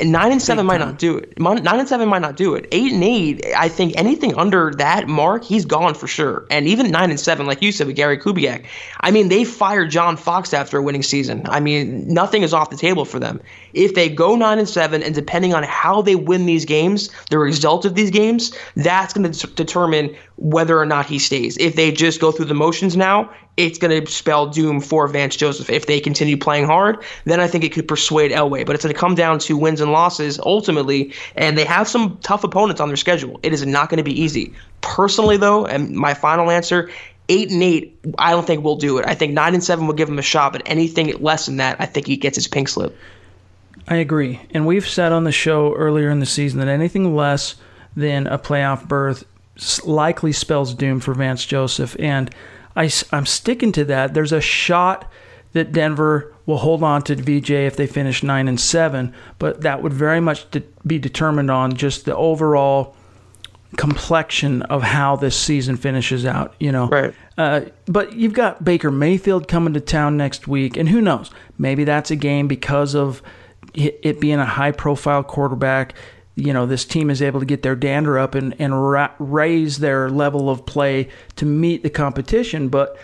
And 0.00 0.12
nine 0.12 0.30
and 0.30 0.40
seven 0.40 0.66
might 0.66 0.78
not 0.78 0.98
do 0.98 1.18
it. 1.18 1.38
Nine 1.40 1.80
and 1.80 1.88
seven 1.88 2.08
might 2.08 2.22
not 2.22 2.36
do 2.36 2.54
it. 2.54 2.68
Eight 2.70 2.92
and 2.92 3.02
eight, 3.02 3.44
I 3.56 3.68
think 3.68 3.94
anything 3.96 4.36
under 4.36 4.72
that 4.78 5.08
mark, 5.08 5.42
he's 5.42 5.64
gone 5.64 5.94
for 5.94 6.06
sure. 6.06 6.46
And 6.50 6.68
even 6.68 6.90
nine 6.90 7.10
and 7.10 7.18
seven, 7.18 7.46
like 7.46 7.62
you 7.62 7.72
said 7.72 7.88
with 7.88 7.96
Gary 7.96 8.18
Kubiak, 8.18 8.64
I 9.00 9.10
mean, 9.10 9.28
they 9.28 9.42
fired 9.42 9.90
John 9.90 10.16
Fox 10.16 10.54
after 10.54 10.78
a 10.78 10.82
winning 10.82 11.02
season. 11.02 11.42
I 11.46 11.58
mean, 11.58 12.06
nothing 12.06 12.42
is 12.42 12.54
off 12.54 12.70
the 12.70 12.76
table 12.76 13.04
for 13.04 13.18
them. 13.18 13.40
If 13.72 13.94
they 13.94 14.08
go 14.08 14.36
nine 14.36 14.58
and 14.58 14.68
seven, 14.68 15.02
and 15.02 15.14
depending 15.14 15.54
on 15.54 15.62
how 15.62 16.02
they 16.02 16.16
win 16.16 16.46
these 16.46 16.64
games, 16.64 17.10
the 17.30 17.38
result 17.38 17.84
of 17.84 17.94
these 17.94 18.10
games, 18.10 18.52
that's 18.76 19.12
going 19.12 19.30
to 19.30 19.46
determine 19.48 20.14
whether 20.36 20.78
or 20.78 20.86
not 20.86 21.06
he 21.06 21.18
stays. 21.18 21.56
If 21.58 21.76
they 21.76 21.90
just 21.90 22.20
go 22.20 22.32
through 22.32 22.46
the 22.46 22.54
motions 22.54 22.96
now, 22.96 23.30
it's 23.56 23.76
going 23.76 24.04
to 24.04 24.10
spell 24.10 24.46
doom 24.46 24.80
for 24.80 25.08
Vance 25.08 25.34
Joseph. 25.34 25.68
If 25.68 25.86
they 25.86 25.98
continue 25.98 26.36
playing 26.36 26.66
hard, 26.66 27.02
then 27.24 27.40
I 27.40 27.48
think 27.48 27.64
it 27.64 27.72
could 27.72 27.88
persuade 27.88 28.30
Elway. 28.30 28.64
But 28.64 28.76
it's 28.76 28.84
going 28.84 28.94
to 28.94 29.00
come 29.00 29.16
down 29.16 29.40
to 29.40 29.56
wins 29.56 29.80
and 29.80 29.90
losses 29.90 30.38
ultimately, 30.38 31.12
and 31.34 31.58
they 31.58 31.64
have 31.64 31.88
some 31.88 32.18
tough 32.22 32.44
opponents 32.44 32.80
on 32.80 32.88
their 32.88 32.96
schedule. 32.96 33.40
It 33.42 33.52
is 33.52 33.66
not 33.66 33.90
going 33.90 33.98
to 33.98 34.04
be 34.04 34.18
easy. 34.18 34.54
Personally, 34.80 35.36
though, 35.36 35.66
and 35.66 35.90
my 35.90 36.14
final 36.14 36.50
answer. 36.50 36.88
Eight 37.30 37.50
and 37.50 37.62
eight, 37.62 37.98
I 38.18 38.30
don't 38.30 38.46
think 38.46 38.64
we'll 38.64 38.76
do 38.76 38.96
it. 38.96 39.04
I 39.06 39.14
think 39.14 39.34
nine 39.34 39.52
and 39.52 39.62
seven 39.62 39.86
will 39.86 39.92
give 39.92 40.08
him 40.08 40.18
a 40.18 40.22
shot, 40.22 40.52
but 40.52 40.62
anything 40.64 41.12
less 41.20 41.44
than 41.44 41.58
that, 41.58 41.76
I 41.78 41.84
think 41.84 42.06
he 42.06 42.16
gets 42.16 42.36
his 42.36 42.48
pink 42.48 42.70
slip. 42.70 42.96
I 43.88 43.96
agree. 43.96 44.40
And 44.52 44.66
we've 44.66 44.86
said 44.86 45.12
on 45.12 45.24
the 45.24 45.32
show 45.32 45.74
earlier 45.74 46.10
in 46.10 46.20
the 46.20 46.26
season 46.26 46.60
that 46.60 46.68
anything 46.68 47.16
less 47.16 47.56
than 47.96 48.26
a 48.26 48.38
playoff 48.38 48.86
berth 48.86 49.24
likely 49.84 50.32
spells 50.32 50.74
doom 50.74 51.00
for 51.00 51.14
Vance 51.14 51.44
Joseph. 51.44 51.96
And 51.98 52.32
I, 52.76 52.90
I'm 53.10 53.26
sticking 53.26 53.72
to 53.72 53.84
that. 53.86 54.14
There's 54.14 54.32
a 54.32 54.42
shot 54.42 55.10
that 55.52 55.72
Denver 55.72 56.34
will 56.44 56.58
hold 56.58 56.82
on 56.82 57.02
to 57.02 57.14
VJ 57.16 57.50
if 57.50 57.76
they 57.76 57.86
finish 57.86 58.22
9 58.22 58.46
and 58.46 58.60
7, 58.60 59.14
but 59.38 59.62
that 59.62 59.82
would 59.82 59.94
very 59.94 60.20
much 60.20 60.50
de- 60.50 60.62
be 60.86 60.98
determined 60.98 61.50
on 61.50 61.74
just 61.74 62.04
the 62.04 62.14
overall 62.14 62.94
complexion 63.76 64.62
of 64.62 64.82
how 64.82 65.16
this 65.16 65.36
season 65.36 65.76
finishes 65.76 66.24
out, 66.24 66.54
you 66.60 66.70
know. 66.70 66.88
Right. 66.88 67.14
Uh, 67.36 67.62
but 67.86 68.14
you've 68.14 68.32
got 68.34 68.64
Baker 68.64 68.90
Mayfield 68.90 69.48
coming 69.48 69.74
to 69.74 69.80
town 69.80 70.16
next 70.16 70.46
week, 70.46 70.76
and 70.76 70.88
who 70.88 71.00
knows? 71.00 71.30
Maybe 71.58 71.84
that's 71.84 72.10
a 72.10 72.16
game 72.16 72.48
because 72.48 72.94
of 72.94 73.22
it 73.74 74.20
being 74.20 74.38
a 74.38 74.46
high 74.46 74.72
profile 74.72 75.22
quarterback 75.22 75.94
you 76.38 76.52
know 76.52 76.66
this 76.66 76.84
team 76.84 77.10
is 77.10 77.20
able 77.20 77.40
to 77.40 77.46
get 77.46 77.62
their 77.62 77.74
dander 77.74 78.18
up 78.18 78.34
and 78.34 78.54
and 78.60 78.90
ra- 78.90 79.12
raise 79.18 79.78
their 79.78 80.08
level 80.08 80.48
of 80.48 80.64
play 80.64 81.08
to 81.36 81.44
meet 81.44 81.82
the 81.82 81.90
competition. 81.90 82.68
But 82.68 82.96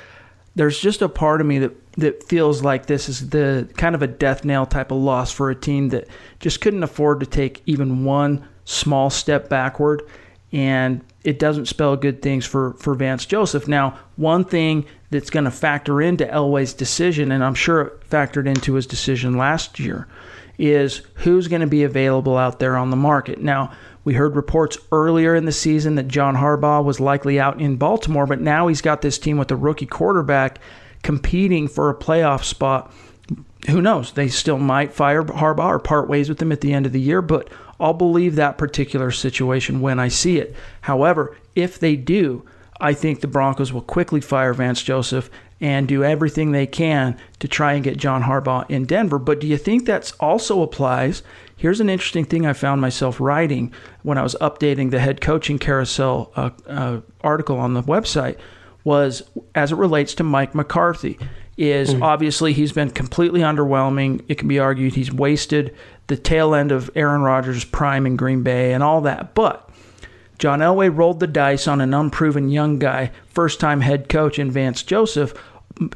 there's 0.55 0.79
just 0.79 1.03
a 1.03 1.09
part 1.09 1.41
of 1.41 1.47
me 1.47 1.59
that 1.59 1.93
that 1.97 2.23
feels 2.25 2.63
like 2.63 2.87
this 2.87 3.09
is 3.09 3.31
the 3.31 3.69
kind 3.77 3.95
of 3.95 4.03
a 4.03 4.07
death 4.07 4.45
nail 4.45 4.67
type 4.67 4.93
of 4.93 4.99
loss 4.99 5.33
for 5.33 5.51
a 5.51 5.55
team 5.55 5.89
that 5.89 6.07
just 6.39 6.61
couldn't 6.61 6.85
afford 6.85 7.21
to 7.21 7.27
take 7.27 7.63
even 7.67 8.05
one 8.05 8.47
small 8.65 9.11
step 9.11 9.49
backward 9.49 10.03
and 10.53 11.05
it 11.25 11.41
doesn't 11.41 11.67
spell 11.67 11.97
good 11.97 12.23
things 12.23 12.47
for, 12.47 12.75
for 12.75 12.95
Vance 12.95 13.27
Joseph. 13.27 13.67
Now, 13.67 13.99
one 14.15 14.45
thing 14.45 14.87
that's 15.11 15.31
going 15.31 15.47
to 15.47 15.51
factor 15.51 16.01
into 16.01 16.25
Elway's 16.25 16.73
decision, 16.73 17.33
and 17.33 17.43
I'm 17.43 17.55
sure 17.55 17.81
it 17.81 18.09
factored 18.09 18.47
into 18.47 18.75
his 18.75 18.87
decision 18.87 19.37
last 19.37 19.81
year, 19.81 20.07
is 20.59 21.03
who's 21.15 21.49
going 21.49 21.61
to 21.61 21.67
be 21.67 21.85
available 21.85 22.37
out 22.37 22.59
there 22.59 22.77
on 22.77 22.91
the 22.91 22.97
market. 22.97 23.41
Now, 23.41 23.73
we 24.05 24.15
heard 24.15 24.37
reports 24.37 24.79
earlier 24.93 25.35
in 25.35 25.47
the 25.47 25.53
season 25.53 25.95
that 25.95 26.09
John 26.09 26.37
Harbaugh 26.37 26.85
was 26.85 27.01
likely 27.01 27.41
out 27.41 27.61
in 27.61 27.77
Baltimore, 27.77 28.27
but 28.27 28.41
now 28.41 28.69
he's 28.69 28.83
got 28.83 29.03
this 29.03 29.19
team 29.19 29.39
with 29.39 29.51
a 29.51 29.57
rookie 29.57 29.87
quarterback 29.87 30.61
competing 31.03 31.69
for 31.69 31.91
a 31.91 31.95
playoff 31.95 32.45
spot. 32.45 32.93
Who 33.69 33.81
knows? 33.81 34.13
They 34.13 34.29
still 34.29 34.59
might 34.59 34.93
fire 34.93 35.23
Harbaugh 35.23 35.67
or 35.67 35.79
part 35.79 36.09
ways 36.09 36.29
with 36.29 36.41
him 36.41 36.53
at 36.53 36.61
the 36.61 36.75
end 36.75 36.85
of 36.85 36.93
the 36.93 37.01
year, 37.01 37.23
but 37.23 37.49
I'll 37.81 37.95
believe 37.95 38.37
that 38.37 38.59
particular 38.59 39.11
situation 39.11 39.81
when 39.81 39.99
I 39.99 40.09
see 40.09 40.39
it. 40.39 40.55
However, 40.83 41.37
if 41.55 41.79
they 41.79 41.97
do, 41.97 42.45
I 42.81 42.93
think 42.93 43.21
the 43.21 43.27
Broncos 43.27 43.73
will 43.73 43.81
quickly 43.81 44.21
fire 44.21 44.53
Vance 44.53 44.83
Joseph 44.83 45.31
and 45.65 45.89
do 45.89 46.05
everything 46.05 46.53
they 46.53 46.67
can 46.67 47.17
to 47.39 47.49
try 47.49 47.73
and 47.73 47.83
get 47.83 47.97
John 47.97 48.25
Harbaugh 48.25 48.71
in 48.71 48.85
Denver. 48.85 49.19
But 49.19 49.41
do 49.41 49.47
you 49.47 49.57
think 49.57 49.87
that 49.87 50.13
also 50.21 50.61
applies? 50.61 51.23
Here's 51.57 51.81
an 51.81 51.89
interesting 51.89 52.27
thing 52.27 52.45
I 52.45 52.53
found 52.53 52.83
myself 52.83 53.19
writing 53.19 53.73
when 54.03 54.19
I 54.19 54.23
was 54.23 54.37
updating 54.43 54.91
the 54.91 54.99
head 54.99 55.23
coaching 55.23 55.59
carousel 55.59 56.31
uh, 56.37 56.51
uh, 56.67 57.01
article 57.23 57.57
on 57.57 57.73
the 57.73 57.83
website 57.83 58.37
was 58.85 59.23
as 59.55 59.73
it 59.73 59.77
relates 59.77 60.13
to 60.17 60.23
Mike 60.23 60.55
McCarthy 60.55 61.19
is 61.57 61.95
mm. 61.95 62.03
obviously 62.03 62.53
he's 62.53 62.73
been 62.73 62.91
completely 62.91 63.41
underwhelming. 63.41 64.23
It 64.29 64.37
can 64.37 64.49
be 64.49 64.59
argued 64.59 64.93
he's 64.93 65.15
wasted 65.15 65.75
the 66.09 66.19
tail 66.19 66.55
end 66.55 66.73
of 66.73 66.91
Aaron 66.95 67.23
Rodgers' 67.23 67.65
prime 67.65 68.05
in 68.05 68.17
Green 68.17 68.43
Bay 68.43 68.75
and 68.75 68.83
all 68.83 69.01
that. 69.01 69.35
But 69.35 69.71
John 70.39 70.59
Elway 70.59 70.95
rolled 70.95 71.21
the 71.21 71.27
dice 71.27 71.67
on 71.67 71.81
an 71.81 71.95
unproven 71.95 72.51
young 72.51 72.79
guy, 72.79 73.13
first 73.27 73.61
time 73.61 73.81
head 73.81 74.11
coach 74.11 74.39
in 74.39 74.51
Vance 74.51 74.83
Joseph. 74.83 75.33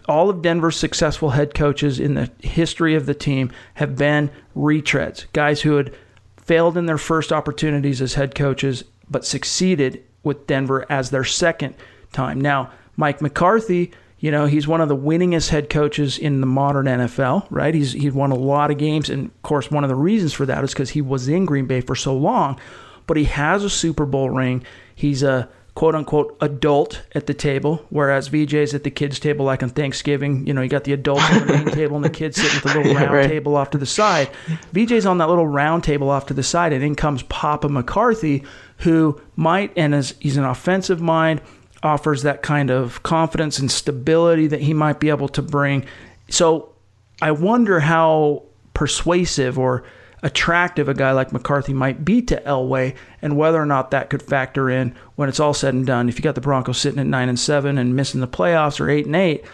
All 0.08 0.28
of 0.28 0.42
Denver's 0.42 0.76
successful 0.76 1.30
head 1.30 1.54
coaches 1.54 2.00
in 2.00 2.14
the 2.14 2.30
history 2.40 2.94
of 2.94 3.06
the 3.06 3.14
team 3.14 3.52
have 3.74 3.96
been 3.96 4.30
retreads, 4.56 5.26
guys 5.32 5.62
who 5.62 5.76
had 5.76 5.94
failed 6.36 6.76
in 6.76 6.86
their 6.86 6.98
first 6.98 7.32
opportunities 7.32 8.02
as 8.02 8.14
head 8.14 8.34
coaches, 8.34 8.84
but 9.08 9.24
succeeded 9.24 10.02
with 10.22 10.46
Denver 10.46 10.84
as 10.90 11.10
their 11.10 11.24
second 11.24 11.74
time. 12.12 12.40
Now, 12.40 12.72
Mike 12.96 13.22
McCarthy 13.22 13.92
you 14.20 14.32
know, 14.32 14.46
he's 14.46 14.66
one 14.66 14.80
of 14.80 14.88
the 14.88 14.96
winningest 14.96 15.50
head 15.50 15.70
coaches 15.70 16.18
in 16.18 16.40
the 16.40 16.46
modern 16.46 16.86
NFL, 16.86 17.46
right? 17.50 17.72
He's 17.72 17.92
he's 17.92 18.12
won 18.12 18.32
a 18.32 18.36
lot 18.36 18.70
of 18.70 18.78
games, 18.78 19.08
and 19.08 19.26
of 19.26 19.42
course, 19.42 19.70
one 19.70 19.84
of 19.84 19.88
the 19.88 19.94
reasons 19.94 20.32
for 20.32 20.44
that 20.46 20.64
is 20.64 20.72
because 20.72 20.90
he 20.90 21.00
was 21.00 21.28
in 21.28 21.44
Green 21.44 21.66
Bay 21.66 21.80
for 21.80 21.94
so 21.94 22.16
long. 22.16 22.58
But 23.06 23.16
he 23.16 23.24
has 23.24 23.62
a 23.62 23.70
Super 23.70 24.04
Bowl 24.04 24.28
ring. 24.30 24.64
He's 24.94 25.22
a 25.22 25.48
quote 25.78 25.94
unquote 25.94 26.36
adult 26.40 27.02
at 27.12 27.28
the 27.28 27.34
table, 27.34 27.86
whereas 27.90 28.30
VJ's 28.30 28.74
at 28.74 28.82
the 28.82 28.90
kids' 28.90 29.20
table, 29.20 29.44
like 29.46 29.62
on 29.62 29.68
Thanksgiving. 29.68 30.44
You 30.44 30.52
know, 30.52 30.60
you 30.60 30.68
got 30.68 30.82
the 30.82 30.92
adults 30.92 31.30
on 31.30 31.46
the 31.46 31.52
main 31.52 31.66
table 31.72 31.94
and 31.94 32.04
the 32.04 32.10
kids 32.10 32.34
sitting 32.34 32.56
at 32.56 32.62
the 32.64 32.80
little 32.80 32.94
round 32.96 33.12
right. 33.12 33.28
table 33.28 33.56
off 33.56 33.70
to 33.70 33.78
the 33.78 33.86
side. 33.86 34.28
VJ's 34.74 35.06
on 35.06 35.18
that 35.18 35.28
little 35.28 35.46
round 35.46 35.84
table 35.84 36.10
off 36.10 36.26
to 36.26 36.34
the 36.34 36.42
side, 36.42 36.72
and 36.72 36.82
in 36.82 36.96
comes 36.96 37.22
Papa 37.22 37.68
McCarthy, 37.68 38.42
who 38.78 39.20
might 39.36 39.72
and 39.76 39.94
is 39.94 40.16
he's 40.18 40.36
an 40.36 40.42
offensive 40.42 41.00
mind 41.00 41.40
offers 41.84 42.24
that 42.24 42.42
kind 42.42 42.72
of 42.72 43.04
confidence 43.04 43.60
and 43.60 43.70
stability 43.70 44.48
that 44.48 44.60
he 44.60 44.74
might 44.74 44.98
be 44.98 45.10
able 45.10 45.28
to 45.28 45.42
bring. 45.42 45.86
So 46.28 46.74
I 47.22 47.30
wonder 47.30 47.78
how 47.78 48.42
persuasive 48.74 49.56
or 49.60 49.84
attractive 50.22 50.88
a 50.88 50.94
guy 50.94 51.12
like 51.12 51.32
McCarthy 51.32 51.72
might 51.72 52.04
be 52.04 52.22
to 52.22 52.40
Elway 52.42 52.94
and 53.22 53.36
whether 53.36 53.60
or 53.60 53.66
not 53.66 53.90
that 53.90 54.10
could 54.10 54.22
factor 54.22 54.68
in 54.68 54.94
when 55.16 55.28
it's 55.28 55.40
all 55.40 55.54
said 55.54 55.74
and 55.74 55.86
done. 55.86 56.08
If 56.08 56.18
you 56.18 56.22
got 56.22 56.34
the 56.34 56.40
Broncos 56.40 56.78
sitting 56.78 56.98
at 56.98 57.06
9 57.06 57.28
and 57.28 57.38
7 57.38 57.78
and 57.78 57.96
missing 57.96 58.20
the 58.20 58.28
playoffs 58.28 58.80
or 58.80 58.90
8 58.90 59.06
and 59.06 59.16
8 59.16 59.44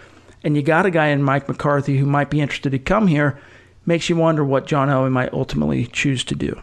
and 0.43 0.57
you 0.57 0.63
got 0.63 0.87
a 0.87 0.91
guy 0.91 1.09
in 1.09 1.23
Mike 1.23 1.49
McCarthy 1.49 1.99
who 1.99 2.07
might 2.07 2.31
be 2.31 2.41
interested 2.41 2.71
to 2.71 2.79
come 2.79 3.07
here, 3.07 3.39
makes 3.87 4.09
you 4.09 4.17
wonder 4.17 4.45
what 4.45 4.67
John 4.67 4.89
Elway 4.89 5.11
might 5.11 5.33
ultimately 5.33 5.87
choose 5.87 6.25
to 6.25 6.35
do. 6.35 6.61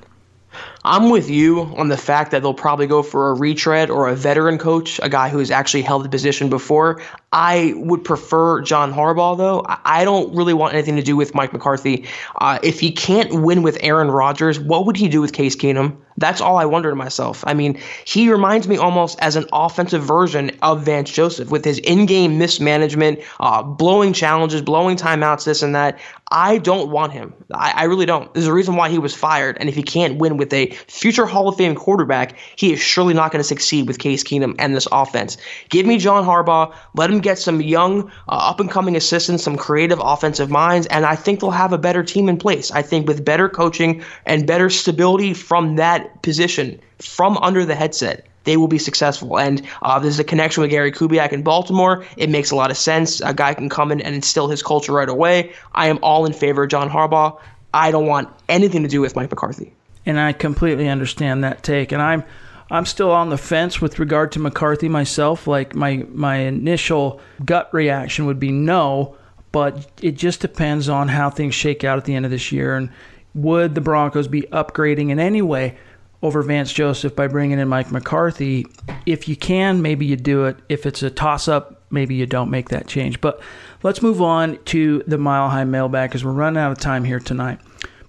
I'm 0.83 1.09
with 1.09 1.29
you 1.29 1.61
on 1.77 1.89
the 1.89 1.97
fact 1.97 2.31
that 2.31 2.41
they'll 2.41 2.55
probably 2.55 2.87
go 2.87 3.03
for 3.03 3.29
a 3.29 3.33
retread 3.35 3.91
or 3.91 4.07
a 4.07 4.15
veteran 4.15 4.57
coach, 4.57 4.99
a 5.03 5.09
guy 5.09 5.29
who's 5.29 5.51
actually 5.51 5.83
held 5.83 6.03
the 6.03 6.09
position 6.09 6.49
before. 6.49 7.01
I 7.31 7.73
would 7.77 8.03
prefer 8.03 8.61
John 8.61 8.91
Harbaugh, 8.91 9.37
though. 9.37 9.63
I 9.67 10.03
don't 10.03 10.35
really 10.35 10.53
want 10.53 10.73
anything 10.73 10.95
to 10.95 11.03
do 11.03 11.15
with 11.15 11.35
Mike 11.35 11.53
McCarthy. 11.53 12.05
Uh, 12.39 12.59
if 12.63 12.79
he 12.79 12.91
can't 12.91 13.41
win 13.41 13.61
with 13.61 13.77
Aaron 13.81 14.09
Rodgers, 14.09 14.59
what 14.59 14.85
would 14.85 14.97
he 14.97 15.07
do 15.07 15.21
with 15.21 15.33
Case 15.33 15.55
Keenum? 15.55 15.95
That's 16.17 16.41
all 16.41 16.57
I 16.57 16.65
wonder 16.65 16.89
to 16.89 16.95
myself. 16.95 17.43
I 17.47 17.53
mean, 17.53 17.79
he 18.05 18.29
reminds 18.29 18.67
me 18.67 18.77
almost 18.77 19.17
as 19.21 19.35
an 19.35 19.45
offensive 19.53 20.03
version 20.03 20.51
of 20.61 20.83
Vance 20.83 21.09
Joseph 21.09 21.49
with 21.49 21.63
his 21.63 21.79
in 21.79 22.05
game 22.05 22.37
mismanagement, 22.37 23.19
uh, 23.39 23.63
blowing 23.63 24.13
challenges, 24.13 24.61
blowing 24.61 24.97
timeouts, 24.97 25.45
this 25.45 25.61
and 25.61 25.73
that. 25.73 25.99
I 26.31 26.59
don't 26.59 26.89
want 26.91 27.11
him. 27.11 27.33
I, 27.53 27.73
I, 27.75 27.83
really 27.85 28.05
don't. 28.05 28.33
There's 28.33 28.47
a 28.47 28.53
reason 28.53 28.77
why 28.77 28.89
he 28.89 28.97
was 28.97 29.13
fired. 29.13 29.57
And 29.59 29.67
if 29.67 29.75
he 29.75 29.83
can't 29.83 30.17
win 30.17 30.37
with 30.37 30.53
a 30.53 30.70
future 30.87 31.25
Hall 31.25 31.47
of 31.47 31.57
Fame 31.57 31.75
quarterback, 31.75 32.37
he 32.55 32.73
is 32.73 32.79
surely 32.79 33.13
not 33.13 33.31
going 33.31 33.39
to 33.39 33.47
succeed 33.47 33.87
with 33.87 33.99
Case 33.99 34.23
Keenum 34.23 34.55
and 34.59 34.75
this 34.75 34.87
offense. 34.91 35.37
Give 35.69 35.85
me 35.85 35.97
John 35.97 36.23
Harbaugh. 36.23 36.73
Let 36.95 37.09
him 37.09 37.19
get 37.19 37.39
some 37.39 37.61
young, 37.61 38.09
uh, 38.29 38.49
up 38.49 38.59
and 38.59 38.69
coming 38.69 38.95
assistants, 38.95 39.43
some 39.43 39.57
creative 39.57 39.99
offensive 40.03 40.49
minds, 40.49 40.87
and 40.87 41.05
I 41.05 41.15
think 41.15 41.39
they'll 41.39 41.51
have 41.51 41.73
a 41.73 41.77
better 41.77 42.03
team 42.03 42.29
in 42.29 42.37
place. 42.37 42.71
I 42.71 42.81
think 42.81 43.07
with 43.07 43.23
better 43.23 43.49
coaching 43.49 44.03
and 44.25 44.47
better 44.47 44.69
stability 44.69 45.33
from 45.33 45.75
that 45.77 46.21
position, 46.21 46.79
from 46.99 47.37
under 47.37 47.65
the 47.65 47.75
headset, 47.75 48.27
they 48.43 48.57
will 48.57 48.67
be 48.67 48.79
successful. 48.79 49.37
And 49.37 49.61
uh, 49.81 49.99
there's 49.99 50.19
a 50.19 50.23
connection 50.23 50.61
with 50.61 50.71
Gary 50.71 50.91
Kubiak 50.91 51.31
in 51.31 51.43
Baltimore. 51.43 52.05
It 52.17 52.29
makes 52.29 52.51
a 52.51 52.55
lot 52.55 52.71
of 52.71 52.77
sense. 52.77 53.21
A 53.21 53.33
guy 53.33 53.53
can 53.53 53.69
come 53.69 53.91
in 53.91 54.01
and 54.01 54.15
instill 54.15 54.47
his 54.47 54.63
culture 54.63 54.93
right 54.93 55.09
away. 55.09 55.53
I 55.73 55.87
am 55.87 55.99
all 56.01 56.25
in 56.25 56.33
favor 56.33 56.63
of 56.63 56.69
John 56.69 56.89
Harbaugh. 56.89 57.39
I 57.73 57.91
don't 57.91 58.07
want 58.07 58.29
anything 58.49 58.83
to 58.83 58.89
do 58.89 59.01
with 59.01 59.15
Mike 59.15 59.29
McCarthy. 59.29 59.73
And 60.05 60.19
I 60.19 60.33
completely 60.33 60.87
understand 60.87 61.43
that 61.43 61.63
take. 61.63 61.91
And 61.91 62.01
I'm 62.01 62.23
I'm 62.69 62.85
still 62.85 63.11
on 63.11 63.29
the 63.29 63.37
fence 63.37 63.81
with 63.81 63.99
regard 63.99 64.31
to 64.31 64.39
McCarthy 64.39 64.89
myself. 64.89 65.45
Like 65.45 65.75
my 65.75 66.05
my 66.09 66.37
initial 66.37 67.19
gut 67.43 67.73
reaction 67.73 68.25
would 68.25 68.39
be 68.39 68.51
no, 68.51 69.15
but 69.51 69.91
it 70.01 70.13
just 70.13 70.39
depends 70.39 70.89
on 70.89 71.09
how 71.09 71.29
things 71.29 71.53
shake 71.53 71.83
out 71.83 71.97
at 71.97 72.05
the 72.05 72.15
end 72.15 72.25
of 72.25 72.31
this 72.31 72.51
year 72.51 72.75
and 72.75 72.89
would 73.33 73.75
the 73.75 73.81
Broncos 73.81 74.27
be 74.27 74.41
upgrading 74.43 75.09
in 75.09 75.19
any 75.19 75.41
way 75.41 75.77
over 76.21 76.41
Vance 76.43 76.71
Joseph 76.71 77.15
by 77.15 77.27
bringing 77.27 77.59
in 77.59 77.67
Mike 77.67 77.91
McCarthy. 77.91 78.65
If 79.05 79.27
you 79.27 79.35
can, 79.35 79.81
maybe 79.81 80.05
you 80.05 80.15
do 80.15 80.45
it. 80.45 80.57
If 80.69 80.85
it's 80.85 81.01
a 81.01 81.09
toss 81.09 81.47
up, 81.47 81.81
maybe 81.89 82.15
you 82.15 82.25
don't 82.25 82.49
make 82.49 82.69
that 82.69 82.87
change. 82.87 83.19
But 83.21 83.41
let's 83.83 84.01
move 84.01 84.21
on 84.21 84.59
to 84.65 85.03
the 85.07 85.17
Mile 85.17 85.49
High 85.49 85.63
mailbag 85.63 86.09
because 86.09 86.23
we're 86.23 86.31
running 86.31 86.61
out 86.61 86.71
of 86.71 86.77
time 86.77 87.03
here 87.03 87.19
tonight. 87.19 87.59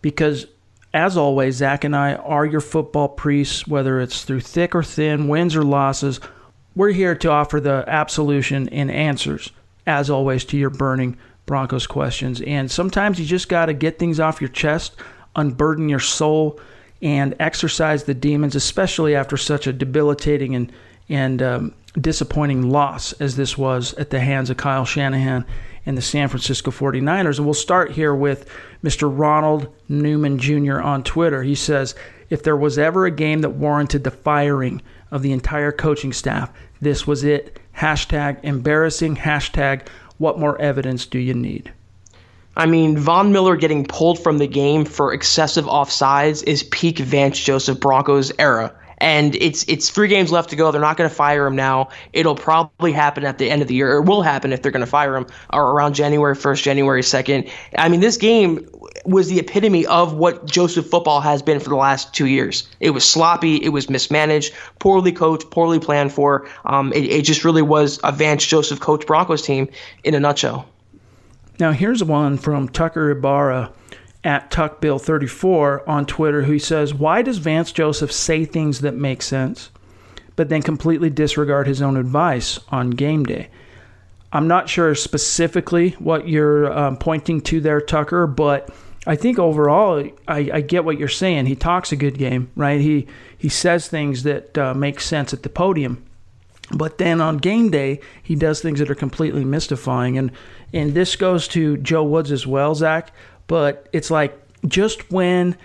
Because 0.03 0.47
as 0.95 1.17
always, 1.17 1.57
Zack 1.57 1.85
and 1.85 1.97
I 1.97 2.15
are 2.15 2.45
your 2.45 2.61
football 2.61 3.09
priests, 3.09 3.67
whether 3.67 4.01
it's 4.01 4.25
through 4.25 4.41
thick 4.41 4.75
or 4.75 4.83
thin, 4.83 5.29
wins 5.29 5.57
or 5.57 5.63
losses. 5.63 6.21
We're 6.75 6.91
here 6.91 7.15
to 7.17 7.31
offer 7.31 7.61
the 7.61 7.85
absolution 7.87 8.69
and 8.69 8.91
answers, 8.91 9.51
as 9.87 10.11
always, 10.11 10.45
to 10.47 10.57
your 10.57 10.71
burning 10.71 11.17
Broncos 11.47 11.87
questions. 11.87 12.41
And 12.43 12.71
sometimes 12.71 13.19
you 13.19 13.27
just 13.27 13.49
got 13.49 13.67
to 13.67 13.75
get 13.75 13.99
things 13.99 14.21
off 14.21 14.41
your 14.41 14.49
chest, 14.49 14.95
unburden 15.35 15.89
your 15.89 16.01
soul 16.01 16.61
and 17.01 17.35
exorcise 17.41 18.05
the 18.05 18.15
demons, 18.15 18.55
especially 18.55 19.17
after 19.17 19.37
such 19.37 19.67
a 19.67 19.73
debilitating 19.73 20.55
and 20.55 20.73
and 21.09 21.43
um, 21.43 21.75
disappointing 22.01 22.71
loss 22.71 23.13
as 23.15 23.37
this 23.37 23.59
was 23.59 23.93
at 23.95 24.11
the 24.11 24.21
hands 24.21 24.49
of 24.51 24.57
Kyle 24.57 24.85
Shanahan 24.85 25.45
and 25.87 25.97
the 25.97 26.03
San 26.03 26.29
Francisco 26.29 26.71
49ers. 26.71 27.39
And 27.39 27.47
we'll 27.47 27.55
start 27.55 27.93
here 27.93 28.15
with 28.15 28.49
Mr. 28.85 29.11
Ronald 29.13 29.73
Newman 29.89 30.39
Jr. 30.39 30.81
on 30.81 31.03
Twitter. 31.03 31.43
He 31.43 31.55
says, 31.55 31.95
If 32.31 32.43
there 32.43 32.57
was 32.57 32.79
ever 32.79 33.07
a 33.07 33.11
game 33.11 33.41
that 33.41 33.51
warranted 33.51 34.05
the 34.05 34.11
firing 34.11 34.83
of 35.11 35.23
the 35.23 35.33
entire 35.33 35.73
coaching 35.73 36.13
staff, 36.13 36.53
this 36.81 37.07
was 37.07 37.25
it. 37.25 37.59
Hashtag 37.77 38.39
embarrassing. 38.43 39.17
Hashtag 39.17 39.87
what 40.19 40.39
more 40.39 40.61
evidence 40.61 41.07
do 41.07 41.19
you 41.19 41.35
need? 41.35 41.73
I 42.57 42.67
mean, 42.67 42.99
Von 42.99 43.33
Miller 43.33 43.57
getting 43.57 43.85
pulled 43.85 44.23
from 44.23 44.39
the 44.39 44.47
game 44.47 44.85
for 44.85 45.13
excessive 45.13 45.65
offsides 45.65 46.45
is 46.47 46.65
peak 46.65 46.99
Vance 46.99 47.39
Joseph 47.39 47.81
Broncos 47.81 48.31
era. 48.39 48.73
And 49.03 49.35
it's 49.35 49.65
it's 49.67 49.91
three 49.91 50.07
games 50.07 50.31
left 50.31 50.49
to 50.51 50.57
go. 50.57 50.71
They're 50.71 50.81
not 50.81 50.97
going 50.97 51.11
to 51.11 51.15
fire 51.15 51.45
him 51.45 51.57
now. 51.57 51.89
It'll 52.13 52.37
probably 52.37 52.93
happen 52.93 53.25
at 53.25 53.39
the 53.39 53.51
end 53.51 53.61
of 53.61 53.67
the 53.67 53.75
year. 53.75 53.97
It 53.97 54.05
will 54.05 54.23
happen 54.23 54.53
if 54.53 54.63
they're 54.63 54.71
going 54.71 54.85
to 54.85 54.91
fire 54.91 55.17
him 55.17 55.27
around 55.53 55.95
January 55.95 56.37
1st, 56.37 56.63
January 56.63 57.03
2nd. 57.03 57.51
I 57.79 57.89
mean, 57.89 57.99
this 57.99 58.17
game 58.17 58.65
was 59.05 59.27
the 59.27 59.41
epitome 59.41 59.85
of 59.87 60.15
what 60.15 60.47
Joseph 60.47 60.87
football 60.87 61.21
has 61.21 61.43
been 61.43 61.59
for 61.59 61.69
the 61.69 61.77
last 61.77 62.15
two 62.15 62.27
years. 62.27 62.69
It 62.79 62.91
was 62.91 63.05
sloppy, 63.05 63.57
it 63.57 63.71
was 63.71 63.91
mismanaged, 63.91 64.55
poorly 64.79 65.11
coached, 65.11 65.51
poorly 65.51 65.81
planned 65.81 66.13
for. 66.13 66.49
Um, 66.67 66.93
it, 66.93 67.05
it 67.05 67.23
just 67.23 67.45
really 67.45 67.63
was 67.63 67.99
a 68.05 68.13
Vance 68.13 68.47
Joseph 68.47 68.79
coach 68.79 69.05
Broncos 69.05 69.43
team 69.43 69.69
in 70.05 70.15
a 70.15 70.21
nutshell. 70.21 70.69
Now 71.59 71.73
here's 71.73 72.05
one 72.05 72.39
from 72.39 72.69
Tucker 72.69 73.11
Ibarra 73.11 73.73
at 74.25 74.51
TuckBill34 74.51 75.87
on 75.89 76.07
Twitter 76.07 76.43
who 76.43 76.59
says, 76.59 76.95
Why 76.95 77.23
does 77.23 77.39
Vance 77.39 77.73
Joseph 77.73 78.13
say 78.13 78.45
things 78.45 78.81
that 78.81 78.95
make 78.95 79.23
sense, 79.23 79.71
but 80.37 80.49
then 80.49 80.63
completely 80.63 81.11
disregard 81.11 81.67
his 81.67 81.83
own 81.83 81.97
advice 81.97 82.61
on 82.69 82.91
game 82.91 83.25
day? 83.25 83.49
I'm 84.33 84.49
not 84.49 84.69
sure 84.69 84.95
specifically 84.95 85.91
what 85.99 86.27
you're 86.27 86.73
um, 86.73 86.97
pointing 86.97 87.43
to 87.43 87.61
there, 87.61 87.81
Tucker, 87.81 88.27
but 88.27 88.71
I 89.07 89.17
think 89.17 89.39
overall, 89.39 90.09
I, 90.27 90.51
I, 90.53 90.61
get 90.61 90.85
what 90.85 90.99
you're 90.99 91.09
saying. 91.09 91.47
He 91.47 91.57
talks 91.57 91.93
a 91.93 91.97
good 91.97 92.17
game, 92.17 92.51
right? 92.57 92.81
He 92.81 93.09
he 93.37 93.49
says 93.49 93.89
things 93.89 94.23
that 94.23 94.57
uh, 94.57 94.75
make 94.75 95.01
sense 95.01 95.35
at 95.35 95.43
the 95.43 95.49
podium, 95.49 96.05
but 96.71 96.99
then 96.99 97.21
on 97.21 97.39
game 97.39 97.71
day, 97.71 98.01
he 98.23 98.37
does 98.37 98.63
things 98.63 98.79
that 98.79 98.91
are 98.91 98.95
completely 98.95 99.45
mystifying. 99.45 100.17
And 100.17 100.31
and 100.73 100.95
this 100.95 101.17
goes 101.17 101.49
to 101.49 101.77
Joe 101.79 102.05
Woods 102.05 102.33
as 102.33 102.47
well, 102.47 102.75
Zack. 102.75 103.13
But 103.47 103.89
it's 103.93 104.11
like 104.11 104.39
just 104.67 105.11
when 105.11 105.57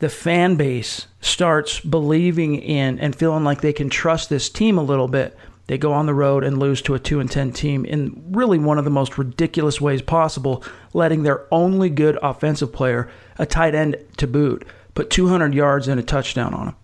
the 0.00 0.08
fan 0.08 0.56
base 0.56 1.06
starts 1.20 1.80
believing 1.80 2.56
in 2.56 2.98
and 2.98 3.14
feeling 3.14 3.44
like 3.44 3.60
they 3.60 3.72
can 3.72 3.90
trust 3.90 4.30
this 4.30 4.48
team 4.48 4.78
a 4.78 4.82
little 4.82 5.08
bit, 5.08 5.36
they 5.66 5.78
go 5.78 5.92
on 5.92 6.06
the 6.06 6.14
road 6.14 6.42
and 6.42 6.58
lose 6.58 6.82
to 6.82 6.94
a 6.94 6.98
2 6.98 7.20
and 7.20 7.30
10 7.30 7.52
team 7.52 7.84
in 7.84 8.24
really 8.32 8.58
one 8.58 8.78
of 8.78 8.84
the 8.84 8.90
most 8.90 9.18
ridiculous 9.18 9.80
ways 9.80 10.02
possible, 10.02 10.64
letting 10.94 11.22
their 11.22 11.46
only 11.52 11.88
good 11.88 12.18
offensive 12.22 12.72
player, 12.72 13.08
a 13.38 13.46
tight 13.46 13.74
end 13.74 13.96
to 14.16 14.26
boot, 14.26 14.66
put 14.94 15.10
200 15.10 15.54
yards 15.54 15.86
and 15.86 16.00
a 16.00 16.02
touchdown 16.02 16.54
on 16.54 16.68
him. 16.68 16.76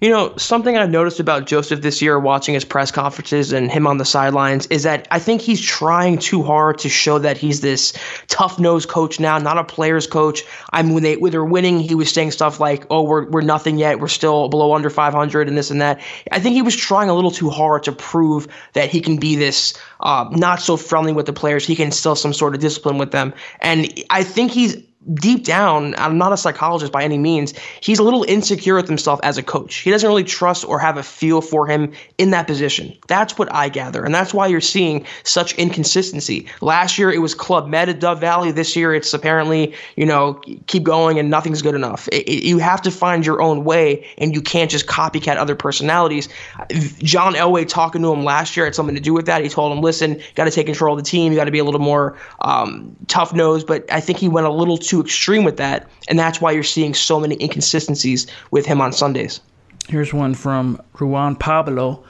You 0.00 0.08
know, 0.08 0.34
something 0.36 0.78
I've 0.78 0.90
noticed 0.90 1.20
about 1.20 1.46
Joseph 1.46 1.82
this 1.82 2.00
year, 2.00 2.18
watching 2.18 2.54
his 2.54 2.64
press 2.64 2.90
conferences 2.90 3.52
and 3.52 3.70
him 3.70 3.86
on 3.86 3.98
the 3.98 4.06
sidelines, 4.06 4.66
is 4.68 4.84
that 4.84 5.06
I 5.10 5.18
think 5.18 5.42
he's 5.42 5.60
trying 5.60 6.16
too 6.16 6.42
hard 6.42 6.78
to 6.78 6.88
show 6.88 7.18
that 7.18 7.36
he's 7.36 7.60
this 7.60 7.92
tough 8.28 8.58
nosed 8.58 8.88
coach 8.88 9.20
now, 9.20 9.36
not 9.36 9.58
a 9.58 9.64
player's 9.64 10.06
coach. 10.06 10.42
I 10.72 10.82
mean, 10.82 10.94
when 10.94 11.02
they 11.02 11.16
when 11.18 11.32
they're 11.32 11.44
winning, 11.44 11.80
he 11.80 11.94
was 11.94 12.10
saying 12.10 12.30
stuff 12.30 12.58
like, 12.58 12.86
"Oh, 12.88 13.02
we're 13.02 13.28
we're 13.28 13.42
nothing 13.42 13.76
yet. 13.76 14.00
We're 14.00 14.08
still 14.08 14.48
below 14.48 14.72
under 14.72 14.88
500 14.88 15.48
and 15.48 15.58
this 15.58 15.70
and 15.70 15.82
that." 15.82 16.00
I 16.32 16.40
think 16.40 16.54
he 16.54 16.62
was 16.62 16.74
trying 16.74 17.10
a 17.10 17.14
little 17.14 17.30
too 17.30 17.50
hard 17.50 17.82
to 17.82 17.92
prove 17.92 18.48
that 18.72 18.88
he 18.88 19.02
can 19.02 19.18
be 19.18 19.36
this 19.36 19.74
uh, 20.00 20.26
not 20.30 20.62
so 20.62 20.78
friendly 20.78 21.12
with 21.12 21.26
the 21.26 21.34
players. 21.34 21.66
He 21.66 21.76
can 21.76 21.86
instill 21.86 22.16
some 22.16 22.32
sort 22.32 22.54
of 22.54 22.62
discipline 22.62 22.96
with 22.96 23.10
them, 23.10 23.34
and 23.60 23.86
I 24.08 24.24
think 24.24 24.50
he's 24.52 24.78
deep 25.14 25.44
down, 25.44 25.94
I'm 25.96 26.18
not 26.18 26.32
a 26.32 26.36
psychologist 26.36 26.92
by 26.92 27.02
any 27.02 27.16
means. 27.16 27.54
He's 27.80 27.98
a 27.98 28.02
little 28.02 28.22
insecure 28.24 28.76
with 28.76 28.86
himself 28.86 29.18
as 29.22 29.38
a 29.38 29.42
coach. 29.42 29.76
He 29.76 29.90
doesn't 29.90 30.06
really 30.06 30.24
trust 30.24 30.64
or 30.66 30.78
have 30.78 30.98
a 30.98 31.02
feel 31.02 31.40
for 31.40 31.66
him 31.66 31.92
in 32.18 32.30
that 32.30 32.46
position. 32.46 32.96
That's 33.08 33.38
what 33.38 33.52
I 33.54 33.70
gather. 33.70 34.04
And 34.04 34.14
that's 34.14 34.34
why 34.34 34.46
you're 34.46 34.60
seeing 34.60 35.06
such 35.24 35.54
inconsistency. 35.54 36.46
Last 36.60 36.98
year, 36.98 37.10
it 37.10 37.18
was 37.18 37.34
Club 37.34 37.66
Med 37.66 37.88
at 37.88 37.98
Dove 37.98 38.20
Valley. 38.20 38.52
This 38.52 38.76
year, 38.76 38.94
it's 38.94 39.14
apparently, 39.14 39.74
you 39.96 40.04
know, 40.04 40.34
keep 40.66 40.82
going 40.82 41.18
and 41.18 41.30
nothing's 41.30 41.62
good 41.62 41.74
enough. 41.74 42.06
It, 42.08 42.28
it, 42.28 42.44
you 42.44 42.58
have 42.58 42.82
to 42.82 42.90
find 42.90 43.24
your 43.24 43.40
own 43.40 43.64
way 43.64 44.06
and 44.18 44.34
you 44.34 44.42
can't 44.42 44.70
just 44.70 44.86
copycat 44.86 45.36
other 45.36 45.54
personalities. 45.54 46.28
John 46.98 47.34
Elway 47.34 47.66
talking 47.66 48.02
to 48.02 48.12
him 48.12 48.22
last 48.22 48.54
year 48.54 48.66
had 48.66 48.74
something 48.74 48.94
to 48.94 49.00
do 49.00 49.14
with 49.14 49.24
that. 49.26 49.42
He 49.42 49.48
told 49.48 49.72
him, 49.72 49.82
listen, 49.82 50.20
got 50.34 50.44
to 50.44 50.50
take 50.50 50.66
control 50.66 50.98
of 50.98 51.02
the 51.02 51.08
team. 51.08 51.32
You 51.32 51.38
got 51.38 51.44
to 51.46 51.50
be 51.50 51.58
a 51.58 51.64
little 51.64 51.80
more 51.80 52.18
um, 52.42 52.94
tough 53.08 53.32
nosed. 53.32 53.66
But 53.66 53.90
I 53.90 54.00
think 54.00 54.18
he 54.18 54.28
went 54.28 54.46
a 54.46 54.52
little 54.52 54.76
too 54.76 54.89
too 54.90 55.00
extreme 55.00 55.44
with 55.44 55.56
that, 55.58 55.88
and 56.08 56.18
that's 56.18 56.40
why 56.40 56.50
you're 56.50 56.64
seeing 56.64 56.94
so 56.94 57.20
many 57.20 57.40
inconsistencies 57.40 58.26
with 58.50 58.66
him 58.66 58.80
on 58.80 58.92
Sundays. 58.92 59.40
Here's 59.88 60.12
one 60.12 60.34
from 60.34 60.82
Juan 60.98 61.36
Pablo. 61.36 62.04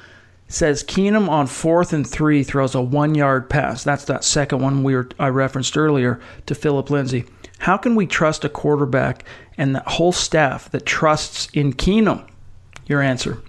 Says 0.49 0.83
Keenum 0.83 1.29
on 1.29 1.47
fourth 1.47 1.93
and 1.93 2.05
three 2.05 2.43
throws 2.43 2.75
a 2.75 2.81
one 2.81 3.15
yard 3.15 3.51
pass. 3.51 3.85
That's 3.85 4.07
that 4.07 4.25
second 4.25 4.61
one 4.61 4.83
we 4.83 4.95
were 4.95 5.09
I 5.19 5.29
referenced 5.29 5.77
earlier 5.77 6.21
to 6.47 6.55
Phillip 6.55 6.91
Lindsay. 6.91 7.27
How 7.59 7.77
can 7.77 7.95
we 7.95 8.07
trust 8.07 8.45
a 8.45 8.49
quarterback 8.49 9.25
and 9.59 9.75
the 9.75 9.83
whole 9.87 10.13
staff 10.13 10.71
that 10.71 10.87
trusts 10.87 11.49
in 11.53 11.75
Keenum? 11.75 12.27
Your 12.87 13.03
answer 13.03 13.43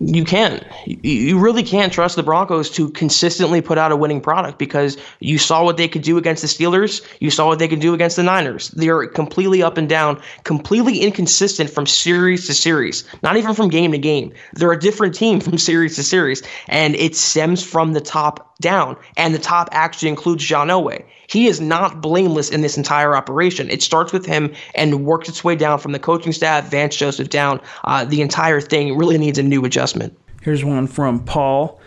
you 0.00 0.24
can't. 0.24 0.64
You 0.86 1.38
really 1.38 1.62
can't 1.62 1.92
trust 1.92 2.16
the 2.16 2.22
Broncos 2.22 2.70
to 2.70 2.88
consistently 2.90 3.60
put 3.60 3.76
out 3.76 3.92
a 3.92 3.96
winning 3.96 4.22
product 4.22 4.58
because 4.58 4.96
you 5.20 5.36
saw 5.36 5.62
what 5.62 5.76
they 5.76 5.88
could 5.88 6.00
do 6.00 6.16
against 6.16 6.40
the 6.40 6.48
Steelers. 6.48 7.06
You 7.20 7.30
saw 7.30 7.46
what 7.46 7.58
they 7.58 7.68
could 7.68 7.80
do 7.80 7.92
against 7.92 8.16
the 8.16 8.22
Niners. 8.22 8.68
They're 8.70 9.06
completely 9.06 9.62
up 9.62 9.76
and 9.76 9.88
down, 9.88 10.20
completely 10.44 11.00
inconsistent 11.00 11.68
from 11.68 11.86
series 11.86 12.46
to 12.46 12.54
series, 12.54 13.04
not 13.22 13.36
even 13.36 13.54
from 13.54 13.68
game 13.68 13.92
to 13.92 13.98
game. 13.98 14.32
They're 14.54 14.72
a 14.72 14.80
different 14.80 15.14
team 15.14 15.38
from 15.40 15.58
series 15.58 15.96
to 15.96 16.02
series, 16.02 16.42
and 16.66 16.96
it 16.96 17.14
stems 17.14 17.62
from 17.62 17.92
the 17.92 18.00
top 18.00 18.49
down. 18.60 18.96
And 19.16 19.34
the 19.34 19.38
top 19.38 19.68
actually 19.72 20.08
includes 20.08 20.44
John 20.44 20.68
Elway. 20.68 21.04
He 21.28 21.46
is 21.46 21.60
not 21.60 22.00
blameless 22.00 22.50
in 22.50 22.60
this 22.60 22.76
entire 22.76 23.16
operation. 23.16 23.70
It 23.70 23.82
starts 23.82 24.12
with 24.12 24.26
him 24.26 24.52
and 24.74 25.04
works 25.04 25.28
its 25.28 25.42
way 25.42 25.56
down 25.56 25.78
from 25.78 25.92
the 25.92 25.98
coaching 25.98 26.32
staff, 26.32 26.70
Vance 26.70 26.96
Joseph 26.96 27.30
down. 27.30 27.60
Uh, 27.84 28.04
the 28.04 28.20
entire 28.20 28.60
thing 28.60 28.96
really 28.96 29.18
needs 29.18 29.38
a 29.38 29.42
new 29.42 29.64
adjustment. 29.64 30.16
Here's 30.42 30.64
one 30.64 30.86
from 30.86 31.24
Paul 31.24 31.80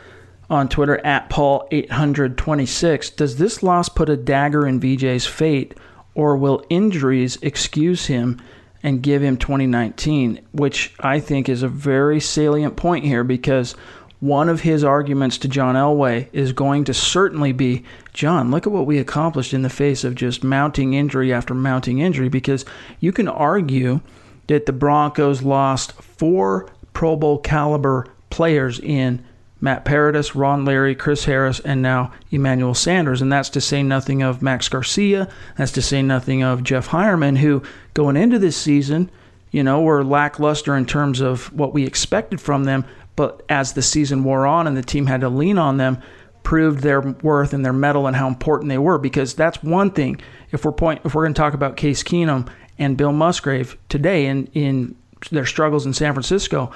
on 0.50 0.70
Twitter 0.70 1.04
at 1.06 1.30
Paul826. 1.30 3.16
Does 3.16 3.38
this 3.38 3.64
loss 3.64 3.90
put 3.90 4.10
a 4.10 4.18
dagger 4.18 4.68
in 4.68 4.80
VJ's 4.80 5.26
fate, 5.26 5.76
or 6.14 6.38
will 6.38 6.64
injuries 6.70 7.38
excuse 7.42 8.06
him 8.06 8.40
and 8.84 9.02
give 9.02 9.24
him 9.24 9.38
2019? 9.38 10.46
Which 10.52 10.94
I 11.00 11.20
think 11.20 11.50
is 11.50 11.64
a 11.64 11.68
very 11.68 12.20
salient 12.20 12.76
point 12.76 13.06
here 13.06 13.24
because 13.24 13.76
one 14.24 14.48
of 14.48 14.62
his 14.62 14.86
arguments 14.86 15.38
to 15.38 15.50
John 15.50 15.76
Elway 15.76 16.30
is 16.32 16.54
going 16.54 16.86
to 16.86 16.94
certainly 16.94 17.52
be 17.52 17.84
John, 18.14 18.52
look 18.52 18.66
at 18.66 18.72
what 18.72 18.86
we 18.86 18.98
accomplished 18.98 19.54
in 19.54 19.64
the 19.64 19.70
face 19.70 20.06
of 20.06 20.16
just 20.16 20.46
mounting 20.46 20.94
injury 20.94 21.34
after 21.34 21.54
mounting 21.54 22.00
injury, 22.00 22.30
because 22.30 22.64
you 23.02 23.12
can 23.12 23.28
argue 23.28 24.00
that 24.48 24.66
the 24.66 24.72
Broncos 24.72 25.42
lost 25.42 25.92
four 26.02 26.70
Pro 26.94 27.18
Bowl 27.18 27.38
caliber 27.38 28.08
players 28.30 28.80
in 28.80 29.26
Matt 29.60 29.84
Paradis, 29.84 30.36
Ron 30.36 30.64
Leary, 30.64 30.96
Chris 30.96 31.26
Harris, 31.26 31.60
and 31.60 31.82
now 31.82 32.14
Emmanuel 32.32 32.74
Sanders. 32.74 33.22
And 33.22 33.30
that's 33.30 33.50
to 33.50 33.60
say 33.60 33.84
nothing 33.84 34.24
of 34.24 34.42
Max 34.42 34.70
Garcia. 34.70 35.28
That's 35.58 35.74
to 35.74 35.82
say 35.82 36.02
nothing 36.02 36.44
of 36.44 36.64
Jeff 36.64 36.88
Heuerman, 36.88 37.40
who 37.40 37.62
going 37.94 38.16
into 38.16 38.40
this 38.40 38.56
season, 38.56 39.12
you 39.52 39.64
know, 39.64 39.82
were 39.82 40.02
lackluster 40.02 40.78
in 40.78 40.86
terms 40.86 41.20
of 41.20 41.52
what 41.52 41.74
we 41.74 41.86
expected 41.86 42.40
from 42.40 42.64
them. 42.64 42.86
But 43.16 43.44
as 43.50 43.74
the 43.74 43.82
season 43.82 44.24
wore 44.24 44.46
on 44.46 44.68
and 44.68 44.76
the 44.76 44.82
team 44.82 45.06
had 45.06 45.22
to 45.22 45.30
lean 45.30 45.58
on 45.58 45.78
them, 45.78 46.02
proved 46.44 46.82
their 46.82 47.02
worth 47.02 47.54
and 47.54 47.64
their 47.64 47.74
mettle 47.74 48.08
and 48.08 48.16
how 48.16 48.28
important 48.28 48.70
they 48.70 48.78
were. 48.78 48.98
Because 48.98 49.34
that's 49.34 49.62
one 49.64 49.92
thing. 49.92 50.20
If 50.52 50.66
we're 50.66 50.72
point, 50.72 51.02
if 51.06 51.16
we're 51.16 51.24
going 51.24 51.34
to 51.34 51.40
talk 51.40 51.54
about 51.54 51.78
Case 51.78 52.04
Keenum 52.04 52.50
and 52.78 52.98
Bill 52.98 53.14
Musgrave 53.14 53.78
today 53.90 54.26
in 54.26 54.48
in 54.48 54.96
their 55.32 55.46
struggles 55.46 55.86
in 55.86 55.94
San 55.94 56.14
Francisco, 56.14 56.72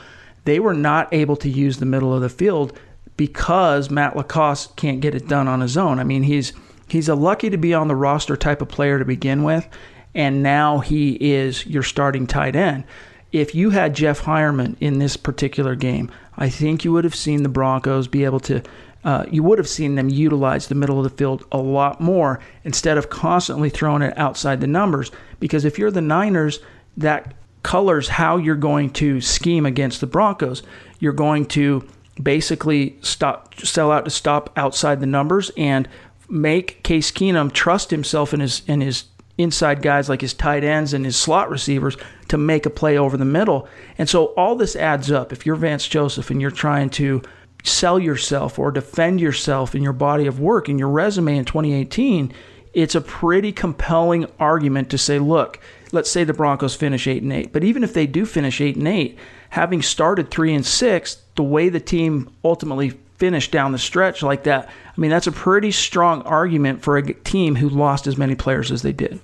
they 0.45 0.59
were 0.59 0.73
not 0.73 1.13
able 1.13 1.35
to 1.37 1.49
use 1.49 1.77
the 1.77 1.85
middle 1.85 2.13
of 2.13 2.21
the 2.21 2.29
field 2.29 2.77
because 3.17 3.89
Matt 3.89 4.15
LaCosse 4.15 4.67
can't 4.75 5.01
get 5.01 5.15
it 5.15 5.27
done 5.27 5.47
on 5.47 5.59
his 5.61 5.75
own. 5.75 5.99
I 5.99 6.03
mean, 6.03 6.23
he's 6.23 6.53
he's 6.87 7.09
a 7.09 7.15
lucky 7.15 7.49
to 7.49 7.57
be 7.57 7.73
on 7.73 7.87
the 7.87 7.95
roster 7.95 8.37
type 8.37 8.61
of 8.61 8.69
player 8.69 8.99
to 8.99 9.05
begin 9.05 9.43
with, 9.43 9.67
and 10.15 10.41
now 10.41 10.79
he 10.79 11.17
is 11.19 11.65
your 11.65 11.83
starting 11.83 12.27
tight 12.27 12.55
end. 12.55 12.85
If 13.31 13.53
you 13.53 13.71
had 13.71 13.95
Jeff 13.95 14.21
Heuerman 14.21 14.75
in 14.79 14.99
this 14.99 15.17
particular 15.17 15.75
game, 15.75 16.09
I 16.37 16.49
think 16.49 16.85
you 16.85 16.93
would 16.93 17.03
have 17.03 17.15
seen 17.15 17.43
the 17.43 17.49
Broncos 17.49 18.07
be 18.07 18.23
able 18.23 18.39
to. 18.41 18.61
Uh, 19.03 19.25
you 19.31 19.43
would 19.43 19.57
have 19.57 19.69
seen 19.69 19.95
them 19.95 20.09
utilize 20.09 20.67
the 20.67 20.75
middle 20.75 20.97
of 20.97 21.03
the 21.03 21.17
field 21.17 21.45
a 21.51 21.57
lot 21.57 22.01
more 22.01 22.39
instead 22.63 22.97
of 22.97 23.09
constantly 23.09 23.69
throwing 23.69 24.01
it 24.01 24.17
outside 24.17 24.59
the 24.59 24.67
numbers. 24.67 25.11
Because 25.39 25.65
if 25.65 25.77
you're 25.77 25.91
the 25.91 26.01
Niners, 26.01 26.59
that 26.97 27.33
colors 27.63 28.07
how 28.07 28.37
you're 28.37 28.55
going 28.55 28.89
to 28.89 29.21
scheme 29.21 29.65
against 29.65 30.01
the 30.01 30.07
Broncos. 30.07 30.63
You're 30.99 31.13
going 31.13 31.45
to 31.47 31.87
basically 32.21 32.97
stop, 33.01 33.53
sell 33.59 33.91
out 33.91 34.05
to 34.05 34.11
stop 34.11 34.51
outside 34.55 34.99
the 34.99 35.05
numbers 35.05 35.51
and 35.57 35.87
make 36.29 36.81
Case 36.83 37.11
Keenum 37.11 37.51
trust 37.51 37.91
himself 37.91 38.33
in 38.33 38.39
his 38.39 38.61
in 38.67 38.81
his 38.81 39.05
inside 39.37 39.81
guys 39.81 40.09
like 40.09 40.21
his 40.21 40.33
tight 40.33 40.63
ends 40.63 40.93
and 40.93 41.05
his 41.05 41.15
slot 41.15 41.49
receivers 41.49 41.97
to 42.27 42.37
make 42.37 42.65
a 42.65 42.69
play 42.69 42.97
over 42.97 43.17
the 43.17 43.25
middle. 43.25 43.67
And 43.97 44.09
so 44.09 44.27
all 44.27 44.55
this 44.55 44.75
adds 44.75 45.11
up. 45.11 45.31
If 45.31 45.45
you're 45.45 45.55
Vance 45.55 45.87
Joseph 45.87 46.31
and 46.31 46.41
you're 46.41 46.51
trying 46.51 46.89
to 46.91 47.21
sell 47.63 47.99
yourself 47.99 48.57
or 48.57 48.71
defend 48.71 49.19
yourself 49.19 49.75
in 49.75 49.83
your 49.83 49.93
body 49.93 50.25
of 50.25 50.39
work 50.39 50.69
in 50.69 50.79
your 50.79 50.89
resume 50.89 51.37
in 51.37 51.45
2018, 51.45 52.33
it's 52.73 52.95
a 52.95 53.01
pretty 53.01 53.51
compelling 53.51 54.27
argument 54.39 54.89
to 54.91 54.97
say, 54.97 55.19
look, 55.19 55.59
let's 55.91 56.11
say 56.11 56.23
the 56.23 56.33
Broncos 56.33 56.75
finish 56.75 57.07
8 57.07 57.23
and 57.23 57.33
8, 57.33 57.53
but 57.53 57.63
even 57.63 57.83
if 57.83 57.93
they 57.93 58.07
do 58.07 58.25
finish 58.25 58.61
8 58.61 58.75
and 58.75 58.87
8, 58.87 59.17
having 59.49 59.81
started 59.81 60.29
3 60.29 60.53
and 60.53 60.65
6, 60.65 61.17
the 61.35 61.43
way 61.43 61.69
the 61.69 61.79
team 61.79 62.29
ultimately 62.43 62.91
finished 63.17 63.51
down 63.51 63.71
the 63.71 63.79
stretch 63.79 64.21
like 64.21 64.43
that, 64.43 64.67
I 64.67 65.01
mean, 65.01 65.09
that's 65.09 65.27
a 65.27 65.31
pretty 65.31 65.71
strong 65.71 66.21
argument 66.23 66.83
for 66.83 66.97
a 66.97 67.13
team 67.13 67.55
who 67.55 67.69
lost 67.69 68.05
as 68.05 68.17
many 68.17 68.35
players 68.35 68.71
as 68.71 68.83
they 68.83 68.93
did. 68.93 69.19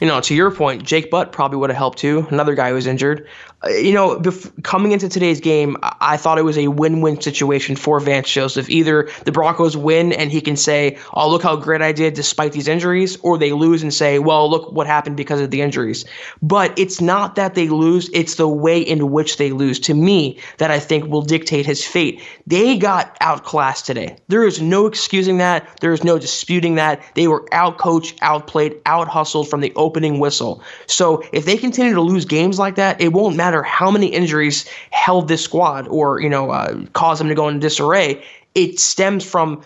You 0.00 0.06
know, 0.06 0.20
to 0.20 0.34
your 0.34 0.50
point, 0.50 0.84
Jake 0.84 1.10
Butt 1.10 1.32
probably 1.32 1.58
would 1.58 1.70
have 1.70 1.76
helped 1.76 1.98
too. 1.98 2.26
Another 2.30 2.54
guy 2.54 2.68
who 2.68 2.74
was 2.74 2.86
injured. 2.86 3.28
Uh, 3.64 3.70
you 3.70 3.92
know, 3.92 4.16
bef- 4.20 4.62
coming 4.62 4.92
into 4.92 5.08
today's 5.08 5.40
game, 5.40 5.76
I-, 5.82 5.96
I 6.00 6.16
thought 6.16 6.38
it 6.38 6.42
was 6.42 6.58
a 6.58 6.68
win-win 6.68 7.20
situation 7.20 7.74
for 7.74 7.98
Vance 7.98 8.30
Joseph. 8.30 8.70
Either 8.70 9.08
the 9.24 9.32
Broncos 9.32 9.76
win 9.76 10.12
and 10.12 10.30
he 10.30 10.40
can 10.40 10.56
say, 10.56 10.96
"Oh, 11.12 11.28
look 11.28 11.42
how 11.42 11.56
great 11.56 11.82
I 11.82 11.90
did 11.90 12.14
despite 12.14 12.52
these 12.52 12.68
injuries," 12.68 13.18
or 13.22 13.36
they 13.36 13.52
lose 13.52 13.82
and 13.82 13.92
say, 13.92 14.20
"Well, 14.20 14.48
look 14.48 14.70
what 14.70 14.86
happened 14.86 15.16
because 15.16 15.40
of 15.40 15.50
the 15.50 15.60
injuries." 15.60 16.04
But 16.40 16.78
it's 16.78 17.00
not 17.00 17.34
that 17.34 17.56
they 17.56 17.68
lose; 17.68 18.08
it's 18.12 18.36
the 18.36 18.46
way 18.46 18.80
in 18.80 19.10
which 19.10 19.38
they 19.38 19.50
lose. 19.50 19.80
To 19.80 19.94
me, 19.94 20.38
that 20.58 20.70
I 20.70 20.78
think 20.78 21.06
will 21.06 21.22
dictate 21.22 21.66
his 21.66 21.84
fate. 21.84 22.22
They 22.46 22.78
got 22.78 23.16
outclassed 23.20 23.86
today. 23.86 24.16
There 24.28 24.46
is 24.46 24.62
no 24.62 24.86
excusing 24.86 25.38
that. 25.38 25.68
There 25.80 25.92
is 25.92 26.04
no 26.04 26.18
disputing 26.18 26.76
that. 26.76 27.02
They 27.14 27.26
were 27.26 27.44
outcoached, 27.52 28.18
outplayed, 28.22 28.76
out 28.86 29.08
hustled 29.08 29.50
from 29.50 29.62
the 29.62 29.72
opening 29.74 30.20
whistle. 30.20 30.62
So 30.86 31.24
if 31.32 31.44
they 31.44 31.56
continue 31.56 31.94
to 31.94 32.00
lose 32.00 32.24
games 32.24 32.58
like 32.60 32.76
that, 32.76 33.00
it 33.00 33.12
won't 33.12 33.34
matter 33.34 33.47
how 33.62 33.90
many 33.90 34.06
injuries 34.06 34.68
held 34.90 35.28
this 35.28 35.42
squad 35.42 35.88
or 35.88 36.20
you 36.20 36.28
know 36.28 36.50
uh, 36.50 36.80
caused 36.92 37.20
them 37.20 37.28
to 37.28 37.34
go 37.34 37.48
into 37.48 37.60
disarray. 37.60 38.22
It 38.54 38.80
stems 38.80 39.24
from 39.24 39.62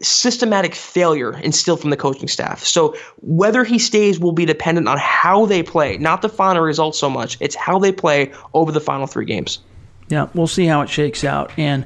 systematic 0.00 0.74
failure 0.74 1.38
instilled 1.40 1.80
from 1.80 1.90
the 1.90 1.96
coaching 1.96 2.28
staff. 2.28 2.64
So 2.64 2.96
whether 3.20 3.62
he 3.62 3.78
stays 3.78 4.18
will 4.18 4.32
be 4.32 4.46
dependent 4.46 4.88
on 4.88 4.98
how 4.98 5.46
they 5.46 5.62
play, 5.62 5.98
not 5.98 6.22
the 6.22 6.28
final 6.28 6.62
result 6.62 6.96
so 6.96 7.10
much. 7.10 7.36
It's 7.40 7.54
how 7.54 7.78
they 7.78 7.92
play 7.92 8.32
over 8.54 8.72
the 8.72 8.80
final 8.80 9.06
three 9.06 9.26
games. 9.26 9.58
Yeah, 10.08 10.28
we'll 10.34 10.46
see 10.46 10.66
how 10.66 10.80
it 10.80 10.88
shakes 10.88 11.24
out. 11.24 11.52
And 11.58 11.84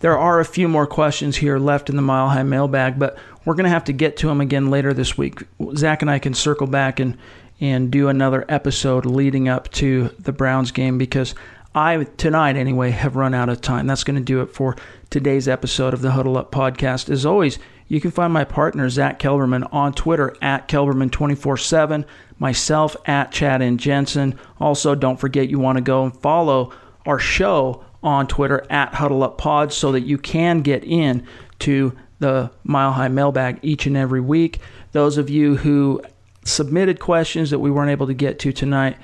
there 0.00 0.16
are 0.16 0.40
a 0.40 0.44
few 0.44 0.68
more 0.68 0.86
questions 0.86 1.36
here 1.36 1.58
left 1.58 1.90
in 1.90 1.96
the 1.96 2.02
Mile 2.02 2.28
High 2.28 2.44
mailbag, 2.44 2.98
but 2.98 3.18
we're 3.44 3.54
going 3.54 3.64
to 3.64 3.70
have 3.70 3.84
to 3.84 3.92
get 3.92 4.16
to 4.18 4.28
them 4.28 4.40
again 4.40 4.70
later 4.70 4.94
this 4.94 5.18
week. 5.18 5.42
Zack 5.74 6.02
and 6.02 6.10
I 6.10 6.18
can 6.18 6.34
circle 6.34 6.66
back 6.66 7.00
and 7.00 7.16
and 7.60 7.90
do 7.90 8.08
another 8.08 8.44
episode 8.48 9.04
leading 9.04 9.48
up 9.48 9.70
to 9.72 10.08
the 10.18 10.32
Browns 10.32 10.70
game 10.70 10.98
because 10.98 11.34
I 11.74 12.04
tonight 12.16 12.56
anyway 12.56 12.90
have 12.90 13.16
run 13.16 13.34
out 13.34 13.48
of 13.48 13.60
time. 13.60 13.86
That's 13.86 14.04
going 14.04 14.18
to 14.18 14.24
do 14.24 14.40
it 14.40 14.46
for 14.46 14.76
today's 15.10 15.48
episode 15.48 15.94
of 15.94 16.02
the 16.02 16.12
Huddle 16.12 16.38
Up 16.38 16.50
podcast. 16.50 17.10
As 17.10 17.26
always, 17.26 17.58
you 17.88 18.00
can 18.00 18.10
find 18.10 18.32
my 18.32 18.44
partner 18.44 18.88
Zack 18.88 19.18
Kelberman 19.18 19.68
on 19.72 19.92
Twitter 19.92 20.36
at 20.42 20.68
Kelberman247, 20.68 22.04
myself 22.38 22.96
at 23.06 23.32
Chad 23.32 23.62
and 23.62 23.78
Jensen. 23.78 24.38
Also, 24.60 24.94
don't 24.94 25.18
forget 25.18 25.48
you 25.48 25.58
want 25.58 25.76
to 25.76 25.82
go 25.82 26.04
and 26.04 26.16
follow 26.16 26.72
our 27.06 27.18
show 27.18 27.84
on 28.02 28.26
Twitter 28.26 28.64
at 28.70 28.94
Huddle 28.94 29.22
Up 29.22 29.38
Pod 29.38 29.72
so 29.72 29.92
that 29.92 30.02
you 30.02 30.18
can 30.18 30.60
get 30.60 30.84
in 30.84 31.26
to 31.60 31.96
the 32.18 32.50
Mile 32.64 32.92
High 32.92 33.08
Mailbag 33.08 33.58
each 33.62 33.86
and 33.86 33.96
every 33.96 34.20
week. 34.20 34.60
Those 34.92 35.18
of 35.18 35.30
you 35.30 35.56
who 35.56 36.02
submitted 36.48 37.00
questions 37.00 37.50
that 37.50 37.58
we 37.58 37.70
weren't 37.70 37.90
able 37.90 38.06
to 38.06 38.14
get 38.14 38.38
to 38.40 38.52
tonight, 38.52 38.96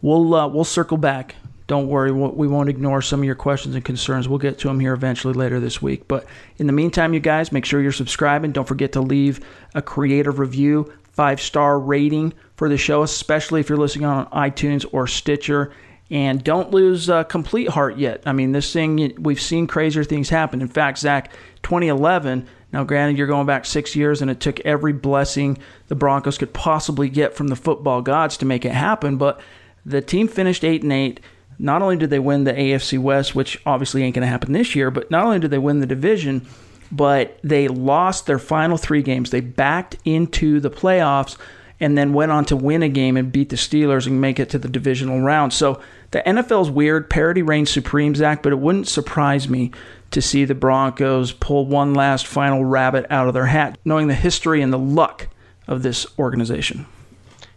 we'll 0.00 0.34
uh, 0.34 0.48
we'll 0.48 0.64
circle 0.64 0.96
back. 0.96 1.36
Don't 1.68 1.86
worry, 1.86 2.12
we 2.12 2.48
won't 2.48 2.68
ignore 2.68 3.00
some 3.00 3.20
of 3.20 3.24
your 3.24 3.34
questions 3.34 3.74
and 3.74 3.84
concerns. 3.84 4.28
We'll 4.28 4.38
get 4.38 4.58
to 4.58 4.68
them 4.68 4.78
here 4.78 4.92
eventually 4.92 5.32
later 5.32 5.58
this 5.58 5.80
week. 5.80 6.06
But 6.06 6.26
in 6.58 6.66
the 6.66 6.72
meantime, 6.72 7.14
you 7.14 7.20
guys, 7.20 7.50
make 7.50 7.64
sure 7.64 7.80
you're 7.80 7.92
subscribing. 7.92 8.52
Don't 8.52 8.68
forget 8.68 8.92
to 8.92 9.00
leave 9.00 9.40
a 9.74 9.80
creative 9.80 10.38
review, 10.38 10.92
five 11.12 11.40
star 11.40 11.78
rating 11.78 12.34
for 12.56 12.68
the 12.68 12.76
show, 12.76 13.02
especially 13.02 13.60
if 13.60 13.68
you're 13.68 13.78
listening 13.78 14.04
on 14.04 14.26
iTunes 14.26 14.84
or 14.92 15.06
Stitcher. 15.06 15.72
And 16.10 16.44
don't 16.44 16.72
lose 16.72 17.08
uh, 17.08 17.24
complete 17.24 17.70
heart 17.70 17.96
yet. 17.96 18.22
I 18.26 18.32
mean, 18.32 18.52
this 18.52 18.70
thing, 18.70 19.14
we've 19.18 19.40
seen 19.40 19.66
crazier 19.66 20.04
things 20.04 20.28
happen. 20.28 20.60
In 20.60 20.68
fact, 20.68 20.98
Zack, 20.98 21.32
2011, 21.62 22.46
now 22.72 22.84
granted, 22.84 23.18
you're 23.18 23.26
going 23.26 23.46
back 23.46 23.64
six 23.64 23.94
years, 23.94 24.22
and 24.22 24.30
it 24.30 24.40
took 24.40 24.60
every 24.60 24.92
blessing 24.92 25.58
the 25.88 25.94
Broncos 25.94 26.38
could 26.38 26.52
possibly 26.52 27.08
get 27.08 27.34
from 27.34 27.48
the 27.48 27.56
football 27.56 28.00
gods 28.00 28.36
to 28.38 28.46
make 28.46 28.64
it 28.64 28.72
happen. 28.72 29.16
But 29.18 29.40
the 29.84 30.00
team 30.00 30.28
finished 30.28 30.64
8 30.64 30.82
and 30.82 30.92
8. 30.92 31.20
Not 31.58 31.82
only 31.82 31.96
did 31.96 32.10
they 32.10 32.18
win 32.18 32.44
the 32.44 32.54
AFC 32.54 32.98
West, 32.98 33.34
which 33.34 33.60
obviously 33.66 34.02
ain't 34.02 34.14
going 34.14 34.22
to 34.24 34.30
happen 34.30 34.52
this 34.52 34.74
year, 34.74 34.90
but 34.90 35.10
not 35.10 35.24
only 35.24 35.38
did 35.38 35.50
they 35.50 35.58
win 35.58 35.80
the 35.80 35.86
division, 35.86 36.46
but 36.90 37.38
they 37.44 37.68
lost 37.68 38.26
their 38.26 38.38
final 38.38 38.76
three 38.76 39.02
games. 39.02 39.30
They 39.30 39.40
backed 39.40 39.96
into 40.04 40.60
the 40.60 40.70
playoffs 40.70 41.36
and 41.82 41.98
then 41.98 42.12
went 42.12 42.30
on 42.30 42.44
to 42.44 42.56
win 42.56 42.82
a 42.82 42.88
game 42.88 43.16
and 43.16 43.32
beat 43.32 43.48
the 43.48 43.56
Steelers 43.56 44.06
and 44.06 44.20
make 44.20 44.38
it 44.38 44.48
to 44.50 44.58
the 44.58 44.68
divisional 44.68 45.20
round. 45.20 45.52
So 45.52 45.80
the 46.12 46.20
NFL's 46.20 46.70
weird. 46.70 47.10
Parity 47.10 47.42
reigns 47.42 47.70
supreme, 47.70 48.14
Zack, 48.14 48.42
but 48.42 48.52
it 48.52 48.60
wouldn't 48.60 48.86
surprise 48.86 49.48
me 49.48 49.72
to 50.12 50.22
see 50.22 50.44
the 50.44 50.54
Broncos 50.54 51.32
pull 51.32 51.66
one 51.66 51.92
last 51.92 52.26
final 52.26 52.64
rabbit 52.64 53.04
out 53.10 53.26
of 53.26 53.34
their 53.34 53.46
hat, 53.46 53.78
knowing 53.84 54.06
the 54.06 54.14
history 54.14 54.62
and 54.62 54.72
the 54.72 54.78
luck 54.78 55.26
of 55.66 55.82
this 55.82 56.06
organization. 56.18 56.86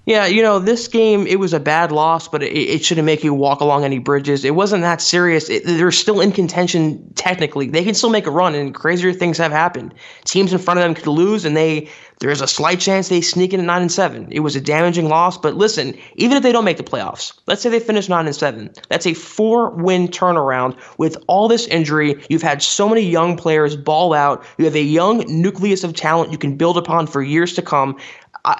Yeah, 0.05 0.27
you 0.27 0.43
know, 0.43 0.59
this 0.59 0.87
game, 0.87 1.25
it 1.25 1.39
was 1.39 1.51
a 1.51 1.59
bad 1.59 1.91
loss, 1.91 2.27
but 2.27 2.43
it, 2.43 2.53
it 2.53 2.85
shouldn't 2.85 3.07
make 3.07 3.23
you 3.23 3.33
walk 3.33 3.59
along 3.59 3.83
any 3.85 3.97
bridges. 3.97 4.45
It 4.45 4.53
wasn't 4.53 4.83
that 4.83 5.01
serious. 5.01 5.49
It, 5.49 5.63
they're 5.65 5.91
still 5.91 6.21
in 6.21 6.31
contention 6.31 7.11
technically. 7.15 7.69
They 7.69 7.83
can 7.83 7.95
still 7.95 8.11
make 8.11 8.27
a 8.27 8.31
run, 8.31 8.53
and 8.53 8.73
crazier 8.73 9.13
things 9.13 9.39
have 9.39 9.51
happened. 9.51 9.95
Teams 10.23 10.53
in 10.53 10.59
front 10.59 10.79
of 10.79 10.83
them 10.83 10.93
could 10.93 11.07
lose, 11.07 11.43
and 11.43 11.57
they 11.57 11.89
there's 12.19 12.41
a 12.41 12.47
slight 12.47 12.79
chance 12.79 13.09
they 13.09 13.19
sneak 13.19 13.53
in 13.53 13.59
at 13.59 13.65
nine 13.65 13.81
and 13.81 13.91
seven. 13.91 14.27
It 14.31 14.39
was 14.39 14.55
a 14.55 14.61
damaging 14.61 15.09
loss, 15.09 15.37
but 15.37 15.55
listen, 15.55 15.97
even 16.15 16.37
if 16.37 16.43
they 16.43 16.51
don't 16.51 16.63
make 16.63 16.77
the 16.77 16.83
playoffs, 16.83 17.33
let's 17.45 17.61
say 17.61 17.69
they 17.69 17.79
finish 17.79 18.07
nine 18.07 18.25
and 18.25 18.35
seven, 18.35 18.69
that's 18.87 19.05
a 19.05 19.13
four-win 19.13 20.07
turnaround. 20.07 20.77
With 20.97 21.17
all 21.27 21.47
this 21.47 21.67
injury, 21.67 22.23
you've 22.29 22.41
had 22.41 22.61
so 22.61 22.87
many 22.87 23.01
young 23.01 23.35
players 23.35 23.75
ball 23.75 24.13
out. 24.13 24.45
You 24.57 24.65
have 24.65 24.75
a 24.75 24.81
young 24.81 25.25
nucleus 25.27 25.83
of 25.83 25.93
talent 25.93 26.31
you 26.31 26.37
can 26.37 26.55
build 26.55 26.77
upon 26.77 27.07
for 27.07 27.21
years 27.21 27.53
to 27.55 27.61
come 27.61 27.97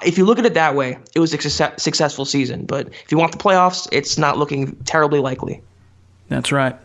if 0.04 0.18
you 0.18 0.24
look 0.24 0.38
at 0.38 0.46
it 0.46 0.54
that 0.54 0.74
way, 0.74 0.98
it 1.14 1.20
was 1.20 1.32
a 1.32 1.40
success, 1.40 1.82
successful 1.82 2.24
season. 2.24 2.64
But 2.64 2.88
if 2.88 3.12
you 3.12 3.18
want 3.18 3.32
the 3.32 3.38
playoffs, 3.38 3.88
it's 3.92 4.18
not 4.18 4.38
looking 4.38 4.76
terribly 4.84 5.20
likely. 5.20 5.62
That's 6.28 6.52
right. 6.52 6.76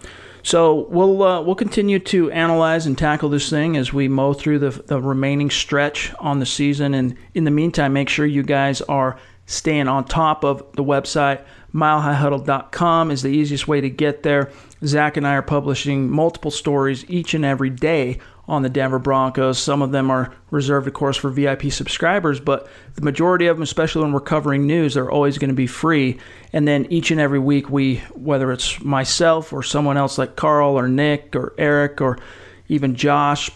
So 0.44 0.88
we'll 0.90 1.22
uh, 1.22 1.42
we'll 1.42 1.56
continue 1.56 2.00
to 2.00 2.32
analyze 2.32 2.86
and 2.86 2.98
tackle 2.98 3.30
this 3.30 3.50
thing 3.50 3.78
as 3.78 3.94
we 3.94 4.08
mow 4.08 4.34
through 4.34 4.60
the 4.60 4.70
the 4.70 5.00
remaining 5.00 5.50
stretch 5.50 6.14
on 6.20 6.40
the 6.40 6.46
season. 6.46 6.94
And 6.94 7.16
in 7.34 7.44
the 7.44 7.52
meantime, 7.52 7.94
make 7.94 8.10
sure 8.10 8.26
you 8.26 8.44
guys 8.44 8.82
are 8.82 9.20
staying 9.46 9.88
on 9.88 10.06
top 10.06 10.44
of 10.44 10.64
the 10.76 10.84
website. 10.84 11.44
MileHighHuddle.com 11.74 13.12
is 13.12 13.22
the 13.22 13.30
easiest 13.30 13.68
way 13.68 13.82
to 13.82 13.90
get 13.90 14.24
there. 14.24 14.52
Zack 14.86 15.16
and 15.18 15.28
I 15.28 15.36
are 15.36 15.42
publishing 15.42 16.10
multiple 16.10 16.52
stories 16.52 17.10
each 17.10 17.34
and 17.34 17.46
every 17.46 17.70
day 17.70 18.20
on 18.52 18.64
the 18.64 18.70
Denver 18.70 19.00
Broncos. 19.00 19.58
Some 19.58 19.82
of 19.82 19.92
them 19.92 20.12
are 20.12 20.36
reserved, 20.52 20.86
of 20.86 20.94
course, 20.94 21.16
for 21.16 21.30
VIP 21.30 21.72
subscribers, 21.72 22.42
but 22.42 22.68
the 22.96 23.02
majority 23.02 23.48
of 23.48 23.56
them, 23.56 23.64
especially 23.64 24.02
when 24.02 24.12
we're 24.12 24.20
covering 24.20 24.68
news, 24.68 24.94
they're 24.94 25.10
always 25.10 25.38
going 25.38 25.52
to 25.52 25.56
be 25.56 25.68
free. 25.68 26.20
And 26.52 26.68
then 26.68 26.86
each 26.90 27.12
and 27.12 27.22
every 27.22 27.40
week, 27.40 27.70
we, 27.70 28.00
whether 28.14 28.52
it's 28.52 28.84
myself 28.84 29.54
or 29.54 29.64
someone 29.64 29.96
else 29.96 30.18
like 30.18 30.36
Carl 30.36 30.78
or 30.78 30.90
Nick 30.90 31.34
or 31.34 31.54
Eric 31.58 32.02
or 32.02 32.20
even 32.68 32.96
Josh, 32.96 33.50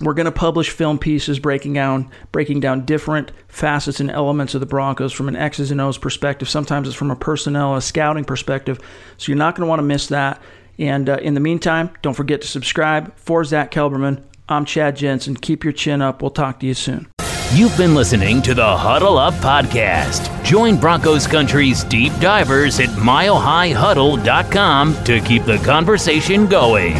we're 0.00 0.14
going 0.14 0.24
to 0.24 0.32
publish 0.32 0.70
film 0.70 0.98
pieces 0.98 1.38
breaking 1.38 1.74
down 1.74 2.10
breaking 2.32 2.60
down 2.60 2.86
different 2.86 3.32
facets 3.48 4.00
and 4.00 4.10
elements 4.10 4.54
of 4.54 4.60
the 4.60 4.66
Broncos 4.66 5.12
from 5.12 5.28
an 5.28 5.36
X's 5.36 5.70
and 5.70 5.80
O's 5.80 5.98
perspective. 5.98 6.48
Sometimes 6.48 6.88
it's 6.88 6.96
from 6.96 7.10
a 7.10 7.16
personnel, 7.16 7.76
a 7.76 7.82
scouting 7.82 8.24
perspective. 8.24 8.80
So 9.18 9.30
you're 9.30 9.36
not 9.36 9.54
going 9.56 9.66
to 9.66 9.68
want 9.68 9.80
to 9.80 9.84
miss 9.84 10.06
that. 10.06 10.40
And 10.78 11.08
uh, 11.08 11.18
in 11.22 11.34
the 11.34 11.40
meantime, 11.40 11.90
don't 12.02 12.14
forget 12.14 12.42
to 12.42 12.48
subscribe. 12.48 13.16
For 13.16 13.44
Zack 13.44 13.70
Kelberman, 13.70 14.24
I'm 14.48 14.64
Chad 14.64 14.96
Jensen. 14.96 15.36
Keep 15.36 15.62
your 15.64 15.72
chin 15.72 16.02
up. 16.02 16.22
We'll 16.22 16.30
talk 16.30 16.60
to 16.60 16.66
you 16.66 16.74
soon. 16.74 17.08
You've 17.52 17.76
been 17.76 17.94
listening 17.94 18.40
to 18.42 18.54
the 18.54 18.76
Huddle 18.76 19.18
Up 19.18 19.34
Podcast. 19.34 20.42
Join 20.42 20.80
Broncos 20.80 21.26
Country's 21.26 21.84
deep 21.84 22.12
divers 22.18 22.80
at 22.80 22.88
milehighhuddle.com 22.88 25.04
to 25.04 25.20
keep 25.20 25.44
the 25.44 25.58
conversation 25.58 26.46
going. 26.46 26.96